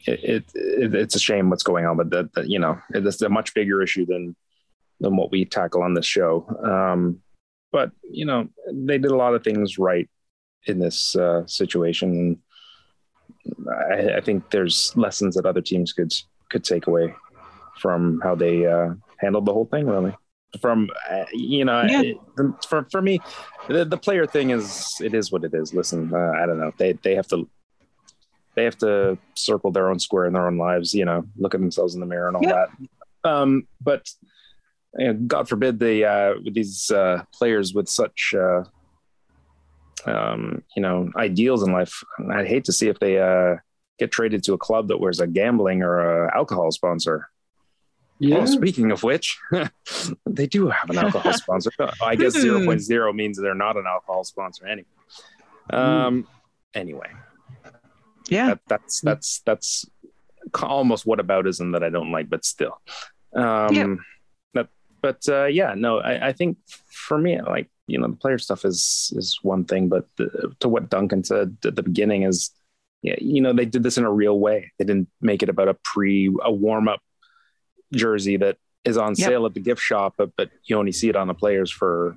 [0.08, 3.22] it, it, it it's a shame what's going on but that, that you know it's
[3.22, 4.36] a much bigger issue than
[5.00, 7.20] than what we tackle on this show um
[7.72, 10.10] but you know they did a lot of things right
[10.68, 12.42] in this uh, situation.
[13.92, 16.14] I, I think there's lessons that other teams could
[16.50, 17.16] could take away
[17.82, 18.90] from how they uh,
[19.20, 20.16] handled the whole thing really.
[20.62, 22.02] From uh, you know Yeah.
[22.02, 22.18] it-
[22.68, 23.20] for for me
[23.68, 25.74] the, the player thing is it is what it is.
[25.74, 26.72] Listen uh, i don't know.
[26.78, 27.50] They they have to
[28.56, 31.62] they have to circle their own square in their own lives you know look at
[31.62, 32.66] themselves in the mirror and all Yeah.
[33.24, 33.30] that.
[33.30, 34.06] Um but
[34.98, 38.64] you know, god forbid they uh these uh players with such uh
[40.08, 43.56] um you know ideals in life i'd hate to see if they uh
[44.00, 47.30] get traded to a club that wears a gambling or a alcohol sponsor
[48.20, 48.38] Yeah.
[48.42, 49.38] Oh, speaking of which,
[50.40, 51.72] they do have an alcohol sponsor.
[52.12, 52.70] I guess Hmm.
[52.70, 54.96] 0.0 means they're not an alcohol sponsor anyway.
[55.74, 56.28] Um,
[56.76, 57.10] anyway,
[58.30, 58.48] Yeah.
[58.50, 59.86] that, that's that's that's
[60.62, 62.80] almost whataboutism that I don't like, but still.
[63.36, 63.96] Um, Yeah.
[64.54, 64.68] That,
[65.02, 66.58] but uh, yeah, no, I, I think
[67.08, 70.70] for me, like you know, the player stuff is is one thing, but the, to
[70.70, 72.52] what Duncan said at the beginning is,
[73.02, 74.72] yeah, you know, they did this in a real way.
[74.78, 77.02] They didn't make it about a pre a warm up
[77.94, 79.28] jersey that is on Yep.
[79.28, 82.16] sale at the gift shop, but, but you only see it on the players for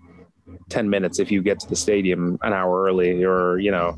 [0.70, 3.96] 10 minutes if you get to the stadium an hour early or, you know,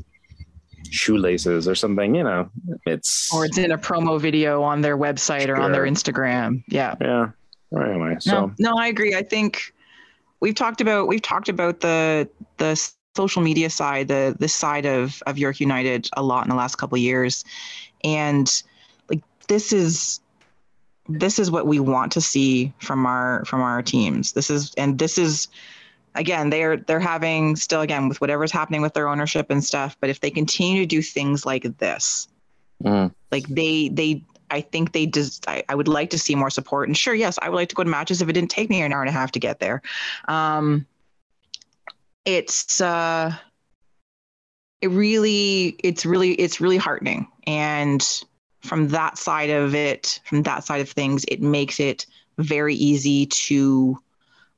[0.89, 2.49] shoelaces or something, you know,
[2.85, 6.63] it's, Or it's in a promo video on their website or on their Instagram.
[6.67, 6.95] Yeah.
[6.99, 7.29] yeah.
[7.75, 9.13] Anyway, so no, no, I agree.
[9.15, 9.73] I think
[10.39, 12.75] we've talked about we've talked about the the
[13.15, 16.75] social media side, the this side of of York United a lot in the last
[16.75, 17.43] couple of years,
[18.03, 18.63] and
[19.09, 20.19] like this is
[21.09, 24.33] this is what we want to see from our from our teams.
[24.33, 25.47] This is and this is
[26.15, 29.97] again they're they're having still again with whatever's happening with their ownership and stuff.
[29.99, 32.27] But if they continue to do things like this,
[32.83, 36.49] mm, like they they I think they just I, I would like to see more
[36.49, 36.87] support.
[36.87, 38.81] And sure, yes, I would like to go to matches if it didn't take me
[38.81, 39.81] an hour and a half to get there.
[40.27, 40.85] Um
[42.25, 43.33] it's uh
[44.81, 48.23] it really it's really it's really heartening and
[48.61, 52.05] from that side of it from that side of things it makes it
[52.37, 53.97] very easy to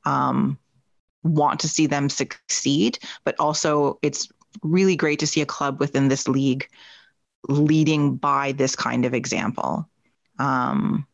[0.05, 0.57] um,
[1.23, 4.29] want to see them succeed but also it's
[4.63, 6.67] really great to see a club within this league
[7.49, 9.87] leading by this kind of example
[10.39, 11.05] um,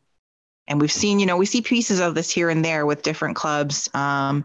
[0.68, 3.36] and we've seen you know we see pieces of this here and there with different
[3.36, 4.44] clubs um,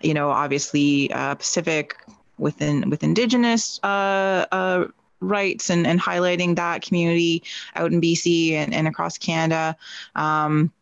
[0.00, 1.96] you know obviously uh, pacific
[2.38, 4.86] within with indigenous uh, uh,
[5.20, 7.42] rights and, and highlighting that community
[7.74, 9.76] out in BC and, and across Canada.
[10.14, 10.72] Um,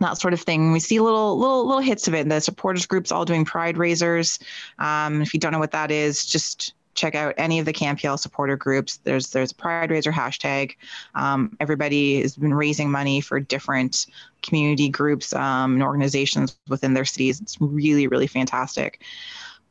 [0.00, 0.72] that sort of thing.
[0.72, 2.28] We see little little little hits of it.
[2.28, 4.38] The supporters groups all doing pride raisers.
[4.78, 8.18] Um, if you don't know what that is, just check out any of the CanPL
[8.18, 8.98] supporter groups.
[9.04, 10.76] There's there's a Pride Raiser hashtag.
[11.14, 14.06] Um, everybody has been raising money for different
[14.42, 17.40] community groups um, and organizations within their cities.
[17.40, 19.02] It's really really fantastic.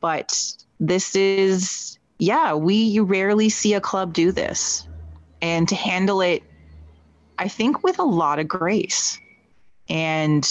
[0.00, 4.86] But this is yeah, we rarely see a club do this.
[5.40, 6.42] And to handle it,
[7.38, 9.18] I think with a lot of grace
[9.88, 10.48] and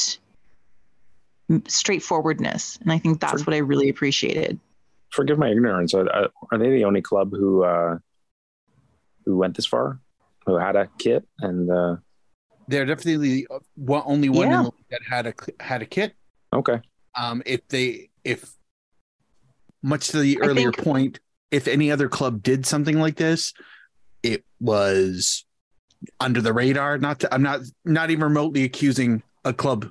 [1.67, 2.77] straightforwardness.
[2.81, 4.59] And I think that's what I really appreciated.
[5.11, 5.93] Forgive my ignorance.
[5.93, 7.97] Are, are they the only club who uh,
[9.25, 9.99] who went this far,
[10.45, 11.69] who had a kit and?
[11.69, 11.97] Uh...
[12.67, 13.47] They're definitely
[13.77, 14.69] the only one yeah.
[14.91, 16.13] that had a had a kit.
[16.53, 16.79] Okay.
[17.19, 18.53] Um, if they if
[19.83, 23.53] much to the earlier think, point, if any other club did something like this,
[24.23, 25.43] it was
[26.21, 26.97] under the radar.
[26.97, 29.89] Not to, I'm not not even remotely accusing a club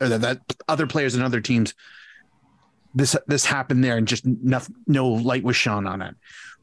[0.00, 1.74] or that, that other players and other teams.
[2.96, 6.16] This this happened there and just no, no light was shone on it.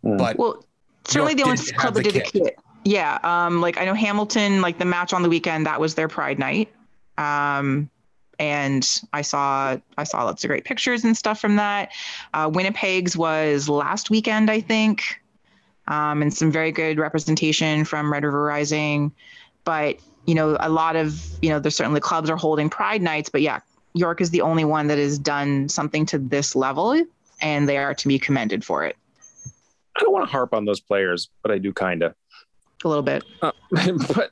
[0.03, 0.17] Mm.
[0.17, 0.65] But well,
[1.05, 2.33] certainly the only club that did kit.
[2.33, 2.59] the kit.
[2.85, 6.07] Yeah, um, like I know Hamilton, like the match on the weekend, that was their
[6.07, 6.73] Pride night.
[7.17, 7.89] Um,
[8.39, 11.91] and I saw I saw lots of great pictures and stuff from that.
[12.33, 15.21] Uh, Winnipeg's was last weekend, I think,
[15.87, 19.11] um, and some very good representation from Red River Rising.
[19.63, 23.29] But you know, a lot of you know, there's certainly clubs are holding Pride nights,
[23.29, 23.59] but yeah,
[23.93, 27.01] York is the only one that has done something to this level,
[27.41, 28.95] and they are to be commended for it.
[29.95, 32.15] I don't want to harp on those players, but I do kind of
[32.83, 33.23] a little bit.
[33.41, 33.51] Uh,
[34.15, 34.31] but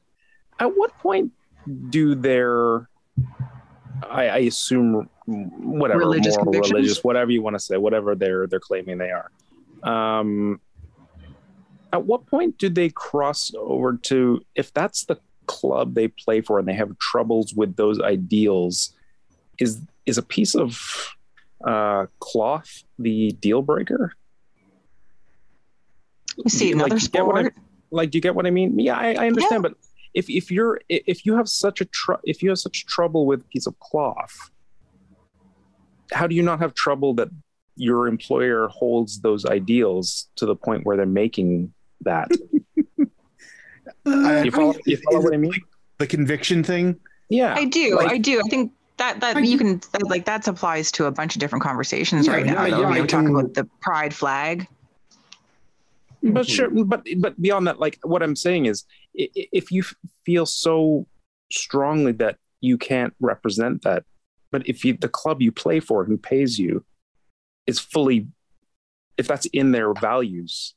[0.59, 1.31] at what point
[1.89, 2.89] do their
[4.09, 8.59] I, I assume whatever religious moral, religious, whatever you want to say, whatever they're they're
[8.59, 9.31] claiming they are.
[9.83, 10.59] Um,
[11.93, 16.59] at what point do they cross over to if that's the club they play for
[16.59, 18.93] and they have troubles with those ideals?
[19.61, 21.15] Is is a piece of
[21.65, 24.13] uh, cloth the deal breaker?
[26.47, 27.53] see another like, sport.
[27.55, 28.79] I, like, do you get what I mean?
[28.79, 29.69] Yeah, I, I understand, yeah.
[29.69, 29.73] but
[30.13, 33.41] if if you're if you have such a tr- if you have such trouble with
[33.41, 34.49] a piece of cloth
[36.11, 37.29] how do you not have trouble that
[37.75, 42.29] your employer holds those ideals to the point where they're making that
[44.05, 45.53] uh, you follow, you follow what i mean
[45.97, 46.99] the conviction thing
[47.29, 48.71] yeah i do like, i do i think
[49.01, 52.33] that that you can that, like that applies to a bunch of different conversations yeah,
[52.33, 52.65] right now.
[52.65, 54.67] Yeah, yeah, we talk about the pride flag.
[56.23, 56.51] But mm-hmm.
[56.51, 58.85] sure, but but beyond that, like what I'm saying is,
[59.15, 59.83] if you
[60.23, 61.07] feel so
[61.51, 64.03] strongly that you can't represent that,
[64.51, 66.85] but if you, the club you play for, who pays you,
[67.65, 68.27] is fully,
[69.17, 70.75] if that's in their values,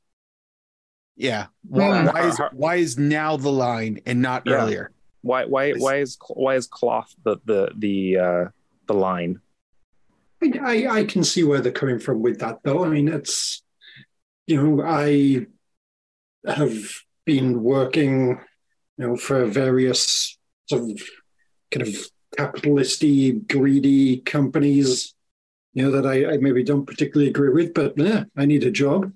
[1.14, 1.48] yeah.
[1.68, 4.54] Why, why is why is now the line and not yeah.
[4.54, 4.92] earlier?
[5.24, 8.44] Why why why is why is cloth the the the uh,
[8.86, 9.40] the line?
[10.42, 12.84] I, I can see where they're coming from with that, though.
[12.84, 13.62] I mean, it's
[14.46, 15.46] you know, I
[16.46, 16.76] have
[17.24, 18.38] been working,
[18.98, 20.36] you know, for various
[20.68, 21.02] sort of
[21.70, 21.94] kind of
[22.36, 25.14] capitalisty, greedy companies,
[25.72, 28.70] you know, that I, I, maybe don't particularly agree with, but yeah, I need a
[28.70, 29.12] job.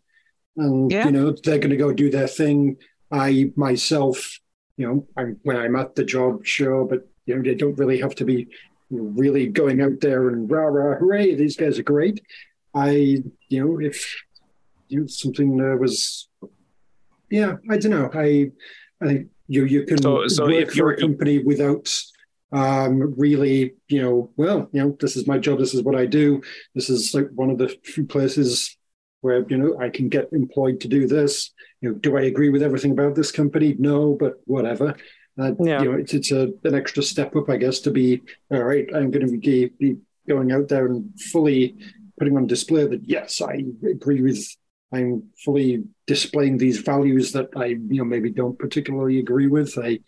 [0.57, 1.05] And, yeah.
[1.05, 2.79] you know, they're going to go do their thing.
[3.11, 4.39] I myself,
[4.79, 8.01] you know, I'm, when I'm at the job, sure, but, you know, they don't really
[8.01, 8.49] have to be
[8.91, 12.23] really going out there and rah, rah, hooray, these guys are great.
[12.75, 14.17] I, you know, if
[14.89, 16.29] you know, something uh, was,
[17.31, 18.11] yeah, I don't know.
[18.15, 18.53] I,
[19.03, 21.93] I think you you can so, so work if you're a company without
[22.53, 25.59] um, really, you know, well, you know, this is my job.
[25.59, 26.41] This is what I do.
[26.75, 28.78] This is like one of the few places
[29.21, 31.53] where you know I can get employed to do this.
[31.81, 33.77] You know, do I agree with everything about this company?
[33.79, 34.97] No, but whatever.
[35.39, 35.83] Uh, yeah.
[35.83, 38.89] You know, it's it's a, an extra step up, I guess, to be all right.
[38.95, 39.97] I'm going to be, be
[40.29, 41.77] going out there and fully
[42.19, 44.45] putting on display that yes, I agree with
[44.93, 49.77] I'm fully displaying these values that I, you know, maybe don't particularly agree with.
[49.79, 50.01] I,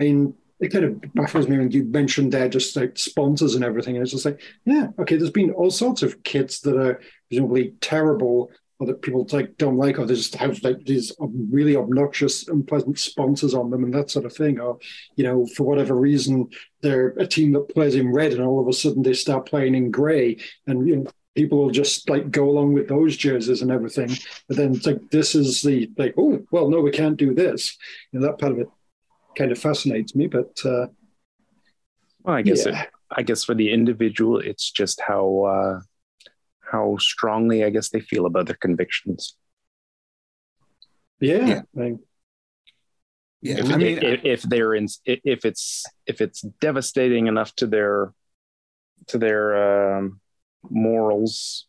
[0.00, 3.64] I mean, it kind of baffles me when you mentioned there just like sponsors and
[3.64, 3.96] everything.
[3.96, 7.00] And it's just like, yeah, okay, there's been all sorts of kids that are
[7.32, 11.12] presumably terrible, or that people like don't like, or they just have like these
[11.50, 14.78] really obnoxious, unpleasant sponsors on them and that sort of thing, or
[15.16, 16.46] you know, for whatever reason,
[16.82, 19.74] they're a team that plays in red, and all of a sudden they start playing
[19.74, 23.70] in grey, and you know, people will just like go along with those jerseys and
[23.70, 24.10] everything.
[24.46, 27.78] But then it's like this is the like, oh well, no, we can't do this.
[28.12, 28.68] You know, that part of it
[29.38, 30.26] kind of fascinates me.
[30.26, 30.88] But uh,
[32.24, 32.82] Well, I guess Yeah.
[32.82, 35.80] it, I guess for the individual, it's just how uh,
[36.72, 39.36] how strongly I guess they feel about their convictions.
[41.20, 41.62] yeah, Yeah.
[41.76, 42.00] I mean,
[43.42, 47.66] Yeah, If, I mean, if, if they're in, if it's if it's devastating enough to
[47.66, 48.14] their
[49.08, 49.44] to their
[49.98, 50.20] um,
[50.70, 51.66] morals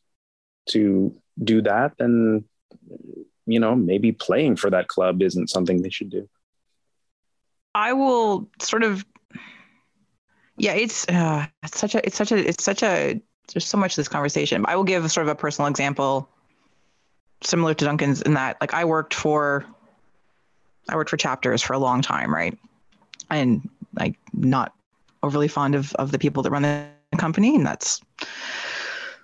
[0.69, 2.45] to do that, then
[3.45, 6.29] you know maybe playing for that club isn't something they should do.
[7.75, 9.03] I will sort of
[10.57, 13.19] yeah, it's uh, it's such a it's such a it's such a
[13.51, 14.65] there's so much to this conversation.
[14.67, 16.29] I will give sort of a personal example
[17.41, 19.65] similar to Duncan's in that like I worked for
[20.89, 22.57] I worked for chapters for a long time, right?
[23.29, 23.69] And
[23.99, 24.73] like not
[25.21, 26.87] overly fond of of the people that run the
[27.17, 28.01] company and that's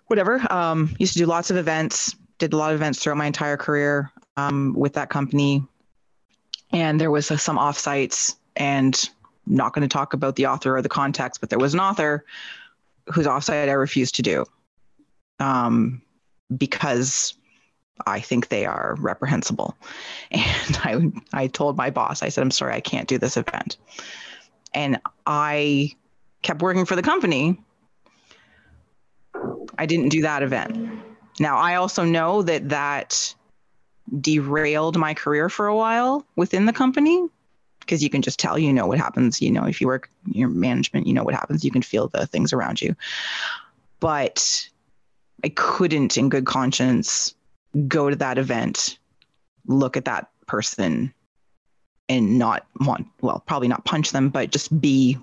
[0.07, 0.41] whatever.
[0.51, 3.57] Um used to do lots of events, did a lot of events throughout my entire
[3.57, 5.63] career um, with that company.
[6.71, 9.09] And there was uh, some offsites and
[9.45, 12.25] not going to talk about the author or the context, but there was an author
[13.11, 14.45] whose offsite I refuse to do
[15.39, 16.01] um,
[16.55, 17.33] because
[18.05, 19.75] I think they are reprehensible.
[20.31, 20.77] And
[21.33, 23.77] I, I told my boss, I said, I'm sorry, I can't do this event.
[24.73, 25.95] And I
[26.43, 27.59] kept working for the company.
[29.77, 31.01] I didn't do that event.
[31.39, 33.33] Now, I also know that that
[34.21, 37.27] derailed my career for a while within the company
[37.89, 40.47] because you can just tell you know what happens you know if you work your
[40.47, 42.95] management you know what happens you can feel the things around you.
[43.99, 44.69] But
[45.43, 47.33] i couldn't in good conscience
[47.87, 48.99] go to that event
[49.65, 51.11] look at that person
[52.09, 55.17] and not want well probably not punch them but just be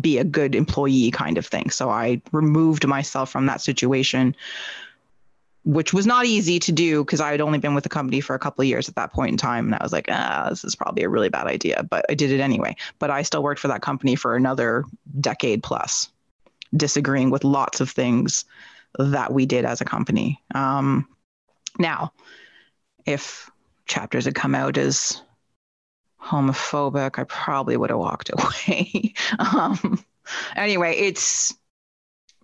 [0.00, 1.70] be a good employee kind of thing.
[1.70, 4.36] So i removed myself from that situation
[5.64, 8.34] which was not easy to do because I had only been with the company for
[8.34, 9.66] a couple of years at that point in time.
[9.66, 12.30] And I was like, ah, this is probably a really bad idea, but I did
[12.30, 12.76] it anyway.
[12.98, 14.84] But I still worked for that company for another
[15.20, 16.10] decade plus,
[16.76, 18.44] disagreeing with lots of things
[18.98, 20.40] that we did as a company.
[20.54, 21.08] Um,
[21.78, 22.12] now,
[23.06, 23.50] if
[23.86, 25.22] chapters had come out as
[26.22, 29.14] homophobic, I probably would have walked away.
[29.38, 30.04] um,
[30.56, 31.54] anyway, it's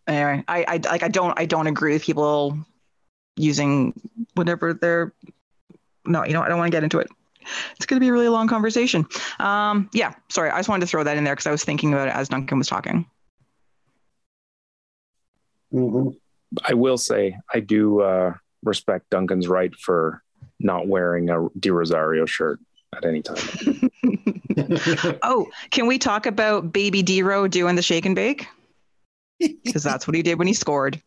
[0.06, 0.42] anyway.
[0.48, 2.58] I, I like I don't I don't agree with people
[3.36, 3.92] using
[4.34, 5.12] whatever they're
[6.04, 7.08] no you know i don't want to get into it
[7.76, 9.06] it's going to be a really long conversation
[9.38, 11.92] um yeah sorry i just wanted to throw that in there because i was thinking
[11.92, 13.06] about it as duncan was talking
[15.72, 16.14] mhm.
[16.64, 20.22] I will say I do uh, respect Duncan's right for
[20.58, 22.58] not wearing a De Rosario shirt
[22.94, 23.90] at any time.
[25.22, 28.46] oh can we talk about baby De Ro doing the shake and bake
[29.38, 31.00] because that's what he did when he scored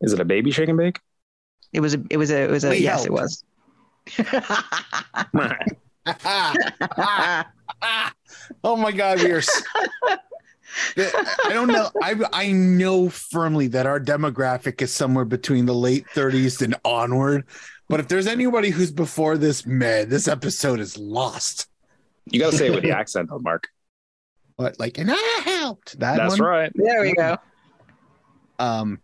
[0.00, 1.00] Is it a baby shake and bake?
[1.74, 3.44] It was a it was a it was a We yes it was
[8.64, 9.38] oh my god, we are.
[9.38, 9.62] s-
[10.96, 11.90] I don't know.
[12.02, 17.44] I I know firmly that our demographic is somewhere between the late 30s and onward.
[17.88, 21.68] But if there's anybody who's before this, man, this episode is lost.
[22.30, 23.68] You got to say it with the accent, though, Mark.
[24.56, 26.48] But like, and I helped that That's one.
[26.48, 26.72] right.
[26.74, 27.36] there we go
[28.58, 29.00] Um,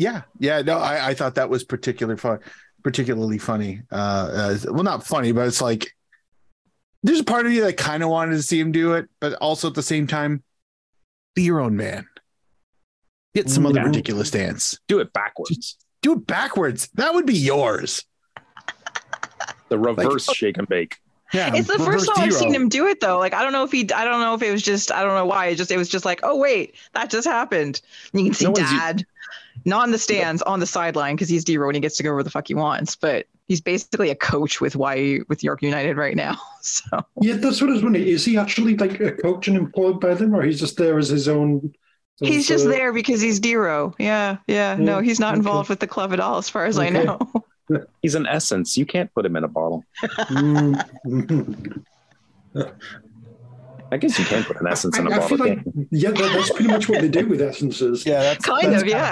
[0.00, 0.62] yeah, yeah.
[0.62, 2.40] No, I, I thought that was particular fun,
[2.82, 3.82] particularly funny.
[3.92, 5.94] Uh, uh, well, not funny, but it's like
[7.02, 9.34] there's a part of you that kind of wanted to see him do it, but
[9.34, 10.42] also at the same time,
[11.34, 12.06] be your own man.
[13.34, 14.78] Get some other ridiculous dance.
[14.88, 15.76] Do it backwards.
[16.02, 16.88] Do it backwards.
[16.94, 18.04] That would be yours.
[19.68, 20.96] The reverse shake and bake.
[21.32, 23.18] Yeah, it's the first time I've seen him do it though.
[23.18, 25.14] Like I don't know if he, I don't know if it was just, I don't
[25.14, 25.46] know why.
[25.46, 27.80] It just, it was just like, oh wait, that just happened.
[28.12, 29.06] And you can see No Dad,
[29.64, 32.02] not in the stands, on the sideline because he's De Ro and he gets to
[32.02, 32.96] go where the fuck he wants.
[32.96, 36.36] But he's basically a coach with why with York United right now.
[36.62, 38.06] So Yeah, that's what I was wondering.
[38.06, 41.08] Is he actually like a coach and employed by them, or he's just there as
[41.08, 41.72] his own?
[42.20, 43.94] he's sort just of- there because he's De Ro.
[43.98, 44.76] Yeah, yeah.
[44.78, 45.38] No, he's not okay.
[45.38, 47.18] involved with the club at all, as far as I know.
[48.02, 48.76] He's an essence.
[48.76, 49.84] You can't put him in a bottle.
[50.02, 51.84] Mm.
[53.90, 53.94] Mm.
[53.94, 55.36] I guess you can put an essence in a I, I bottle.
[55.36, 55.58] feel like
[55.90, 58.04] yeah, that, that's pretty much what they do with essences.
[58.06, 59.10] Yeah, that's kind that's of, yeah.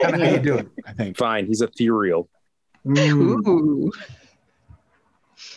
[0.00, 0.68] kind of how you do it.
[0.86, 1.16] I think.
[1.16, 1.46] Fine.
[1.46, 2.28] He's ethereal.
[2.86, 3.46] Mm.
[3.48, 3.92] Ooh.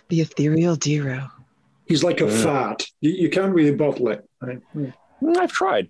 [0.09, 1.27] The ethereal De Ro.
[1.87, 2.43] He's like a Yeah.
[2.43, 2.87] fart.
[3.01, 4.27] You, you can't really bottle it.
[4.41, 4.59] Right?
[4.75, 4.93] Mm.
[5.21, 5.89] Mm, I've tried.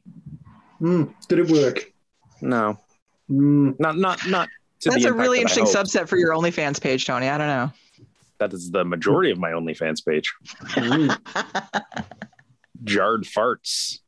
[0.82, 1.14] Mm.
[1.28, 1.92] Did it work?
[2.42, 2.78] No,
[3.30, 3.80] Mm.
[3.80, 4.48] not not not
[4.84, 7.28] That's a really that interesting subset for your OnlyFans page, Tony.
[7.30, 7.72] I don't know.
[8.40, 10.34] That is the majority of my OnlyFans page.
[12.84, 14.00] Jarred farts.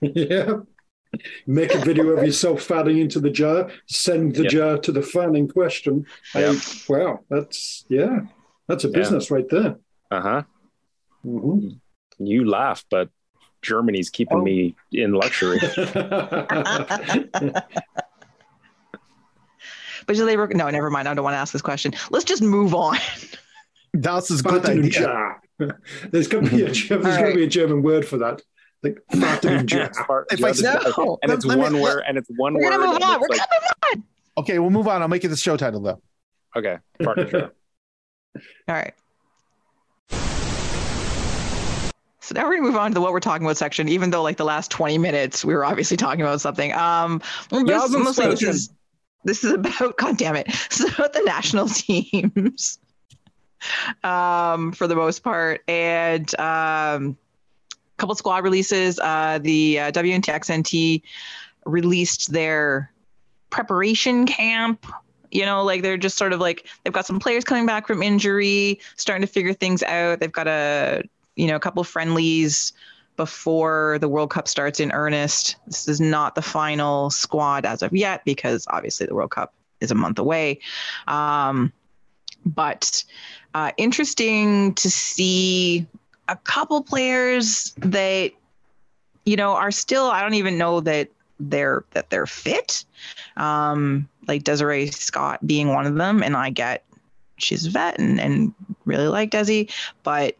[0.00, 0.60] yeah.
[1.46, 4.50] Make a video of yourself fanning into the jar, send the Yep.
[4.52, 6.06] jar to the fan in question.
[6.34, 6.54] Yep.
[6.56, 8.20] Hey, wow, that's yeah,
[8.66, 8.98] that's a Yeah.
[8.98, 9.76] business right there.
[10.10, 10.42] Uh huh.
[11.24, 11.78] Mhm.
[12.18, 13.10] You laugh, but
[13.60, 14.42] Germany's keeping Oh.
[14.42, 15.60] me in luxury.
[20.06, 20.54] But do they work?
[20.54, 21.08] No, never mind.
[21.08, 21.92] I don't want to ask this question.
[22.10, 22.96] Let's just move on.
[23.94, 25.36] That's a good Fatten idea.
[25.68, 25.80] Jar.
[26.10, 28.42] There's got to be a German, there's got to be a German word for that.
[28.82, 29.90] Like fatten jar.
[30.30, 31.18] If I it's- No.
[31.22, 32.70] and it's Let- let one word, and it's one We're word.
[32.70, 33.20] gonna move on.
[33.20, 34.04] We're like- gonna move
[34.38, 35.02] Okay, we'll move on.
[35.02, 36.00] I'll make it the show title though.
[36.56, 37.52] okay, fart jar.
[38.68, 38.94] All right.
[42.20, 44.22] So now we're gonna move on to the what we're talking about section, even though
[44.22, 46.72] like the last 20 minutes we were obviously talking about something.
[46.72, 48.70] Um most- mostly this is
[49.24, 50.46] this is about god damn it.
[50.70, 52.78] This is about the national teams.
[54.04, 55.62] Um, for the most part.
[55.68, 57.16] And um
[57.70, 58.98] a couple squad releases.
[58.98, 61.02] Uh the uh, WNTXNT
[61.64, 62.92] released their
[63.50, 64.86] preparation camp
[65.32, 68.02] you know like they're just sort of like they've got some players coming back from
[68.02, 71.02] injury starting to figure things out they've got a
[71.36, 72.72] you know a couple friendlies
[73.16, 77.92] before the world cup starts in earnest this is not the final squad as of
[77.92, 80.58] yet because obviously the world cup is a month away
[81.08, 81.72] um,
[82.46, 83.04] but
[83.54, 85.86] uh, interesting to see
[86.28, 88.32] a couple players that
[89.24, 91.08] you know are still i don't even know that
[91.40, 92.84] they're that they're fit
[93.36, 96.22] um, like Desiree Scott being one of them.
[96.22, 96.84] And I get
[97.38, 99.70] she's a vet and, and really like Desi,
[100.02, 100.36] but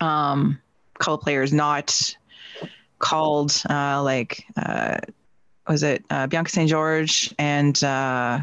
[0.00, 0.60] um,
[0.98, 2.16] couple players not
[2.98, 4.98] called uh, like uh,
[5.68, 6.68] was it uh, Bianca St.
[6.68, 8.40] George and uh,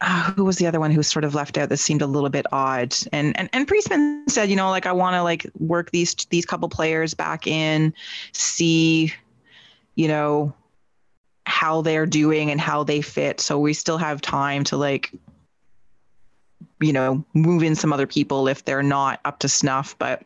[0.00, 2.06] uh, who was the other one who was sort of left out that seemed a
[2.06, 5.46] little bit odd and and and Priestman said you know like I want to like
[5.58, 7.92] work these these couple players back in
[8.32, 9.12] see
[9.96, 10.54] you know
[11.48, 13.40] how they're doing and how they fit.
[13.40, 15.10] So we still have time to like,
[16.78, 19.96] you know, move in some other people if they're not up to snuff.
[19.98, 20.22] But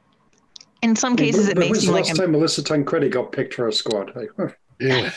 [0.82, 3.30] in some cases, it When may was seem the like last time Melissa Tancredi got
[3.30, 4.14] picked for a squad?
[4.16, 4.48] Like, huh.
[4.80, 5.12] Yeah.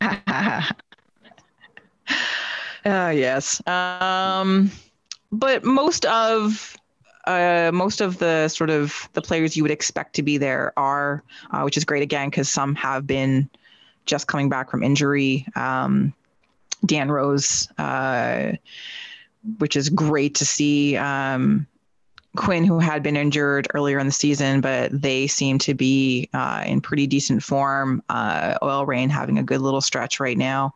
[2.88, 3.66] uh, yes.
[3.66, 4.70] Um,
[5.30, 6.76] but most of
[7.26, 11.22] uh, most of the sort of the players you would expect to be there are,
[11.50, 13.48] uh, which is great again because some have been
[14.06, 15.46] just coming back from injury.
[15.54, 16.14] Um,
[16.86, 18.52] Deanne Rose, uh,
[19.58, 20.96] which is great to see.
[20.96, 21.66] Um,
[22.36, 26.62] Quinn, who had been injured earlier in the season, but they seem to be uh,
[26.66, 28.02] in pretty decent form.
[28.08, 30.74] Uh, OL Reign having a good little stretch right now.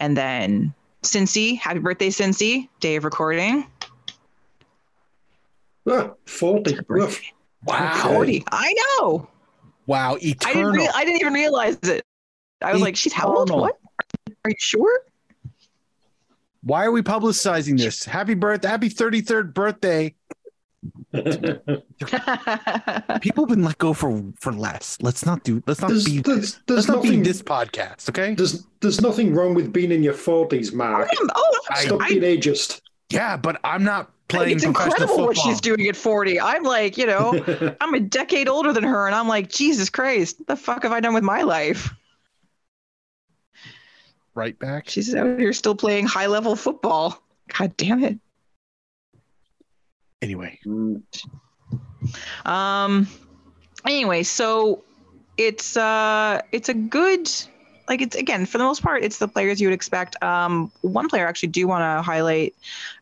[0.00, 0.72] And then
[1.04, 3.66] Sincy, happy birthday, Sincy, day of recording.
[5.88, 6.78] ah, 40.
[6.88, 7.22] Woof.
[7.64, 8.12] Wow.
[8.14, 8.44] 40.
[8.50, 9.28] I know.
[9.86, 10.14] Wow.
[10.14, 10.88] I didn't, Eternal.
[10.94, 12.04] I didn't even realize it.
[12.62, 13.50] I was like, she's how old?
[13.50, 13.78] What?
[14.44, 15.00] Are you sure?
[16.62, 18.04] Why are we publicizing this?
[18.04, 18.68] Happy birthday.
[18.68, 20.14] Happy 33rd birthday.
[23.20, 24.98] People have been let go for for less.
[25.00, 28.34] Let's not do let's not There's, be there's, let's there's not be this podcast, okay?
[28.34, 31.08] There's there's nothing wrong with being in your 40s, Mark.
[31.14, 32.80] Oh, oh, I- Stop I- being ageist.
[33.10, 35.26] Yeah, but I'm not playing it's incredible football.
[35.26, 36.40] what she's doing at 40.
[36.40, 40.38] I'm like, you know, I'm a decade older than her, and I'm like, Jesus Christ,
[40.40, 41.92] what the fuck have I done with my life?
[44.34, 44.88] Right back.
[44.88, 47.22] She's out here still playing high level football.
[47.56, 48.18] God damn it.
[50.24, 50.58] Anyway,
[52.46, 53.06] Um.
[53.84, 54.82] Anyway, so
[55.36, 57.30] it's uh it's a good
[57.88, 60.20] like it's again for the most part it's the players you would expect.
[60.22, 62.54] Um, one player I actually do want to highlight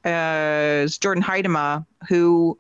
[0.05, 2.59] uh, is Jordyn Huitema, who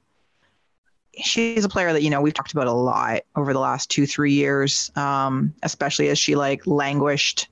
[1.19, 4.07] she's a player that you know we've talked about a lot over the last two
[4.07, 7.49] three years, um, especially as she like languished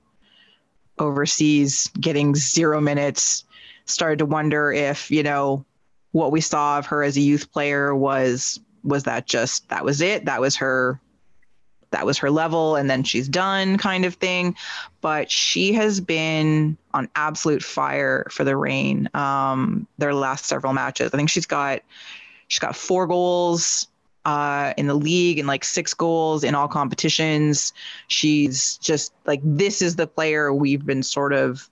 [0.97, 3.43] overseas, getting zero minutes.
[3.85, 5.65] Started to wonder if you know
[6.11, 10.01] what we saw of her as a youth player was was that just that was
[10.01, 10.25] it?
[10.25, 10.99] That was her
[11.91, 14.55] that was her level and then she's done kind of thing.
[15.01, 21.11] But she has been on absolute fire for the Reign um their last several matches.
[21.13, 21.81] I think she's got
[22.47, 23.87] she's got four goals
[24.25, 27.73] uh in the league and like six goals in all competitions.
[28.07, 31.69] She's just like this is the player we've been sort of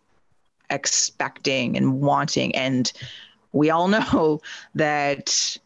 [0.69, 2.55] expecting and wanting.
[2.55, 2.91] And
[3.51, 4.41] we all know
[4.75, 5.57] that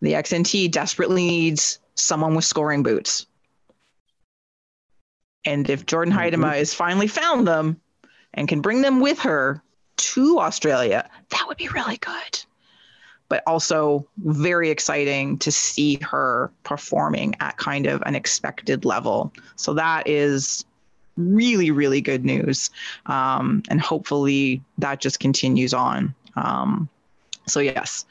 [0.00, 3.26] the XNT desperately needs someone with scoring boots.
[5.44, 6.32] And if Jordyn Mhm.
[6.32, 7.80] Huitema has finally found them
[8.34, 9.62] and can bring them with her,
[9.96, 12.44] to Australia, that would be really good.
[13.28, 19.32] But also very exciting to see her performing at kind of an expected level.
[19.56, 20.64] So that is
[21.16, 22.70] really, really good news.
[23.06, 26.14] Um, and hopefully that just continues on.
[26.36, 26.88] Um,
[27.46, 28.04] so, yes,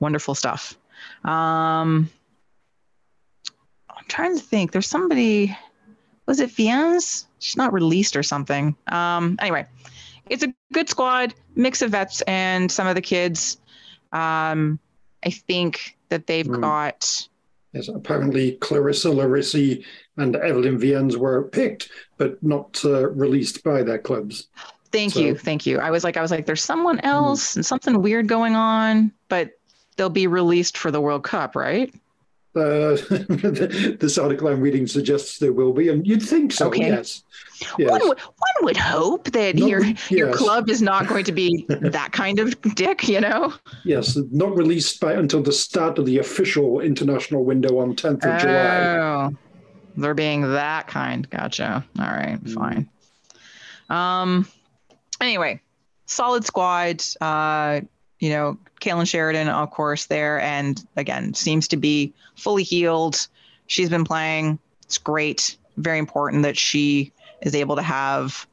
[0.00, 0.76] wonderful stuff.
[1.24, 2.10] Um,
[3.90, 4.72] I'm trying to think.
[4.72, 5.56] There's somebody,
[6.26, 7.26] was it Viens?
[7.38, 8.76] She's not released or something.
[8.88, 9.66] Um, anyway,
[10.28, 13.58] it's a good squad, mix of vets and some of the kids.
[14.12, 14.78] Um,
[15.24, 16.60] I think that they've Mm.
[16.60, 17.28] got.
[17.72, 19.84] Yes, apparently Clarissa Larisey
[20.16, 24.48] and Evelyne Viens were picked, but not uh, released by their clubs.
[24.92, 25.78] Thank So- you, thank you.
[25.78, 29.52] I was like, I was like, there's someone else and something weird going on, but
[29.96, 31.92] they'll be released for the World Cup, right?
[32.56, 32.96] Uh,
[34.00, 36.66] this article I'm reading suggests there will be, and you'd think so.
[36.66, 36.88] Okay.
[36.88, 37.22] Yes.
[37.78, 37.88] Yes.
[37.90, 41.64] One would one would hope that Not- your your club is not going to be
[41.68, 43.54] that kind of dick, you know.
[43.84, 48.40] Yes, not released by until the start of the official international window on 10th of
[48.40, 48.96] July.
[48.98, 49.30] Oh,
[49.96, 51.30] they're being that kind.
[51.30, 51.84] Gotcha.
[52.00, 52.54] All right, Mm.
[52.54, 52.88] fine.
[53.88, 54.48] Um.
[55.20, 55.60] Anyway,
[56.06, 57.02] solid squad.
[57.20, 57.80] Uh,
[58.18, 63.26] you know, Kailen Sheridan, of course, there, and again, seems to be fully healed.
[63.66, 64.58] She's been playing.
[64.84, 65.56] It's great.
[65.76, 67.12] Very important that she
[67.42, 68.46] is able to have.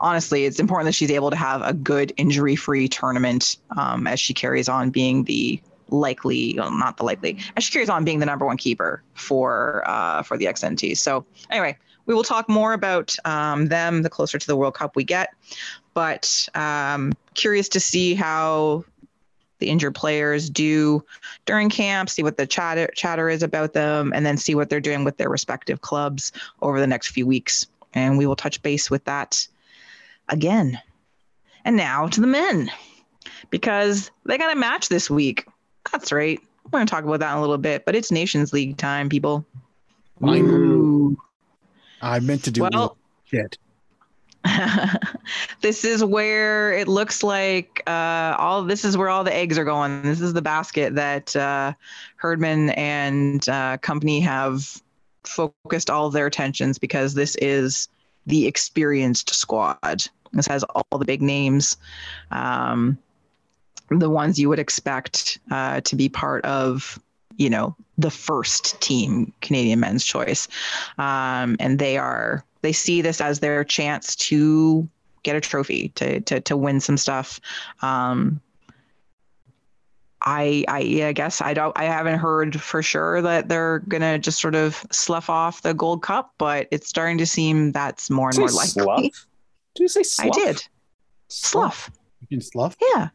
[0.00, 4.34] Honestly, it's important that she's able to have a good injury-free tournament um, as she
[4.34, 8.26] carries on being the likely, well, not the likely, as she carries on being the
[8.26, 10.96] number one keeper for uh, for the XNT.
[10.96, 14.96] So anyway, we will talk more about um, them the closer to the World Cup
[14.96, 15.30] we get.
[15.94, 18.84] But um, curious to see how
[19.60, 21.04] the injured players do
[21.46, 24.80] during camp, see what the chatter chatter is about them, and then see what they're
[24.80, 27.66] doing with their respective clubs over the next few weeks.
[27.94, 29.46] And we will touch base with that
[30.28, 30.80] again.
[31.64, 32.70] And now to the men,
[33.50, 35.46] because they got a match this week.
[35.92, 36.40] That's right.
[36.64, 39.08] We're going to talk about that in a little bit, but it's Nations League time,
[39.08, 39.44] people.
[40.24, 41.16] Ooh.
[42.00, 43.58] I meant to do Well, shit.
[45.60, 49.64] this is where it looks like uh, all this is where all the eggs are
[49.64, 50.02] going.
[50.02, 51.72] This is the basket that uh,
[52.16, 54.82] Herdman and uh, company have
[55.24, 57.88] focused all their attentions because this is
[58.26, 60.04] the experienced squad.
[60.32, 61.76] This has all the big names,
[62.30, 62.98] um,
[63.88, 66.98] the ones you would expect uh, to be part of,
[67.36, 70.48] you know, the first team Canadian Men's Choice,
[70.98, 74.88] um, and they are they see this as their chance to
[75.22, 77.38] get a trophy to to to win some stuff.
[77.82, 78.40] Um,
[80.22, 84.18] I I yeah, I guess I don't I haven't heard for sure that they're gonna
[84.18, 88.28] just sort of slough off the Gold Cup, but it's starting to seem that's more
[88.30, 88.82] and Say more likely.
[88.82, 89.26] slough?
[89.74, 90.26] Did you say slough?
[90.26, 90.62] I did
[91.28, 91.90] slough,
[92.22, 92.74] You can slough.
[92.94, 93.08] yeah,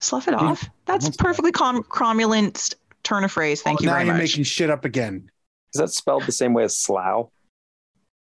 [0.00, 0.68] slough it off.
[0.84, 2.74] That's perfectly com- cromulent
[3.04, 3.62] turn of phrase.
[3.62, 4.22] Thank you now very you're much.
[4.24, 5.30] making shit up again.
[5.74, 7.30] Is that spelled the same way as slough?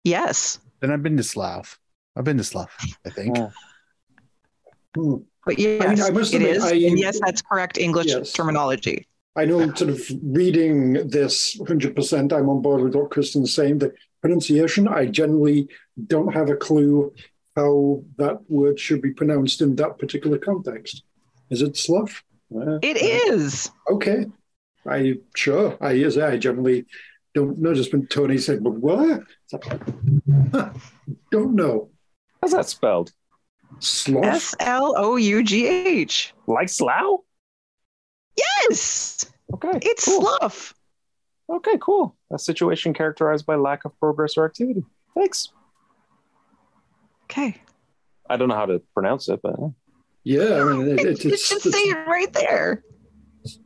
[0.08, 1.78] Yes, Then I've been to Slough.
[2.16, 2.72] I've been to Slough,
[3.06, 3.38] I think.
[3.38, 3.52] Oh.
[4.96, 5.16] Hmm.
[5.46, 8.32] but yes, I must it admit, is, I- and yes, that's correct English Yes.
[8.32, 9.08] terminology.
[9.36, 13.78] I know, sort of reading this 100%, I'm on board with what Kristin's saying.
[13.80, 15.68] The pronunciation, I generally
[16.08, 17.14] don't have a clue
[17.56, 21.04] how that word should be pronounced in that particular context.
[21.52, 22.24] Is it slough?
[22.56, 23.70] Uh, It is.
[23.92, 24.26] Okay.
[24.88, 25.78] I sure.
[25.82, 26.86] I is I generally
[27.38, 27.74] don't know.
[27.74, 30.74] Just when Tony said, "But what?" It's like,
[31.32, 31.90] don't know.
[32.42, 33.12] How's that spelled?
[33.80, 34.26] Sloth.
[34.26, 36.34] S L O U G H.
[36.48, 37.20] Like slough?
[38.38, 39.80] Yes, Okay.
[39.82, 40.22] it's cool.
[40.22, 40.74] slough.
[41.50, 42.16] Okay, cool.
[42.32, 44.84] A situation characterized by lack of progress or activity.
[45.16, 45.50] Thanks.
[47.26, 47.60] Okay.
[48.30, 49.70] I don't know how to pronounce it, but uh,
[50.24, 52.84] Yeah, I mean, it, It, it, it it's, should say it's it right there.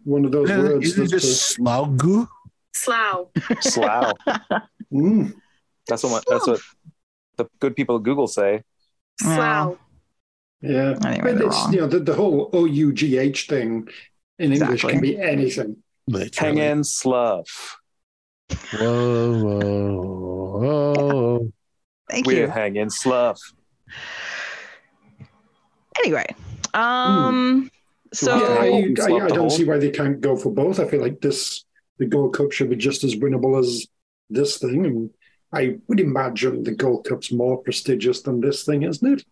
[0.04, 0.86] one of those words.
[0.88, 2.28] Isn't it just Slaugu?
[2.74, 3.28] Slough.
[3.62, 4.14] slough.
[4.94, 5.34] mm,
[5.88, 6.60] That's what that's what
[7.38, 8.64] the good people at Google say.
[9.20, 9.78] Slough.
[10.62, 11.74] yeah, Anyway, but it's wrong.
[11.74, 13.88] you know the, the whole O U G H thing
[14.40, 15.78] in English can be anything.
[16.36, 17.78] Hang in slough.
[18.74, 21.52] Whoa, whoa, whoa.
[22.10, 22.34] Thank you.
[22.34, 22.48] We're you.
[22.48, 23.40] hanging slough.
[26.04, 26.26] Anyway,
[26.74, 27.70] um,
[28.14, 30.80] so yeah, I, Open I, I don't see why they can't go for both.
[30.80, 31.64] I feel like this
[32.02, 33.86] the Gold Cup should be just as winnable as
[34.32, 35.10] this thing, and
[35.54, 39.24] I would imagine the Gold Cup's more prestigious than this thing, isn't it?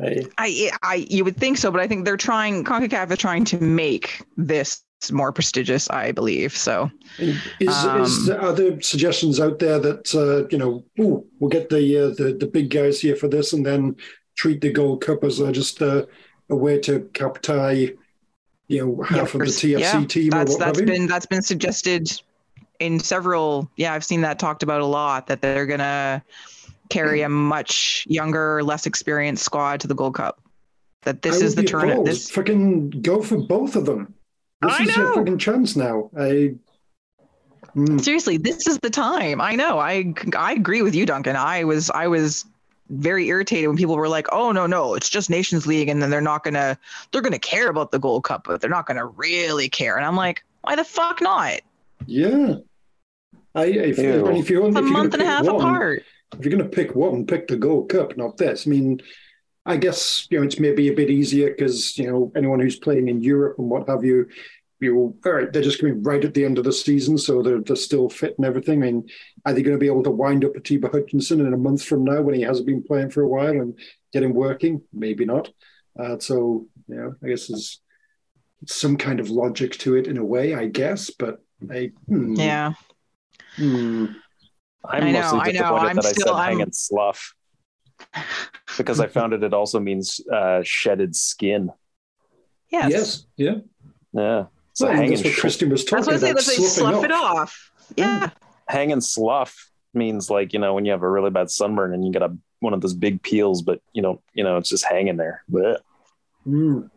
[0.00, 2.64] I, I, I, you would think so, but I think they're trying.
[2.64, 5.88] Concacaf is trying to make this more prestigious.
[5.88, 6.90] I believe so.
[7.20, 11.70] Is, is Um, are there suggestions out there that uh, you know, ooh, we'll get
[11.70, 13.94] the, uh, the the big guys here for this, and then
[14.34, 16.06] treat the Gold Cup as uh, just uh,
[16.50, 17.92] a way to cap tie,
[18.68, 21.26] you know, half of the TFC yeah, team or That's what that's have been that's
[21.26, 22.10] been suggested
[22.80, 23.70] in several.
[23.76, 25.26] Yeah, I've seen that talked about a lot.
[25.28, 26.22] That they're gonna
[26.90, 30.40] carry a much younger, less experienced squad to the Gold Cup.
[31.02, 32.04] That this I is the be tournament.
[32.04, 34.14] This fucking go for both of them.
[34.62, 35.14] This I is your know.
[35.14, 36.10] fucking chance now.
[36.18, 36.54] I.
[37.74, 37.98] Hmm.
[37.98, 39.40] seriously, this is the time.
[39.40, 39.78] I know.
[39.78, 41.36] I I agree with you, Duncan.
[41.36, 42.46] I was I was
[42.90, 46.10] very irritated when people were like, "Oh no, no, it's just Nations League," and then
[46.10, 46.78] they're not gonna
[47.12, 49.96] they're gonna care about the Gold Cup, but they're not gonna really care.
[49.96, 51.60] And I'm like, why the fuck not?
[52.06, 52.56] Yeah.
[53.54, 54.26] I, if, Ew.
[54.26, 56.02] and if you're, It's a if you're month and a half one, apart.
[56.36, 58.66] if you're going to pick one, pick the Gold Cup, not this.
[58.66, 59.00] I mean,
[59.64, 63.08] I guess you know it's maybe a bit easier because you know anyone who's playing
[63.08, 64.28] in Europe and what have you,
[64.80, 67.16] you all right, they're just going to be right at the end of the season,
[67.18, 68.82] so they're they're still fit and everything.
[68.82, 69.08] I mean,
[69.44, 72.04] are they going to be able to wind up Atiba Hutchinson in a month from
[72.04, 73.78] now when he hasn't been playing for a while and
[74.12, 74.82] get him working?
[74.92, 75.50] Maybe not.
[75.98, 77.80] Uh, so you know, I guess there's
[78.66, 82.72] some kind of logic to it in a way, I guess, but I hmm, Yeah.
[83.56, 84.06] hmm.
[84.88, 85.52] I'm I know, mostly I know.
[85.52, 87.34] disappointed I'm that I still- said I'm- hanging slough
[88.76, 89.42] because I found it.
[89.42, 91.70] It also means uh, shedded skin.
[92.70, 92.90] Yes.
[92.90, 93.54] yes, yeah.
[94.12, 94.44] Yeah,
[94.76, 96.26] so Well, hanging that's what sh- Christian was That's what I say.
[96.30, 96.34] about.
[96.36, 97.36] Let's say sloughing slough it off.
[97.38, 97.70] off.
[97.96, 98.30] Yeah.
[98.68, 102.12] hanging slough means like you know when you have a really bad sunburn and you
[102.12, 105.16] got a one of those big peels, but you don't you know it's just hanging
[105.16, 105.42] there.
[105.50, 105.78] Blech.
[106.46, 106.90] Mm.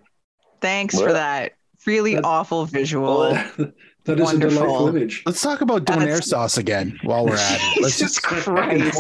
[0.61, 1.05] Thanks What?
[1.07, 1.53] for that
[1.85, 3.29] really That- awful visual.
[4.05, 4.33] that is Wonderful.
[4.33, 5.23] a delightful image.
[5.25, 7.61] Let's talk about donair That's- sauce again while we're at it.
[7.81, 8.47] Let's Jesus just Christ.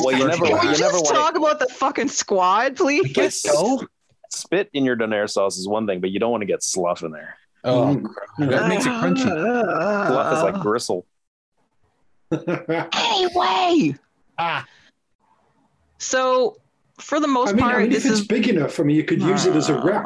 [0.03, 3.11] Well, you never, Can we you just never want talk about the fucking squad, please?
[3.13, 3.85] guess so.
[4.31, 7.03] spit in your donair sauce is one thing, but you don't want to get slough
[7.03, 7.35] in there.
[7.63, 7.95] Oh,
[8.39, 8.49] Mm.
[8.49, 9.21] that makes it crunchy.
[9.23, 11.05] Slough is like gristle.
[12.93, 13.95] Anyway,
[14.37, 14.65] Ah,
[15.97, 16.55] so
[16.99, 18.27] for the most I mean, part, I mean, this if it's is.
[18.27, 20.05] big enough, I mean, you could use it as a wrap.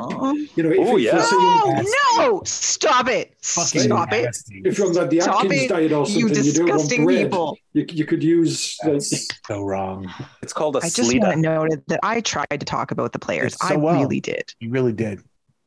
[0.55, 1.17] You know, if, Oh, yeah.
[1.17, 3.33] let's say you- No, no, stop it.
[3.41, 4.35] fucking Stop it.
[4.49, 6.79] if you're on like the Stop Atkins it, diet or You something, you don't want
[6.81, 7.23] disgusting bread.
[7.25, 7.57] people.
[7.73, 8.77] You, you could use.
[8.83, 10.11] Like, That's so wrong.
[10.41, 13.11] It's called a I just sleeta, want it noted that I tried to talk about
[13.11, 13.55] the players.
[13.59, 13.99] So I well.
[13.99, 14.53] really did.
[14.59, 15.21] You really did.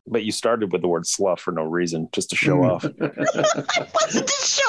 [0.07, 2.85] But you started with the word slough for no reason, just to show off.
[2.99, 4.63] It wasn't to show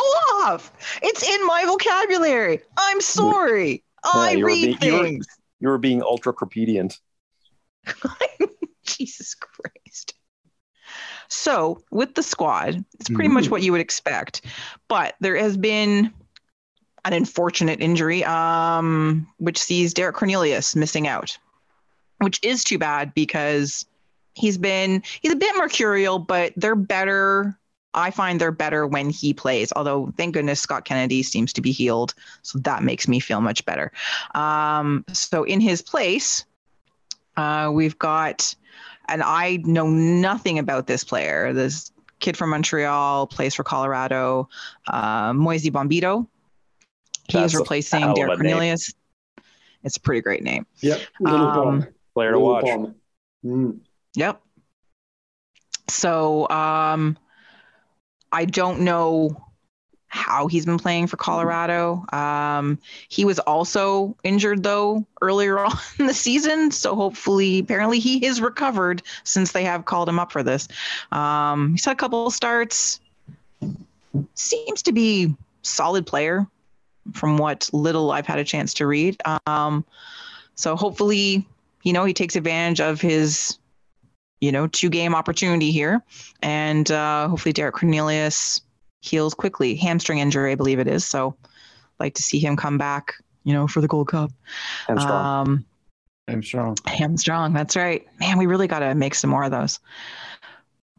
[0.44, 0.72] off.
[1.02, 2.62] It's in my vocabulary.
[2.78, 3.84] I'm sorry.
[4.04, 5.26] I you were read being- you were- things.
[5.60, 7.00] You were being ultra crepedient.
[8.86, 10.14] Jesus Christ.
[11.30, 13.50] So, with the squad, it's pretty much Mhm.
[13.52, 14.42] what you would expect.
[14.88, 16.14] But there has been
[17.04, 21.38] an unfortunate injury, um, which sees Derek Cornelius missing out,
[22.20, 23.86] which is too bad because
[24.38, 27.58] he's been he's a bit mercurial, but they're better.
[27.94, 29.74] I find they're better when he plays.
[29.76, 32.14] Although, thank goodness Scott Kennedy seems to be healed,
[32.44, 33.92] so that makes me feel much better.
[34.36, 36.46] Um, so, in his place,
[37.38, 38.54] uh, we've got,
[39.10, 41.54] and I know nothing about this player.
[41.54, 44.48] This kid from Montreal plays for Colorado,
[44.88, 46.28] uh, Moise Bombito.
[47.30, 48.52] He That's is replacing Derek a name.
[48.54, 48.94] Cornelius.
[49.84, 50.68] It's a pretty great name.
[50.82, 51.88] yep, little Um, bomb.
[52.14, 52.66] Player to Little watch.
[52.66, 52.96] bomb.
[53.46, 53.80] Mm.
[54.18, 54.42] Yep.
[55.90, 57.20] So um
[58.32, 59.44] I don't know
[60.08, 62.04] how he's been playing for Colorado.
[62.12, 62.80] Um
[63.10, 69.04] he was also injured though earlier on the season, so hopefully apparently he is recovered
[69.24, 70.68] since they have called him up for this.
[71.12, 73.00] Um he's had a couple starts.
[74.34, 76.48] Seems to be solid player
[77.14, 79.22] from what little I've had a chance to read.
[79.46, 79.86] Um
[80.56, 81.48] so hopefully,
[81.84, 83.60] you know, he takes advantage of his
[84.42, 86.04] you know, two game opportunity here.
[86.42, 88.62] And uh, hopefully Derek Cornelius
[89.02, 89.76] heals quickly.
[89.76, 91.06] Hamstring injury, I believe it is.
[91.06, 91.36] So
[92.00, 94.32] like to see him come back, you know, for the Gold Cup.
[94.88, 95.48] I'm strong.
[95.48, 95.66] Um,
[96.28, 96.76] I'm strong.
[96.86, 98.06] Hamstrong, that's right.
[98.20, 99.80] Man, we really got to make some more of those.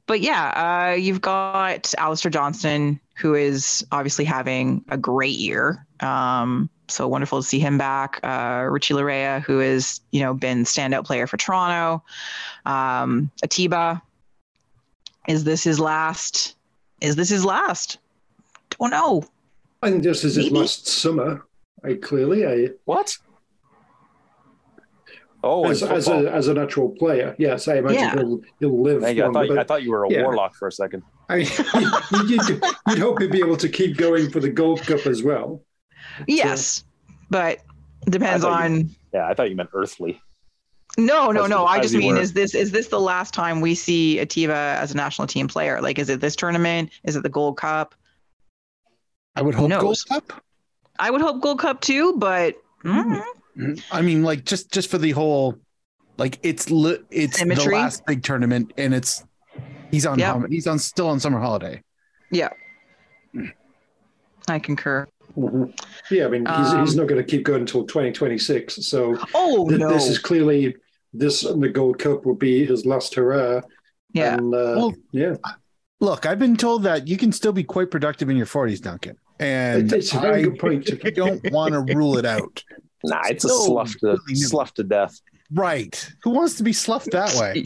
[0.06, 5.86] But yeah, uh, you've got Alistair Johnston, who is obviously having a great year.
[6.01, 8.20] Um, so wonderful to see him back.
[8.23, 12.02] Uh, Richie Laryea, who has you know been standout player for Toronto.
[12.66, 14.02] Um, Atiba,
[15.27, 16.56] is this his last?
[17.01, 17.98] Is this his last?
[18.78, 19.24] Don't know.
[19.82, 21.47] I think this is his last summer.
[21.85, 23.16] I clearly, I what?
[25.44, 28.16] Oh, as, as a as an actual player, yes, I imagine Yeah.
[28.16, 29.02] he'll he'll live.
[29.02, 29.23] Thank you.
[29.23, 30.23] I longer, thought, I thought you were a yeah.
[30.23, 31.05] warlock for a second.
[31.28, 35.06] I, you'd, you'd, you'd hope he'd be able to keep going for the Gold Cup
[35.06, 35.62] as well.
[36.27, 36.85] Yes,
[37.31, 37.61] but
[38.09, 38.90] depends I thought on.
[39.12, 40.20] Yeah, I thought you meant earthly.
[40.97, 41.65] No, no, As- no.
[41.66, 42.20] I just mean, were.
[42.20, 45.81] is this is this the last time we see Atiba as a national team player?
[45.81, 46.90] Like, is it this tournament?
[47.05, 47.95] Is it the Gold Cup?
[49.36, 49.70] I would hope?
[49.70, 50.43] Gold Cup.
[50.99, 53.23] I would hope Gold Cup too, but mm,
[53.93, 55.57] I mean, like just just for the whole
[56.16, 57.66] Like it's li- it's Symmetry.
[57.66, 59.24] the last big tournament, and it's
[59.93, 60.32] he's on Yep.
[60.32, 61.82] hom- he's on still on summer holiday.
[62.32, 62.49] Yeah.
[64.49, 65.07] I concur.
[65.39, 65.73] Mhm.
[66.10, 68.86] Yeah, I mean, he's, Um, he's not going to keep going until 2026.
[68.86, 69.90] So Oh th- no.
[69.93, 70.74] this is clearly
[71.12, 73.60] this and the Gold Cup will be his last hurrah.
[74.12, 74.35] yeah.
[74.35, 75.35] And, uh, Well, yeah,
[76.01, 79.16] Look, I've been told that you can still be quite productive in your 40s, Duncan.
[79.40, 80.86] And it's a very I good point.
[81.15, 82.62] don't want to rule it out.
[83.05, 85.20] Nah, it's a Still slough to really slough to death.
[85.52, 86.12] Right.
[86.23, 87.65] Who wants to be sloughed that way?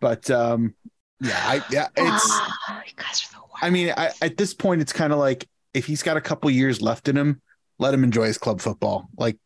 [0.00, 0.74] But um
[1.20, 3.39] yeah, I yeah, it's Ah, you guys are the worst.
[3.62, 6.50] I mean, I, at this point it's kind of like if he's got a couple
[6.50, 7.40] years left in him,
[7.78, 9.08] let him enjoy his club football.
[9.16, 9.36] Like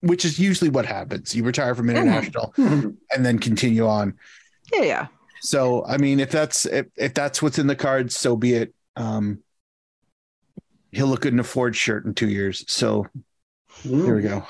[0.00, 1.34] which is usually what happens.
[1.34, 2.96] You retire from international Mhm.
[3.14, 4.14] and then continue on.
[4.72, 5.06] yeah, yeah.
[5.42, 8.74] So, I mean, if that's if, if that's what's in the cards, so be it.
[8.96, 9.42] Um
[10.92, 12.64] he'll look good in a Ford shirt in 2 years.
[12.66, 13.06] So,
[13.82, 14.44] here we go.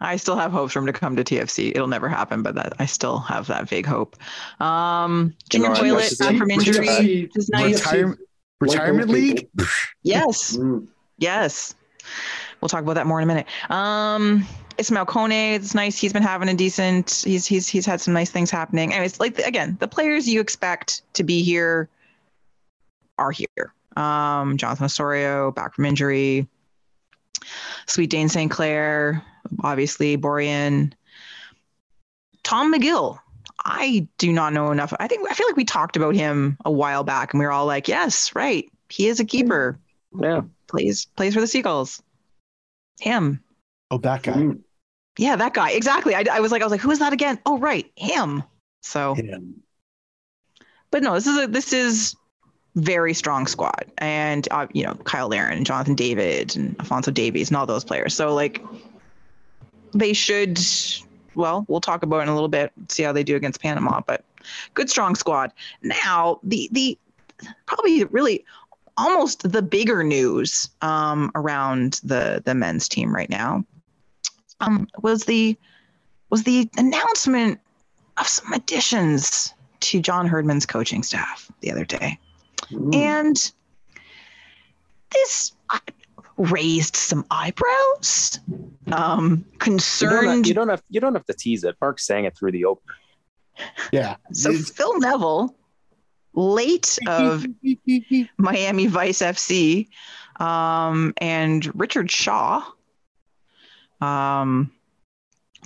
[0.00, 1.70] I still have hopes for him to come to TFC.
[1.74, 4.16] It'll never happen, but that I still have that vague hope.
[4.60, 6.86] Um, Junior know, I Hoilett back from injury.
[6.86, 7.84] TFC is nice.
[7.84, 8.20] Retirement
[8.60, 9.48] retirement league?
[10.02, 10.86] Yes, Mm.
[11.18, 11.74] yes.
[12.60, 13.46] We'll talk about that more in a minute.
[13.70, 14.46] Um,
[14.78, 15.98] Ismail Kone, it's nice.
[15.98, 17.22] He's been having a decent.
[17.26, 18.92] He's he's he's had some nice things happening.
[18.94, 21.88] And it's like again, the players you expect to be here
[23.18, 23.72] are here.
[23.96, 26.46] Um, Jonathan Osorio back from injury.
[27.86, 28.50] Sweet Dayne St.
[28.50, 29.24] Clair,
[29.62, 30.92] obviously Borjan.
[32.42, 33.18] Tom McGill.
[33.62, 34.94] I do not know enough.
[34.98, 37.52] I think I feel like we talked about him a while back, and we were
[37.52, 38.70] all like, "Yes, right.
[38.88, 39.78] He is a keeper.
[40.18, 40.42] Yeah.
[40.66, 42.02] Plays plays for the Seagulls.
[43.00, 43.42] Him.
[43.90, 44.32] Oh, that guy.
[44.32, 44.60] Mm.
[45.18, 45.72] Yeah, that guy.
[45.72, 46.14] Exactly.
[46.14, 47.38] I, I was like, I was like, who is that again?
[47.44, 48.42] Oh, right, him.
[48.82, 49.62] So, Him.
[50.90, 52.16] but no, this is a this is
[52.76, 57.48] very strong squad, and uh, you know, Cyle Larin and Jonathan David and Alfonso Davies
[57.48, 58.14] and all those players.
[58.14, 58.62] So like,
[59.92, 60.58] they should.
[61.34, 62.72] Well, we'll talk about in a little bit.
[62.88, 64.24] See how they do against Panama, but
[64.74, 65.52] good strong squad.
[65.82, 66.98] Now the the
[67.66, 68.44] probably really
[68.96, 73.64] almost the bigger news um, around the the men's team right now
[74.60, 75.56] um, was the
[76.28, 77.58] was the announcement
[78.18, 82.18] of some additions to John Herdman's coaching staff the other day,
[82.70, 82.94] Mm.
[82.94, 83.52] and
[85.12, 85.52] this
[86.36, 88.38] raised some eyebrows.
[88.46, 90.46] Um, You don't, have, concerned.
[90.46, 91.76] you don't have you don't have to tease it.
[91.80, 92.84] Mark sang it through the open.
[93.92, 94.16] Yeah.
[94.32, 95.54] so Phil Neville,
[96.32, 97.44] late of
[98.38, 99.88] Miami Vice FC,
[100.38, 102.64] um, and Richard Shaw,
[104.00, 104.72] um,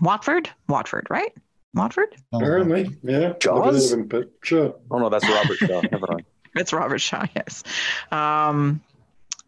[0.01, 1.33] Watford, Watford, right?
[1.75, 2.17] Watford.
[2.33, 3.35] Apparently, yeah.
[3.41, 3.55] Jaws?
[3.57, 4.75] Never heard of him, But sure.
[4.91, 5.83] Oh no, that's Robert Shaw.
[5.91, 6.25] Never mind.
[6.55, 7.63] It's Robert Shaw, yes.
[8.11, 8.81] Um,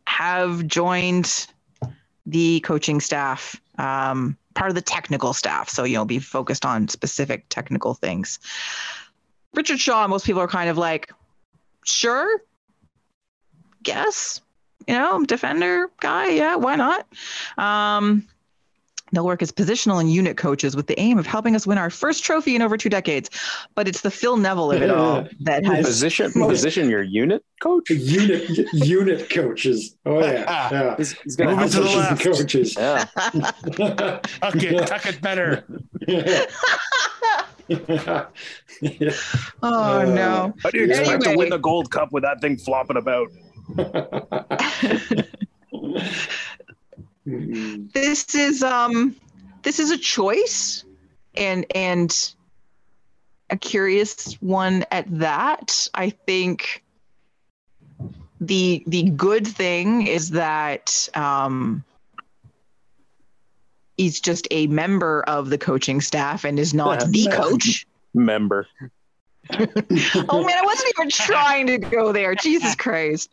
[0.06, 1.46] have joined
[2.24, 5.68] the coaching staff, um, part of the technical staff.
[5.68, 8.38] So, you know, be focused on specific technical things.
[9.54, 11.12] Richard Shaw, most people are kind of like,
[11.84, 12.40] sure,
[13.82, 14.40] guess,
[14.86, 16.30] you know, defender guy.
[16.30, 17.06] Yeah, why not?
[17.56, 18.26] Um,
[19.16, 21.88] They'll work as positional and unit coaches with the aim of helping us win our
[21.88, 23.30] first trophy in over two decades.
[23.74, 27.88] But it's the Phil Neville of it all that has Position position your unit coach.
[27.88, 29.96] Unit unit coaches.
[30.04, 30.96] Oh yeah, yeah.
[30.98, 32.22] He's, he's gonna Moving to the left.
[32.22, 32.74] coaches.
[32.76, 33.04] Yeah.
[34.42, 35.64] Tuck it, tuck it better.
[36.06, 36.44] yeah.
[39.62, 40.54] Oh Uh, no.
[40.62, 41.32] How do you expect Anyway.
[41.32, 43.28] to win the Gold Cup with that thing flopping about?
[47.26, 47.92] Mm.
[47.92, 49.16] this is um
[49.62, 50.84] this is a choice
[51.34, 52.34] and and
[53.50, 55.88] a curious one at that.
[55.94, 56.84] I think
[58.40, 61.84] the the good thing is that um
[63.96, 67.86] he's just a member of the coaching staff and is not the coach.
[68.14, 68.66] Member.
[69.50, 72.34] oh man, I wasn't even trying to go there.
[72.34, 73.30] Jesus Christ.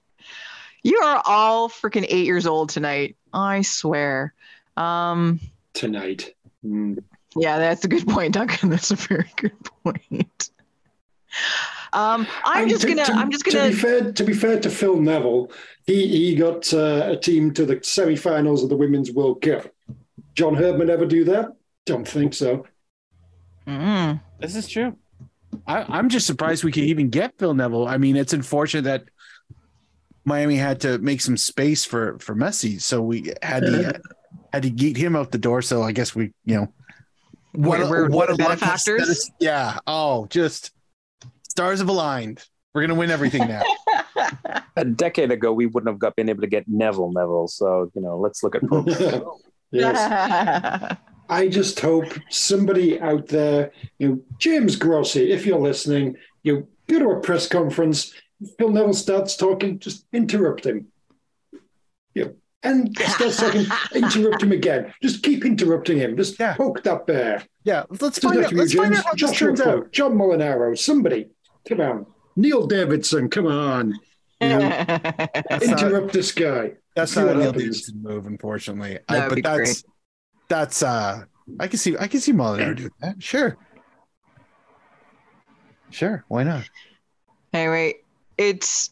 [0.83, 3.15] You are all freaking eight years old tonight.
[3.33, 4.33] I swear.
[4.77, 5.39] Um,
[5.73, 6.33] Tonight.
[6.65, 7.03] Mm.
[7.35, 8.69] yeah, that's a good point, Duncan.
[8.71, 9.53] That's a very good
[9.83, 10.49] point.
[11.93, 13.05] Um, I'm And just to- gonna.
[13.05, 13.69] to- I'm just To gonna.
[13.69, 15.51] be fair, to be fair to Phil Neville,
[15.85, 19.67] he he got uh, a team to the semi-finals of the Women's World Cup.
[20.35, 21.49] John Herdman ever do that?
[21.85, 22.65] Don't think so.
[23.67, 24.21] Mm.
[24.39, 24.95] This is true.
[25.67, 27.87] I, I'm just surprised we could even get Phil Neville.
[27.87, 29.03] I mean, it's unfortunate that
[30.25, 33.99] Miami had to make some space for for Messi, so we had to
[34.53, 35.61] had to get him out the door.
[35.61, 36.73] So I guess we, you know,
[37.53, 39.03] what We're- we're- what we're a lucky benefactors?
[39.03, 39.77] status- Yeah.
[39.87, 40.71] Oh, just
[41.49, 42.43] stars have aligned.
[42.73, 43.61] We're gonna win everything now.
[44.75, 47.47] A decade ago, we wouldn't have got been able to get Neville Neville.
[47.47, 48.95] So you know, let's look at folks.
[49.71, 50.97] Yes.
[51.29, 56.99] I just hope somebody out there, you know, James Grossi, if you're listening, you go
[56.99, 58.13] to a press conference,
[58.57, 60.87] Phil Neville starts talking, just interrupt him.
[62.13, 62.25] Yeah.
[62.25, 62.33] know,
[62.63, 63.65] and starts talking,
[63.95, 64.93] interrupt him again.
[65.01, 66.15] Just keep interrupting him.
[66.17, 66.55] Just Yeah.
[66.55, 67.43] poke that bear.
[67.63, 68.53] Yeah, let's find have out.
[68.53, 68.99] Let's find James.
[68.99, 69.91] out how this Joshua turns Pope, out.
[69.91, 71.29] John Molinaro, somebody.
[71.67, 72.05] Come on.
[72.35, 73.93] Neil Davidson, come on.
[74.41, 76.73] You know, not, interrupt this guy.
[76.95, 77.51] that's See not a what Neil.
[77.53, 78.99] Davidson move, unfortunately.
[79.07, 79.83] I, That'd but be that's
[80.49, 81.23] that's uh,
[81.59, 83.21] I can see I can see Molinaro doing that.
[83.23, 83.55] Sure,
[85.89, 86.23] sure.
[86.27, 86.69] Why not?
[87.53, 87.95] anyway,
[88.37, 88.89] it's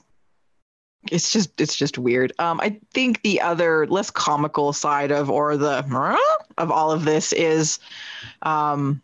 [1.10, 2.34] it's just it's just weird.
[2.40, 5.84] Um, I think the other less comical side of or the
[6.58, 7.80] of all of this is,
[8.44, 9.02] um,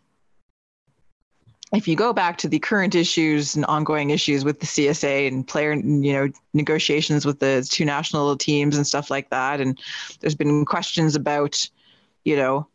[1.72, 5.46] if you go back to the current issues and ongoing issues with the CSA and
[5.46, 9.78] player, you know, negotiations with the two national teams and stuff like that, and
[10.20, 11.68] there's been questions about,
[12.24, 12.66] you know,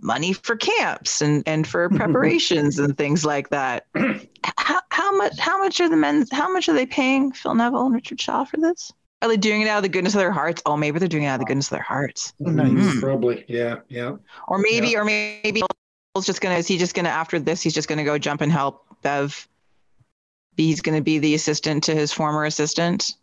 [0.00, 3.86] money for camps and and for preparations and things like that.
[4.56, 7.86] How, how much how much are the men how much are they paying Phil Neville
[7.86, 8.92] and Richard Shaw for this?
[9.22, 10.62] Are they doing it out of the goodness of their hearts?
[10.66, 12.34] Oh, maybe they're doing it out of the goodness of their hearts.
[12.38, 12.68] nice.
[12.68, 13.44] Mm, Probably.
[13.48, 13.76] Yeah.
[13.88, 14.16] Yeah.
[14.46, 15.62] Or maybe, or maybe
[16.14, 18.52] Phil's just gonna is he just gonna after this he's just gonna go jump and
[18.52, 19.48] help Bev.
[20.56, 23.14] He's gonna be the assistant to his former assistant.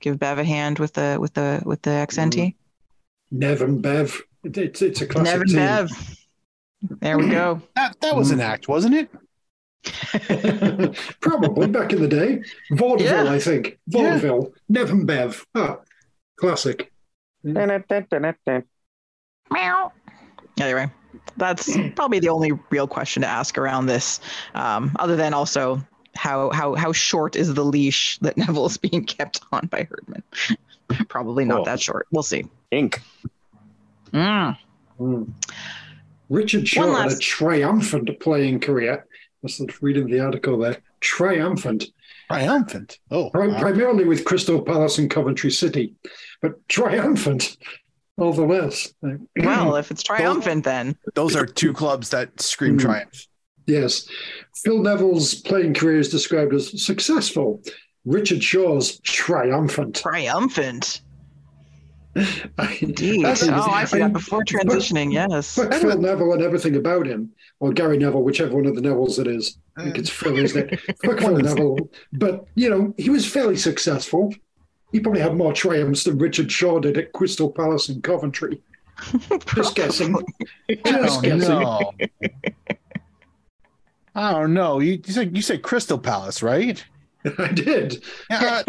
[0.00, 2.54] Give Bev a hand with the with the with the XNT.
[3.30, 4.20] Nevin Bev.
[4.44, 5.56] It- It's, it's a classic Nevin team.
[5.56, 6.16] Bev.
[7.00, 7.62] There we go.
[7.76, 9.08] That that was an act, wasn't it?
[11.20, 12.42] Probably back in the day.
[12.72, 13.32] Vaudeville, Yeah.
[13.32, 13.78] I think.
[13.86, 14.18] Yeah.
[14.18, 14.52] Vaudeville.
[14.68, 15.46] Nevin Bev.
[15.54, 15.78] Ah,
[16.36, 16.90] classic.
[19.50, 19.92] Meow.
[20.60, 20.90] Anyway,
[21.36, 24.20] that's probably the only real question to ask around this,
[24.54, 25.80] um, other than also
[26.16, 30.22] how how how short is the leash that Neville is being kept on by Herdman?
[31.08, 31.64] probably not Oh.
[31.64, 32.06] that short.
[32.10, 32.44] We'll see.
[32.70, 33.02] Ink.
[34.14, 34.56] Mm.
[35.00, 35.32] Mm.
[36.30, 39.04] Richard Shaw One had a triumphant playing career.
[39.10, 39.10] I
[39.42, 40.78] was reading the article there.
[41.00, 41.84] Triumphant.
[42.28, 42.98] Triumphant.
[43.10, 43.60] Oh, Pri- wow.
[43.60, 45.94] Primarily with Crystal Palace and Coventry City,
[46.40, 47.58] but triumphant
[48.16, 48.94] all the less.
[49.36, 52.82] Well, if it's triumphant, then those are two clubs that scream Mm.
[52.82, 53.26] triumph.
[53.66, 54.08] Yes.
[54.62, 57.62] Phil Neville's playing career is described as successful.
[58.04, 59.96] Richard Shaw's triumphant.
[59.96, 61.00] triumphant.
[62.58, 63.24] I- Indeed.
[63.24, 65.12] That's- oh, I see that before transitioning.
[65.12, 65.54] Yes.
[65.56, 67.30] Fuck Phil Neville and everything about him,
[67.60, 69.58] or Gary Neville, whichever one of the Nevilles it is.
[69.76, 70.80] I think it's Phil, isn't it?
[71.04, 71.78] Fuck Phil Neville.
[72.12, 74.32] But, you know, he was fairly successful.
[74.92, 78.62] He probably had more triumphs than Richard Shaw did at Crystal Palace in Coventry.
[79.56, 80.14] Just guessing.
[80.86, 81.48] Just Oh, guessing.
[81.48, 81.92] no.
[84.14, 84.78] I don't know.
[84.78, 86.84] You, you said you said Crystal Palace, right?
[87.38, 88.04] I did.
[88.30, 88.62] Uh,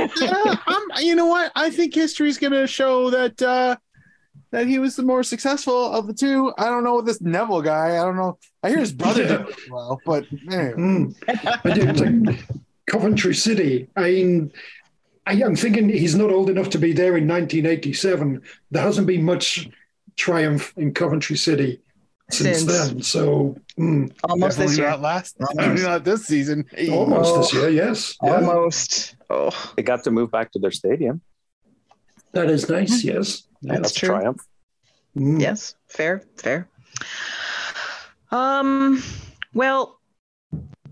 [0.68, 1.52] I'm, you know what?
[1.56, 3.76] I think history's going to show that uh,
[4.52, 6.54] that he was the more successful of the two.
[6.58, 7.98] I don't know this Neville guy.
[7.98, 8.38] I don't know.
[8.64, 9.38] I hear his brother Yeah.
[9.44, 10.74] did well, but anyway.
[10.74, 11.16] Mm.
[11.66, 12.00] I did.
[12.26, 12.40] Like
[12.88, 13.88] Coventry City.
[13.96, 14.52] I mean,
[15.26, 18.42] I, I'm thinking he's not old enough to be there in 1987.
[18.72, 19.68] There hasn't been much
[20.16, 21.82] triumph in Coventry City
[22.32, 22.66] since, Since.
[22.66, 23.02] then.
[23.04, 24.90] So mm, Almost this definitely year.
[24.90, 25.36] not last.
[25.60, 25.84] Almost.
[25.84, 26.66] Not this season.
[26.72, 26.90] Hey.
[26.90, 28.16] almost this year, yes.
[28.24, 28.36] Yeah.
[28.36, 29.16] Almost.
[29.30, 31.22] Oh, They got to move back to their stadium.
[32.34, 33.44] That is nice, yes.
[33.62, 34.10] That's That's, true.
[34.16, 34.42] a triumph.
[35.18, 35.40] Mm.
[35.42, 35.76] yes.
[35.88, 36.24] Fair.
[36.38, 36.68] Fair.
[38.32, 39.02] Um.
[39.54, 40.00] Well.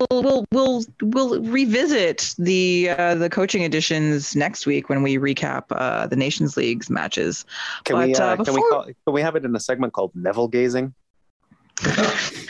[0.09, 5.65] We'll we'll we'll, we'll revisit the uh, the coaching editions next week when we recap
[5.69, 7.45] uh, the Nations League's matches.
[7.85, 9.59] Can we But, uh, uh, can we before- call, can we have it in a
[9.59, 10.95] segment called Neville gazing?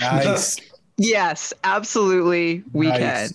[0.02, 0.60] Nice.
[0.98, 3.00] Yes, absolutely, we Nice.
[3.00, 3.30] can.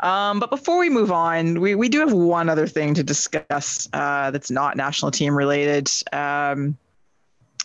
[0.00, 3.88] Um, but before we move on, we, we do have one other thing to discuss
[3.92, 6.76] uh, that's not national team related, um,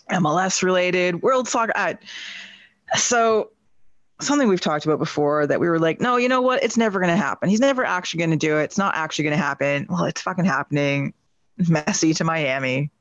[0.09, 1.73] MLS related, World Soccer.
[1.75, 1.95] Uh,
[2.95, 3.49] so
[4.21, 6.63] something we've talked about before that we were like, no, you know what?
[6.63, 7.49] It's never going to happen.
[7.49, 8.63] He's never actually going to do it.
[8.63, 9.87] It's not actually going to happen.
[9.89, 11.13] Well, it's fucking happening.
[11.59, 12.91] Messi to Miami.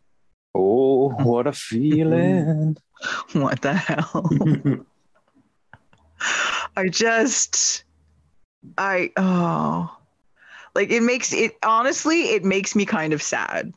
[0.54, 2.76] Oh, what a feeling!
[3.32, 4.84] What the hell?
[6.76, 7.84] I just,
[8.76, 9.96] I, oh,
[10.74, 13.72] like it makes it, honestly, it makes me kind of sad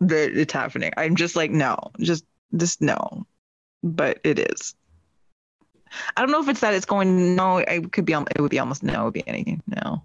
[0.00, 0.92] that it's happening.
[0.96, 2.24] I'm just like, no, just,
[2.56, 3.26] just no.
[3.82, 4.74] But it is.
[6.16, 8.58] I don't know if it's that it's going, no, it could be, it would be
[8.58, 9.62] almost, no, it would be anything.
[9.66, 10.02] No.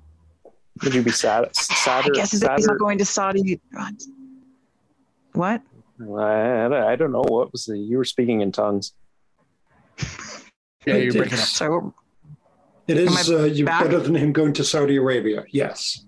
[0.83, 1.55] Would you be sad?
[1.55, 2.11] Sadder?
[2.13, 2.63] I guess it's sadder?
[2.65, 3.59] not going to Saudi.
[5.33, 5.61] What?
[6.01, 7.23] I, I don't know.
[7.27, 7.77] What was the?
[7.77, 8.93] You were speaking in tongues.
[10.85, 11.45] Yeah, you're breaking up.
[11.45, 11.93] So,
[12.89, 15.45] It Am is I uh, you better than him going to Saudi Arabia.
[15.49, 16.03] Yes.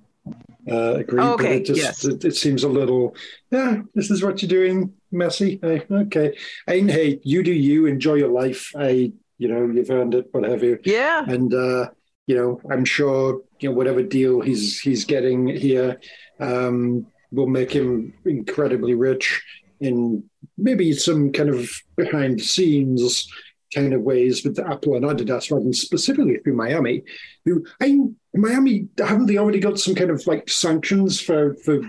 [0.70, 1.22] Uh, agreed.
[1.22, 2.04] Oh, okay, But it just yes.
[2.04, 3.16] it, it seems a little,
[3.52, 4.94] yeah, this is what you're doing.
[5.12, 5.60] messy.
[5.64, 6.38] Eh, okay.
[6.68, 7.86] And hey, you do you.
[7.86, 8.72] Enjoy your life.
[8.76, 10.28] I, you know, you've earned it.
[10.32, 10.78] Whatever.
[10.84, 11.24] Yeah.
[11.26, 11.92] And uh,
[12.28, 16.00] you know, I'm sure you know whatever deal he's he's getting here
[16.40, 19.42] um, will make him incredibly rich
[19.80, 20.24] in
[20.58, 23.28] maybe some kind of behind the scenes
[23.74, 27.04] kind of ways with Apple and Adidas rather than specifically through Miami.
[27.46, 27.98] Who I
[28.34, 31.82] Miami haven't they already got some kind of like sanctions for for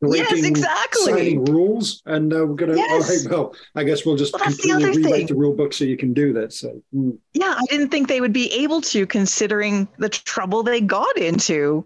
[0.00, 1.02] Yes, breaking exactly.
[1.02, 2.02] signing rules?
[2.06, 2.90] And uh, we're gonna Yes.
[3.10, 5.26] all right, well, I guess we'll just Well, that's the completely rewrite thing.
[5.26, 6.52] the rule book so you can do that.
[6.52, 7.18] So mm.
[7.34, 11.84] Yeah, I didn't think they would be able to considering the trouble they got into.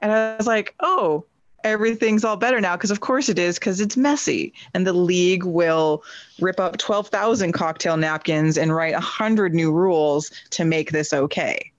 [0.00, 1.24] And I was like, oh,
[1.64, 5.44] everything's all better now because of course it is because it's messy and the league
[5.44, 6.04] will
[6.40, 11.72] rip up 12,000 cocktail napkins and write 100 new rules to make this okay.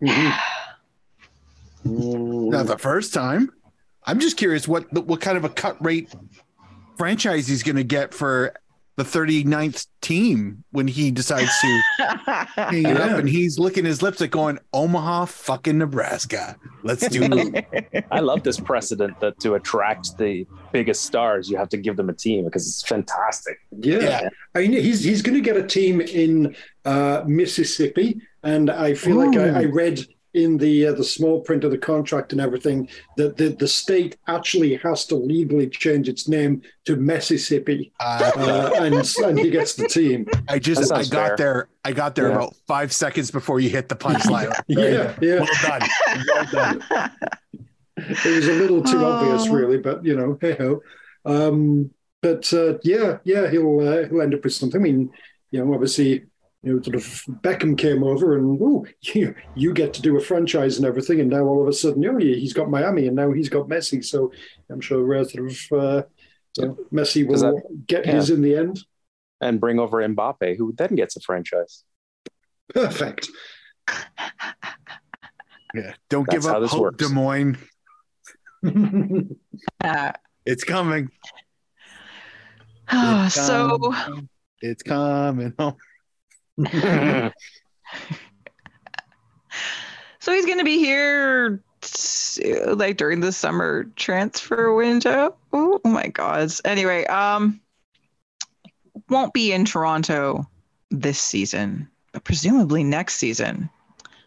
[0.00, 0.38] Mhm.
[1.84, 3.50] Not the first time.
[4.06, 6.14] I'm just curious what what kind of a cut rate
[6.96, 8.54] franchise he's going to get for
[8.96, 11.80] the 39th team when he decides to
[12.54, 16.56] hang it up and he's licking his lips at going Omaha fucking Nebraska.
[16.84, 18.04] Let's do it.
[18.10, 22.08] I love this precedent that to attract the biggest stars, you have to give them
[22.08, 23.58] a team because it's fantastic.
[23.80, 23.98] Yeah.
[23.98, 24.28] Yeah.
[24.54, 26.54] I mean, he's he's going to get a team in
[26.84, 31.64] uh, Mississippi, and I feel like I, I read in the uh, the small print
[31.64, 36.28] of the contract and everything that the, the state actually has to legally change its
[36.28, 38.94] name to Mississippi, Uh, uh, and
[39.24, 40.26] and he gets the team.
[40.48, 41.36] I just I got fair.
[41.36, 41.68] there.
[41.84, 42.36] I got there Yeah.
[42.36, 44.52] about five seconds before you hit the punchline.
[44.68, 45.40] Yeah, yeah.
[45.40, 45.88] Well done.
[46.28, 47.10] Well done.
[47.96, 49.12] It was a little too Oh.
[49.12, 50.82] obvious, really, but you know, hey ho.
[51.24, 51.90] Um,
[52.22, 54.80] but uh, yeah, yeah, he'll uh, he'll end up with something.
[54.80, 55.10] I mean,
[55.50, 56.24] you know, obviously,
[56.64, 57.02] you know, sort of
[57.42, 61.30] Beckham came over and oh, you you get to do a franchise and everything, and
[61.30, 64.04] now all of a sudden, oh, yeah, he's got Miami, and now he's got Messi.
[64.04, 64.32] So
[64.70, 66.02] I'm sure uh, sort of uh,
[66.56, 68.12] you Messi will that- get yeah.
[68.12, 68.80] his in the end.
[69.40, 71.84] And bring over Mbappe, who then gets a franchise.
[72.72, 73.28] Perfect.
[75.74, 75.94] Yeah.
[76.08, 77.06] Don't That's give up hope, works.
[77.08, 77.58] Des Moines.
[79.82, 80.12] Uh,
[80.46, 81.10] It's coming.
[82.92, 83.94] oh, It's so
[84.60, 85.76] it's coming home.
[90.20, 91.62] so he's going to be here
[92.66, 95.34] like during the summer transfer window.
[95.52, 96.50] Oh my god.
[96.64, 97.60] Anyway, um
[99.08, 100.48] won't be in Toronto
[100.90, 103.68] this season, but presumably next season.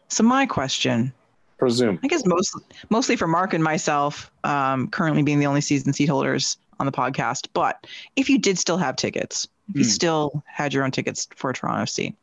[0.10, 1.14] So my question,
[1.58, 1.99] Presume.
[2.04, 2.56] I guess most
[2.90, 6.91] mostly for Mark and myself, um, currently being the only season seat holders on the
[6.91, 7.48] podcast.
[7.54, 9.89] But if you did still have tickets, you Hmm.
[9.89, 12.15] still had your own tickets for Toronto FC,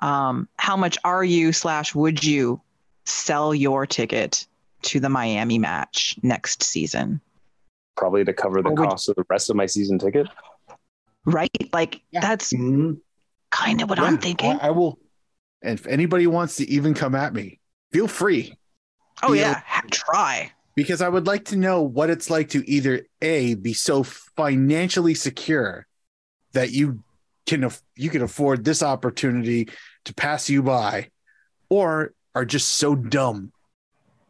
[0.00, 2.60] um, how much are you slash would you
[3.06, 4.46] sell your ticket
[4.82, 7.20] to the Miami match next season?
[7.96, 10.26] Probably to cover the Or would- cost of the rest of my season ticket.
[11.24, 11.50] Right?
[11.72, 12.20] Like Yeah.
[12.20, 13.00] that's Mhm.
[13.50, 14.52] kind of what Yeah, I'm thinking.
[14.60, 14.98] I, I will.
[15.62, 17.60] And if anybody wants to even come at me,
[17.92, 18.58] feel free
[19.22, 19.40] oh yeah.
[19.52, 20.52] yeah, ha- try.
[20.74, 25.14] because I would like to know what it's like to either a be so financially
[25.14, 25.86] secure
[26.54, 27.02] that you
[27.46, 29.68] can you can afford this opportunity
[30.06, 31.10] to pass you by,
[31.68, 33.52] or are just so dumb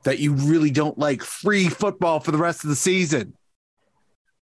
[0.02, 3.34] that you really don't like free football for the rest of the season.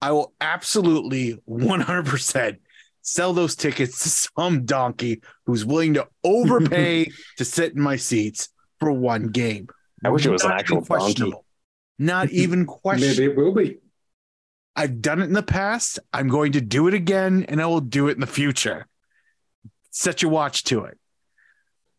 [0.01, 2.57] I will absolutely 100%
[3.03, 8.49] sell those tickets to some donkey who's willing to overpay to sit in my seats
[8.79, 9.67] for one game.
[10.03, 11.31] I wish it was an actual donkey.
[11.99, 13.09] Not even question.
[13.09, 13.77] Maybe it will be.
[14.75, 15.99] I've done it in the past.
[16.13, 18.87] I'm going to do it again, and I will do it in the future.
[19.89, 20.97] Set your watch to it.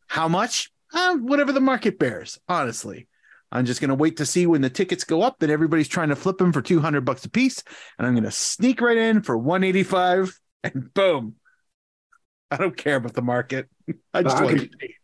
[0.08, 0.70] How much?
[0.92, 2.38] Uh, whatever the market bears.
[2.48, 3.08] Honestly,
[3.50, 6.08] I'm just going to wait to see when the tickets go up that everybody's trying
[6.08, 7.62] to flip them for 200 bucks a piece,
[7.98, 11.36] and I'm going to sneak right in for 185, and boom.
[12.50, 13.68] I don't care about the market.
[14.14, 14.70] I just want Bargain.
[14.70, 14.94] to pay.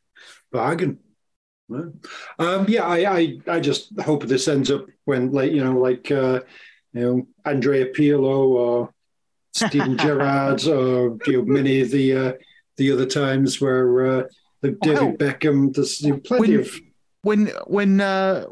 [0.52, 0.98] Bargain.
[2.38, 6.10] Um, yeah, I, I, I just hope this ends up when, like, you know, like,
[6.10, 6.40] uh,
[6.92, 8.90] you know, Andrea Pirlo or
[9.54, 12.32] Steven Gerrard or you know, many of the uh,
[12.76, 14.22] the other times where uh,
[14.62, 15.74] the David Beckham.
[15.74, 16.80] There's you know, plenty When- of
[17.22, 18.44] when when uh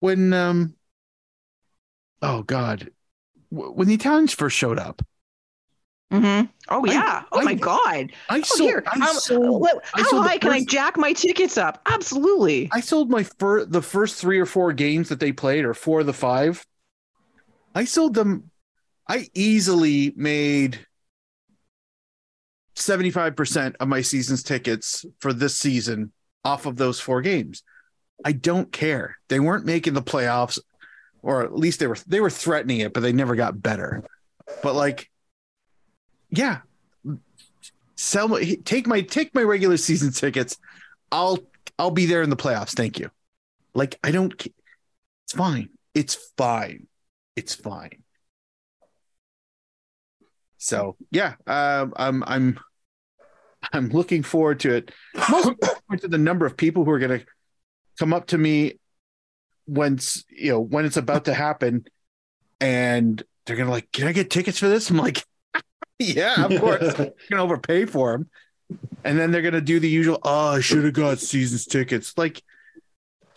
[0.00, 0.74] when um
[2.22, 2.90] oh god
[3.50, 5.02] when the Italians first showed up
[6.12, 6.46] Mm-hmm.
[6.70, 7.22] Oh I- yeah.
[7.30, 8.10] oh my god.
[8.28, 8.82] I Oh, sold, here.
[8.90, 11.80] I um, sold, what- I how sold high can I jack my tickets up?
[11.86, 12.68] Absolutely.
[12.72, 16.00] I sold my fir- the first three or four games that they played, or four
[16.00, 16.66] of the five.
[17.74, 18.50] I sold them.
[19.08, 20.86] I easily made
[22.74, 26.12] seventy five percent of my season's tickets for this season
[26.44, 27.62] off of those four games.
[28.24, 29.18] I don't care.
[29.28, 30.58] They weren't making the playoffs,
[31.22, 34.04] or at least they were they were threatening it, but they never got better.
[34.62, 35.10] but like,
[36.30, 36.60] yeah,
[37.96, 40.56] sell my take my take my regular season tickets.
[41.12, 41.38] I'll
[41.78, 42.74] I'll be there in the playoffs.
[42.74, 43.10] Thank you.
[43.74, 44.34] Like I don't.
[45.24, 45.68] It's fine.
[45.94, 46.86] It's fine.
[47.36, 48.02] It's fine.
[50.58, 52.58] So yeah, um, I'm I'm
[53.72, 54.90] I'm looking forward to it.
[55.30, 57.26] Most to the number of people who are going to
[57.98, 58.78] come up to me
[59.66, 61.84] when s- you know when it's about to happen,
[62.60, 65.24] and they're gonna like, "Can I get tickets for this?" I'm like,
[65.98, 68.28] "Yeah, of course." I'm gonna overpay for them,
[69.04, 70.18] and then they're gonna do the usual.
[70.22, 72.16] Oh, I should have got seasons tickets.
[72.18, 72.42] Like,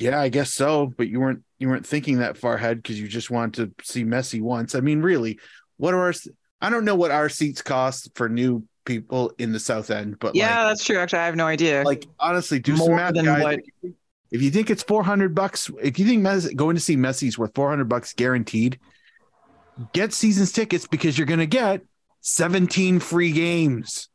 [0.04, 3.08] yeah, I guess so, but you weren't you weren't thinking that far ahead because you
[3.08, 4.76] just wanted to see Messi once.
[4.76, 5.40] I mean, really,
[5.78, 6.14] what are our?
[6.62, 10.36] I don't know what our seats cost for new people in the South End, but
[10.36, 10.98] Yeah, like, that's true.
[10.98, 11.84] Actually, I have no idea.
[11.84, 13.44] like honestly, do some math, guys.
[13.44, 13.60] what-
[14.32, 17.38] If you think it's four hundred bucks, if you think Messi, going to see Messi's
[17.38, 18.80] worth four hundred bucks guaranteed,
[19.94, 21.82] get seasons tickets because you're going to get
[22.22, 24.10] seventeen free games.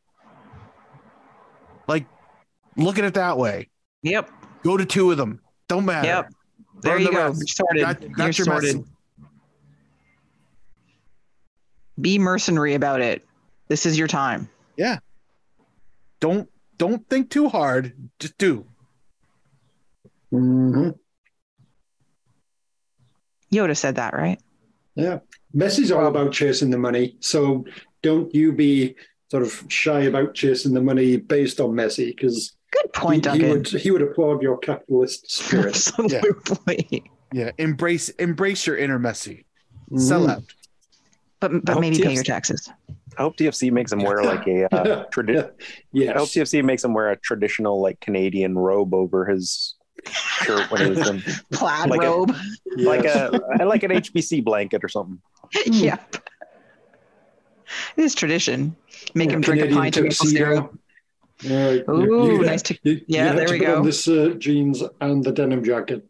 [1.87, 2.05] Like,
[2.77, 3.69] look at it that way.
[4.03, 4.29] yep.
[4.63, 5.39] Go to two of them.
[5.69, 6.07] Don't matter.
[6.07, 6.33] Yep.
[6.81, 7.27] There Burn you the go.
[7.27, 7.39] rest.
[7.39, 7.81] You're sorted.
[7.83, 8.75] Got- got You're your sorted.
[8.77, 8.85] Messi.
[12.01, 13.25] Be mercenary about it.
[13.67, 14.49] This is your time.
[14.77, 14.99] Yeah.
[16.19, 17.93] Don't don't think too hard.
[18.19, 18.65] Just do.
[20.31, 20.89] hmm
[23.53, 24.39] Yoda said that, right?
[24.95, 25.19] Yeah.
[25.55, 27.17] Messi's all about chasing the money.
[27.19, 27.65] So
[28.03, 28.95] don't you be
[29.31, 33.49] sort of shy about chasing the money based on Messi because Good point, he, he
[33.49, 35.67] would he would applaud your capitalist spirit.
[35.75, 37.03] Absolutely.
[37.33, 39.45] Yeah, embrace embrace your inner Messi.
[39.95, 40.29] Sell Mhm.
[40.29, 40.43] out.
[41.39, 42.69] But but hope maybe pay your taxes.
[43.17, 45.49] I hope TFC makes him wear like a uh, tradi-
[45.91, 46.15] Yes.
[46.15, 49.75] I hope TFC makes him wear a traditional like Canadian robe over his
[50.07, 51.21] shirt when he's in
[51.51, 52.35] Plaid Like a- robe.
[52.77, 53.33] like Yes.
[53.59, 55.19] a like an HBC blanket or something.
[55.65, 56.15] yep.
[57.97, 58.75] It is tradition.
[59.13, 60.79] Make Yeah, him drink a Canadian pint of maple syrup.
[61.41, 61.83] Tuxedo.
[61.87, 63.77] Uh, Ooh, nice to- you- yeah, you there to we go.
[63.77, 66.05] On this uh, jeans and the denim jacket.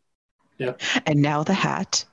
[0.57, 0.73] Yeah.
[1.05, 2.05] And now the hat.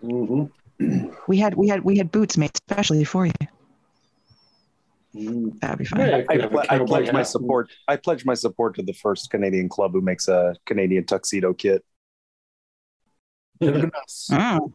[0.00, 0.44] hmm
[1.28, 3.32] We had we had we had boots made especially for you.
[5.14, 5.60] Mm.
[5.60, 6.00] That'd be fine.
[6.00, 7.70] Yeah, you I, could have a ple- I pledge my support.
[7.86, 11.84] I pledge my support to the first Canadian club who makes a Canadian tuxedo kit.
[13.62, 14.72] Mm.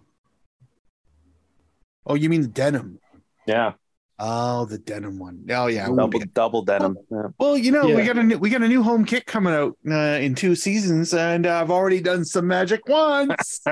[2.06, 2.99] Oh, you mean the denim?
[3.45, 3.74] Yeah,
[4.21, 5.45] Oh, the denim one.
[5.49, 5.85] Oh yeah.
[5.87, 6.97] it won't double double denim.
[7.09, 7.27] Yeah.
[7.39, 9.77] Well, you know, we got a new, we got a new home kit coming out
[9.89, 13.61] uh, in two seasons, and I've already done some magic once.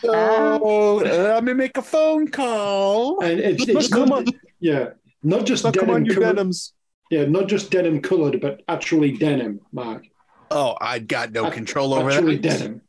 [0.00, 3.22] so let me make a phone call.
[3.22, 4.26] And it's, it's Come not,
[4.60, 4.90] yeah,
[5.22, 6.72] not just Suck 'em denim on your colored, denims.
[7.10, 10.04] yeah, not just denim colored, but actually denim, Mark.
[10.50, 12.58] Oh, I got no Ac- control over actually that.
[12.58, 12.80] denim.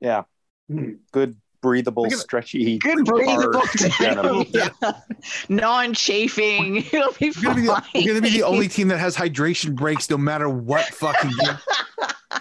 [0.00, 0.22] Yeah,
[0.70, 0.98] Mm.
[1.12, 4.44] good breathable, Look at- stretchy, Good breathable hard denim.
[4.50, 4.68] yeah.
[5.48, 6.76] Non-chafing.
[6.92, 7.82] It'll be We're gonna, be the, fine.
[7.94, 11.30] we're gonna be the only team that has hydration breaks, no matter what fucking.
[11.30, 11.56] game.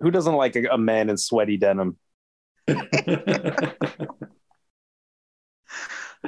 [0.00, 1.96] Who doesn't like a, a man in sweaty denim?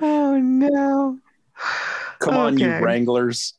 [0.01, 1.19] oh no.
[2.21, 3.55] Come on, you Wranglers.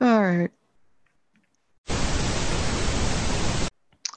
[0.00, 0.50] All right.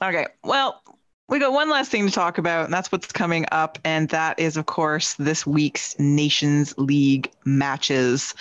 [0.02, 0.26] Okay.
[0.44, 0.82] Well,
[1.28, 3.78] we got one last thing to talk about, and that's what's coming up.
[3.84, 8.34] And that is, of course, this week's Nations League matches.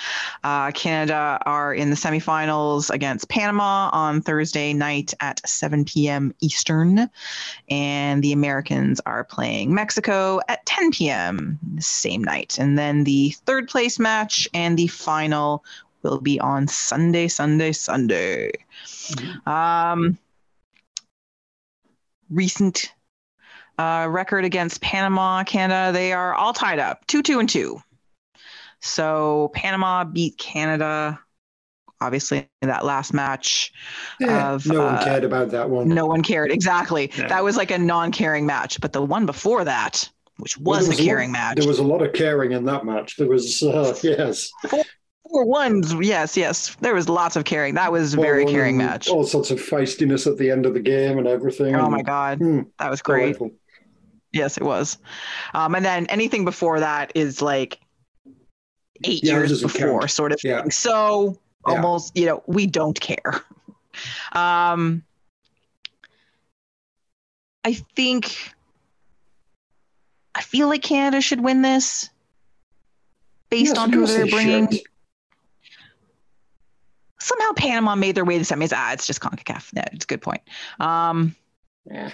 [0.45, 6.33] Uh, Canada are in the semifinals against Panama on Thursday night at 7 p.m.
[6.39, 7.09] Eastern.
[7.69, 11.59] And the Americans are playing Mexico at 10 p.m.
[11.75, 12.57] the same night.
[12.57, 15.65] And then the third place match and the final
[16.03, 18.53] will be on Sunday, Sunday, Sunday.
[19.45, 20.17] Um,
[22.29, 22.91] recent
[23.77, 27.81] uh, record against Panama, Canada, they are all tied up, two, two, and two.
[28.81, 31.19] So Panama beat Canada,
[32.01, 33.71] obviously, in that last match.
[34.19, 35.87] Yeah, Of, no one uh, cared about that one.
[35.89, 36.51] No one cared.
[36.51, 37.11] Exactly.
[37.17, 37.27] Yeah.
[37.27, 38.79] That was like a non caring match.
[38.81, 41.79] But the one before that, which Well, was there a lot- caring match, There was
[41.79, 43.15] a lot of caring in that match.
[43.17, 44.83] There was, uh, yes, four
[45.31, 45.93] ones.
[45.93, 46.75] Yes, yes.
[46.81, 47.75] There was lots of caring.
[47.75, 49.07] That was a very caring match.
[49.09, 51.75] All sorts of feistiness at the end of the game and everything.
[51.75, 52.39] Oh and- my God.
[52.39, 53.33] Hmm, That was great.
[53.33, 53.51] delightful.
[54.33, 54.97] Yes, it was.
[55.53, 57.79] Um, and then anything before that is like
[59.03, 60.11] eight Yeah, years before, count.
[60.11, 60.61] sort of Yeah.
[60.61, 60.71] thing.
[60.71, 61.37] So
[61.67, 61.73] Yeah.
[61.75, 63.21] almost, you know, we don't care.
[64.33, 65.03] Um,
[67.65, 68.53] I think,
[70.35, 72.07] I feel like Canada should win this
[73.49, 74.69] based Yes, on who they're bringing.
[74.71, 74.81] should.
[77.19, 78.71] Somehow Panama made their way to the semis.
[78.75, 79.71] Ah, it's just CONCACAF.
[79.73, 80.41] Yeah, it's a good point.
[80.79, 81.35] Um,
[81.89, 82.11] Yeah.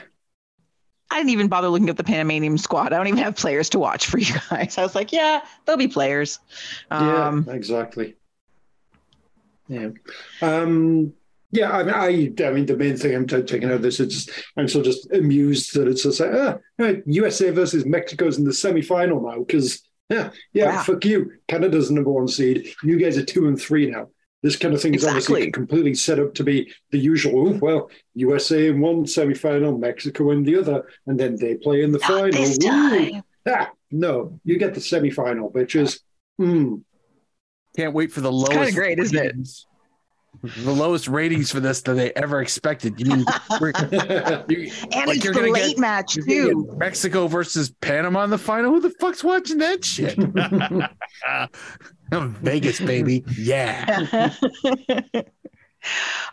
[1.11, 2.91] I didn't even bother looking up the Panamanian squad.
[2.91, 4.77] I don't even have players to watch for you guys.
[4.79, 6.39] I was like, yeah, there'll be players.
[6.89, 8.15] Um, yeah, exactly.
[9.67, 9.89] Yeah.
[10.41, 11.13] Um,
[11.51, 11.93] yeah, I mean,
[12.41, 14.67] I, I mean, the main thing I'm t- taking out of this is just, I'm
[14.67, 19.21] so just amused that it's just like, ah, right, USA versus Mexico's in the semi-final
[19.21, 20.81] now because, yeah, yeah, Wow.
[20.83, 21.31] fuck you.
[21.47, 22.73] Canada's the number one seed.
[22.81, 24.09] You guys are two and three now.
[24.43, 25.35] This kind of thing is Exactly.
[25.35, 27.47] obviously completely set up to be the usual.
[27.49, 31.91] "Oh, Well, USA in one semi-final, Mexico in the other, and then they play in
[31.93, 32.31] the not final.
[32.31, 33.23] this time.
[33.47, 35.99] Ah, no, you get the semi-final, bitches.
[36.39, 36.81] Mm.
[37.75, 38.51] Can't wait for the It's lowest.
[38.51, 39.21] kinda great, isn't it?
[39.21, 39.65] ratings.
[40.65, 42.99] The lowest ratings for this that they ever expected.
[42.99, 43.25] You mean
[43.61, 43.71] we're,
[44.49, 46.73] you, And Like, it's you're the late get- match too.
[46.77, 48.71] Mexico versus Panama in the final?
[48.71, 50.17] Who the fuck's watching that shit?
[52.41, 53.23] Vegas, baby.
[53.37, 54.31] Yeah.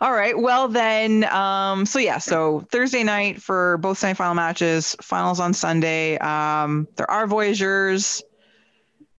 [0.01, 0.37] All right.
[0.37, 6.17] Well then, um, so yeah, so Thursday night for both semifinal matches, finals on Sunday.
[6.17, 8.23] Um, there are Voyagers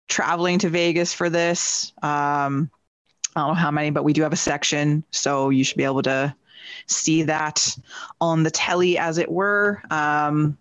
[0.07, 1.91] traveling to Vegas for this.
[2.01, 2.71] Um,
[3.35, 5.83] I don't know how many, but we do have a section, so you should be
[5.83, 6.35] able to
[6.87, 7.75] see that
[8.19, 9.81] on the telly, as it were.
[9.89, 10.57] Um,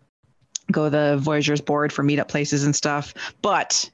[0.71, 3.15] go to the Voyagers board for meetup places and stuff.
[3.43, 3.91] But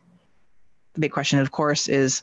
[0.97, 2.23] the big question, of course, is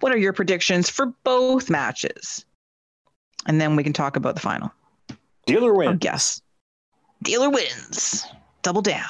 [0.00, 2.44] what are your predictions for both matches?
[3.46, 4.72] And then we can talk about the final.
[5.46, 5.98] Dealer Or win.
[5.98, 6.42] guess.
[7.22, 8.26] Dealer wins.
[8.62, 9.04] Double down.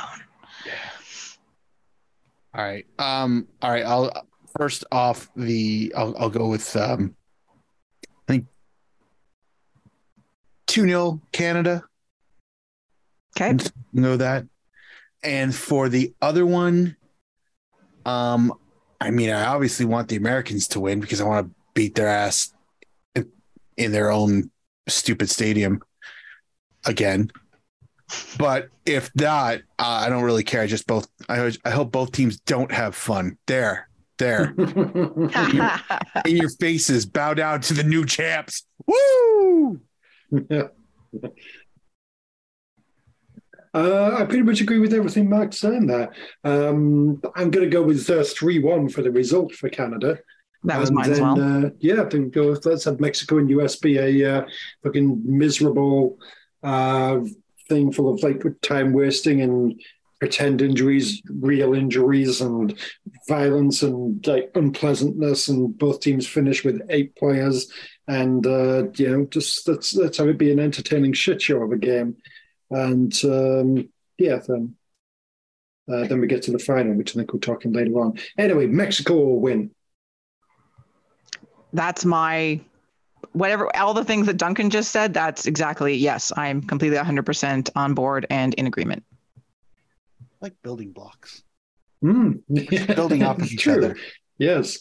[2.54, 2.86] All right.
[2.98, 3.84] Um, all right.
[3.84, 4.10] I'll
[4.56, 7.14] first off the I'll I'll go with um
[8.02, 8.46] I think
[10.66, 11.84] 2 0 Canada.
[13.38, 13.56] Okay.
[13.92, 14.46] Know that.
[15.22, 16.96] And for the other one,
[18.08, 18.54] um,
[19.00, 22.08] I mean, I obviously want the Americans to win because I want to beat their
[22.08, 22.54] ass
[23.14, 23.30] in,
[23.76, 24.50] in their own
[24.88, 25.82] stupid stadium
[26.86, 27.30] again.
[28.38, 30.62] But if not, uh, I don't really care.
[30.62, 31.06] I just both.
[31.28, 33.36] I I hope both teams don't have fun.
[33.46, 37.04] There, there, in your faces.
[37.04, 38.64] Bow down to the new champs.
[38.86, 39.80] Woo!
[43.74, 46.12] Uh, I pretty much agree with everything Mark's saying there.
[46.44, 50.18] Um, I'm going to go with uh, 3 1 for the result for Canada.
[50.64, 51.66] that was And mine as well.
[51.66, 54.46] Uh, yeah, I think go with, let's have Mexico and US be a uh,
[54.82, 56.18] fucking miserable
[56.62, 57.20] uh,
[57.68, 59.80] thing full of like time wasting and
[60.18, 62.76] pretend injuries, real injuries, and
[63.28, 65.48] violence and like unpleasantness.
[65.48, 67.70] And both teams finish with eight players.
[68.08, 71.72] And, uh, you know, just let's, let's have it be an entertaining shit show of
[71.72, 72.16] a game.
[72.70, 73.88] And um,
[74.18, 74.74] yeah, then.
[75.90, 78.18] Uh, then we get to the final, which I think we're talking later on.
[78.36, 79.70] Anyway, Mexico will win.
[81.72, 82.60] That's my
[83.32, 87.94] whatever all the things that Duncan just said, that's exactly yes, I'm completely 100% on
[87.94, 89.02] board and in agreement.
[90.42, 91.42] Like building blocks,
[92.04, 92.42] Mm.
[92.94, 93.76] building off of each True.
[93.76, 93.96] other.
[94.36, 94.80] Yes.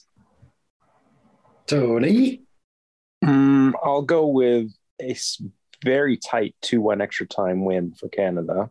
[1.67, 2.41] Tony.
[3.23, 5.41] Mm, I'll go with a s-
[5.83, 8.69] very tight 2 1 extra time win for Canada.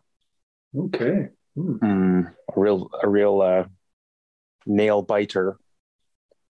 [0.77, 1.29] Okay.
[1.57, 2.27] Mm.
[2.55, 3.65] A real, a real uh,
[4.65, 5.57] nail biter.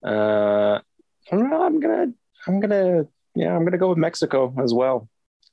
[0.04, 0.80] Uh,
[1.30, 2.12] I'm gonna,
[2.46, 5.08] I'm gonna, yeah, I'm gonna go with Mexico as well.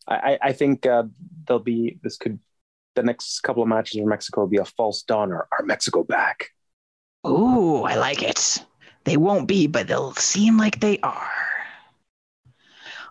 [0.07, 1.03] I, I, I think uh,
[1.45, 2.39] there'll be this could
[2.95, 6.03] the next couple of matches for Mexico will be a false dawn or are Mexico
[6.03, 6.49] back?
[7.27, 8.63] Ooh, I like it.
[9.05, 11.48] They won't be, but they'll seem like they are.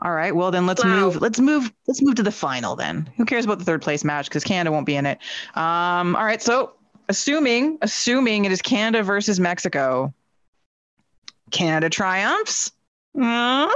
[0.03, 0.91] All right, well then let's Wow.
[0.91, 1.20] move.
[1.20, 1.73] Let's move.
[1.87, 3.11] Let's move to the final then.
[3.16, 5.19] Who cares about the third place match because Canada won't be in it.
[5.55, 6.75] Um, all right, so
[7.09, 10.15] assuming assuming it is Canada versus Mexico,
[11.51, 12.70] Canada triumphs.
[13.16, 13.70] Hmm?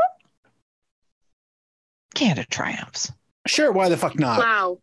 [2.15, 3.11] Canada triumphs.
[3.47, 4.39] Sure, why the fuck not?
[4.39, 4.79] Wow.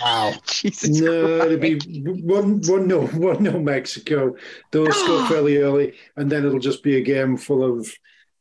[0.00, 0.34] Wow.
[0.46, 1.78] Jesus No, it'll be
[2.22, 4.36] one, one, no, one, no, Mexico.
[4.70, 7.92] They'll score fairly early, and then it'll just be a game full of,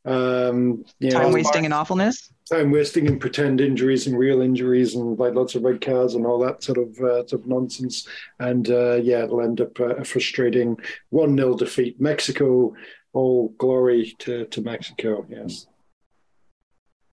[0.06, 2.32] um, you know, time wasting and awfulness.
[2.52, 6.26] time wasting and pretend injuries and real injuries and like lots of red cards and
[6.26, 8.08] all that sort of uh, sort of nonsense.
[8.40, 10.78] And uh, yeah, it'll end up uh, a frustrating
[11.10, 12.02] one 0 defeat.
[12.02, 12.74] Mexico,
[13.14, 15.26] all glory to to Mexico.
[15.30, 15.68] Yes.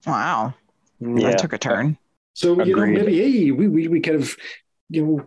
[0.06, 0.54] Wow,
[1.02, 1.20] Mm.
[1.20, 1.30] Yeah.
[1.30, 1.96] that took a turn.
[2.34, 4.36] So you know maybe hey, we, we we kind of
[4.88, 5.26] you know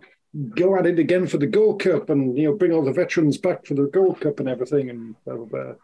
[0.56, 3.38] go at it again for the Gold Cup and you know bring all the veterans
[3.38, 5.74] back for the Gold Cup and everything and blah blah blah.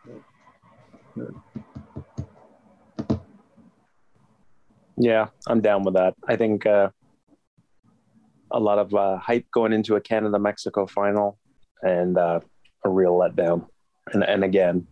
[1.17, 1.25] Yeah,
[5.47, 6.15] I'm down with that.
[6.29, 6.91] I think uh,
[8.51, 11.39] a lot of uh, hype going into a Canada Mexico final
[11.83, 12.41] and uh,
[12.85, 13.67] a real letdown.
[14.13, 14.87] And, and again,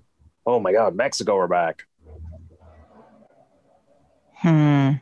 [0.46, 1.82] Oh my God, Mexico we're back.
[4.36, 4.92] Hmm.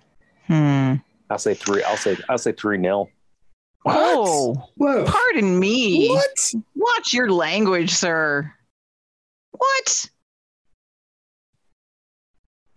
[0.48, 0.94] Hmm.
[1.31, 1.85] I'll say three.
[1.85, 3.09] I'll say I'll say three nil.
[3.85, 5.05] Oh, Whoa.
[5.05, 6.09] pardon me.
[6.09, 6.52] What?
[6.74, 8.52] Watch your language, sir.
[9.52, 10.10] What?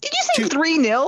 [0.02, 1.08] Did you say Two- 3 0?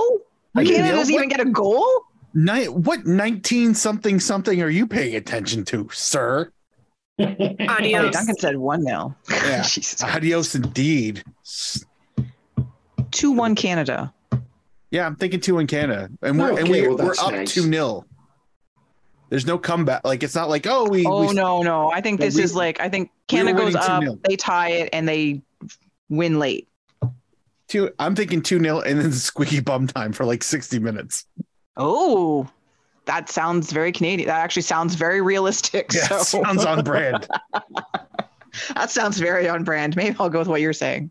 [0.54, 0.96] Canada know.
[0.96, 1.86] doesn't even get a goal?
[2.34, 6.50] Ni- what 19 something something are you paying attention to, sir?
[7.18, 7.24] Oh,
[7.68, 8.12] Adios.
[8.14, 9.14] Duncan said 1 nil.
[9.30, 9.62] Yeah.
[9.66, 10.02] Jesus.
[10.02, 11.22] Adios indeed.
[13.10, 14.12] 2 1 Canada.
[14.90, 16.10] Yeah, I'm thinking two in Canada.
[16.22, 17.52] And we're oh, and Okay, we, well, we're that's up nice.
[17.54, 18.04] 2 0.
[19.30, 20.04] There's no comeback.
[20.04, 21.90] Like it's not like, oh, we, Oh, we no, no.
[21.90, 24.20] I think this we- is like, I think we Canada goes up, 2-0.
[24.28, 25.40] they tie it, and they
[26.10, 26.68] win late.
[27.72, 31.26] Two I'm thinking 2 0 and then squeaky bum time for like 60 minutes.
[31.76, 32.48] Oh,
[33.06, 34.28] that sounds very Canadian.
[34.28, 35.92] That actually sounds very realistic.
[35.92, 37.26] Yeah, so sounds on brand.
[38.74, 39.96] that sounds very on brand.
[39.96, 41.10] Maybe I'll go with what you're saying.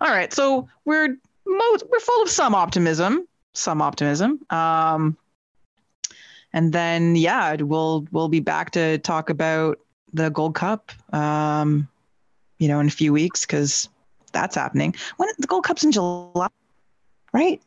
[0.00, 4.40] All right, so we're most we're full of some optimism, some optimism.
[4.50, 5.16] Um,
[6.52, 9.78] and then yeah, we'll we'll be back to talk about
[10.12, 10.90] the Gold Cup.
[11.14, 11.88] Um,
[12.58, 13.88] you know, in a few weeks because
[14.32, 14.94] that's happening.
[15.16, 16.48] When the Gold Cup's in July,
[17.32, 17.60] right?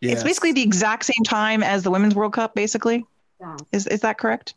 [0.00, 2.54] It's basically the exact same time as the Women's World Cup.
[2.54, 3.06] Basically,
[3.40, 3.56] Yeah.
[3.72, 4.54] is is that correct?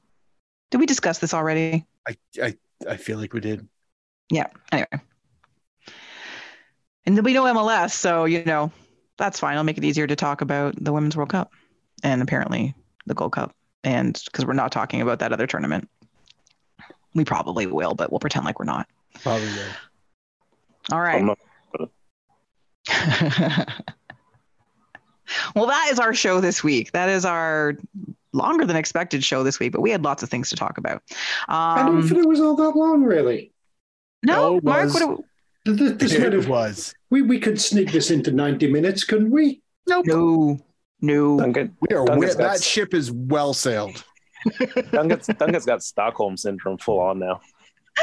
[0.72, 1.86] Did we discuss this already?
[2.08, 2.58] I, I
[2.90, 3.68] I feel like we did.
[4.30, 4.48] Yeah.
[4.72, 4.88] Anyway.
[7.06, 8.72] And there'll be no MLS, so you know
[9.18, 9.56] that's fine.
[9.58, 11.52] I'll make it easier to talk about the Women's World Cup
[12.04, 12.76] and apparently
[13.06, 13.56] the Gold Cup,
[13.86, 15.90] and because we're not talking about that other tournament,
[17.14, 18.88] we probably will, but we'll pretend like we're not.
[19.24, 19.72] Probably will.
[20.92, 21.20] All right.
[21.20, 21.40] I'm not-
[25.56, 26.92] well, that is our show this week.
[26.94, 27.76] That is our
[28.34, 31.02] longer than expected show this week, but we had lots of things to talk about.
[31.48, 33.52] I don't Um, think it was all that long, really.
[34.24, 34.94] no, No, it Mark, was.
[34.94, 35.24] what
[35.66, 36.94] do, This, this might It have, was.
[37.10, 39.62] we, we could sneak this into 90 minutes, couldn't we?
[39.88, 40.06] Nope.
[40.06, 40.60] no,
[41.02, 41.38] no.
[41.40, 44.04] Duncan, We are Duncan's wi- got- that ship is well sailed.
[44.92, 47.42] Duncan's, Duncan's got Stockholm syndrome full on now.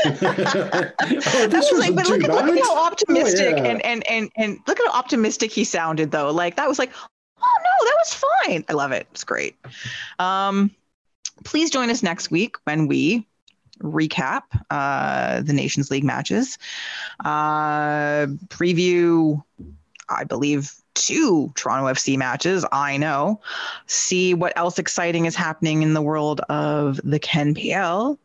[0.07, 3.71] Oh, this was like, but look at, look at how optimistic Oh, yeah.
[3.71, 6.31] and, and and and look at how optimistic he sounded though.
[6.31, 8.65] Like that was like, oh no, that was fine.
[8.69, 9.07] I love it.
[9.13, 9.57] It's great.
[10.19, 10.71] Um,
[11.45, 13.27] please join us next week when we
[13.83, 16.59] recap uh, the Nations League matches,
[17.25, 19.43] uh, preview,
[20.09, 22.65] I believe, two Toronto FC matches.
[22.71, 23.41] I know.
[23.87, 28.17] See what else exciting is happening in the world of the CanPL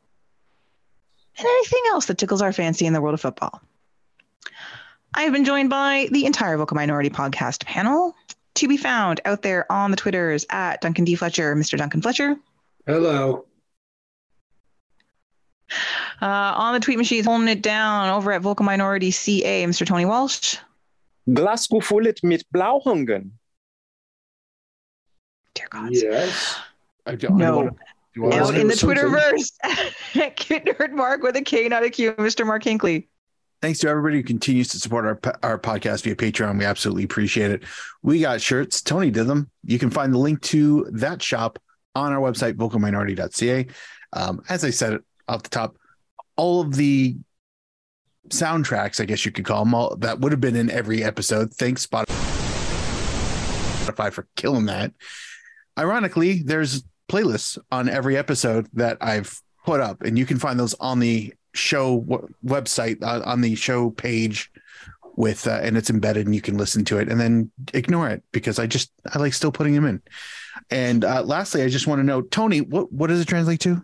[1.40, 3.62] and anything else that tickles our fancy in the world of football.
[5.14, 8.14] I have been joined by the entire Vocal Minority podcast panel
[8.56, 11.16] to be found out there on the Twitters at Duncan D.
[11.16, 11.78] Fletcher, Mr.
[11.78, 12.36] Duncan Fletcher.
[12.86, 13.46] Hello.
[16.22, 16.26] Uh,
[16.56, 19.86] on the tweet machines, holding it down over at Vocal Minority CA, Mr.
[19.86, 20.58] Tony Walsh.
[21.32, 23.30] Glasgow fullet mit Blähungen.
[25.54, 25.90] Dear God.
[25.92, 26.58] Yes.
[27.06, 27.46] I don't No.
[27.46, 27.46] know.
[27.46, 27.78] Do you want Well,
[28.26, 28.74] Out in the.
[28.74, 32.46] Twitterverse, Kid Nerd Mark with a K, not a Q, Mr.
[32.46, 33.08] Mark Hinkley.
[33.62, 36.58] Thanks to everybody who continues to support our our podcast via Patreon.
[36.58, 37.64] We absolutely appreciate it.
[38.02, 38.82] We got shirts.
[38.82, 39.50] Tony did them.
[39.66, 41.60] You can find the link to that shop
[41.96, 43.68] on our website, vocalminority.ca.
[44.14, 45.76] Um, as I said off the top,
[46.38, 47.18] all of the
[48.30, 51.54] soundtracks, I guess you could call them, all, that would have been in every episode.
[51.54, 52.06] Thanks, Spotify,
[54.12, 54.94] for killing that.
[55.78, 60.76] Ironically, there's playlists on every episode that I've put up, and you can find those
[60.76, 64.52] on the show w- website uh, on the show page
[65.16, 68.24] with uh, and it's embedded and you can listen to it and then ignore it
[68.32, 70.02] because I just I like still putting them in.
[70.70, 73.84] And uh, lastly, I just want to know, Tony, what what does it translate to?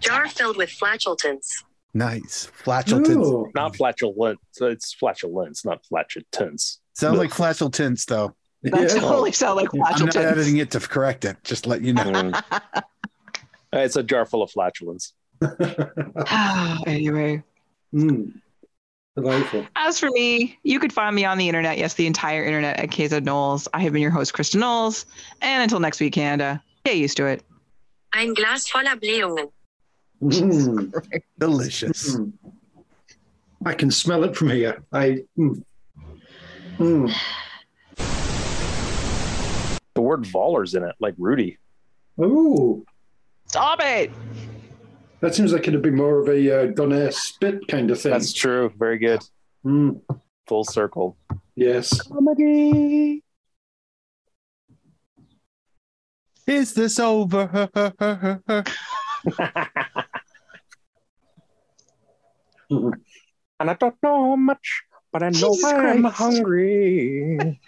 [0.00, 1.64] Jar filled with flatulence.
[1.94, 3.52] Nice flatulence.
[3.54, 4.38] Not flatulent.
[4.52, 6.80] So it's flatulence, not flatulence.
[6.92, 8.36] Sounds like flatulence though.
[8.70, 9.00] That Yeah.
[9.00, 10.16] totally sound like I'm not flatulence.
[10.16, 11.36] editing it to correct it.
[11.44, 12.04] Just let you know.
[12.04, 12.42] Mm.
[12.74, 12.80] Uh,
[13.72, 15.12] it's a jar full of flatulence.
[16.86, 17.42] anyway.
[17.94, 18.32] Mm.
[19.16, 19.66] Delightful.
[19.76, 22.90] As for me, you could find me on the internet, yes, the entire internet at
[22.90, 23.66] KZ Knowles.
[23.72, 25.06] I have been your host, Kristin Knowles.
[25.40, 27.42] And until next week, Canada, get used to it.
[28.12, 29.50] Ein Glas voller Blähungen.
[30.22, 30.92] Mm.
[31.38, 32.16] Delicious.
[32.16, 32.32] Mm.
[33.64, 34.82] I can smell it from here.
[34.92, 35.22] I.
[35.38, 35.62] Mm.
[39.96, 41.58] The word Völler's in it, like Rudi.
[42.18, 42.84] Oh,
[43.46, 44.10] Stop it.
[45.20, 48.12] that seems like it'd be more of a uh, Donair spit kind of thing.
[48.12, 48.70] That's true.
[48.78, 49.22] Very good.
[49.64, 50.00] Mm.
[50.46, 51.16] Full circle.
[51.54, 52.00] Yes.
[52.02, 53.22] Comedy.
[56.46, 57.68] Is this over?
[63.58, 64.82] And I don't know much,
[65.12, 66.16] but I know Jesus I'm Christ.
[66.16, 67.60] hungry.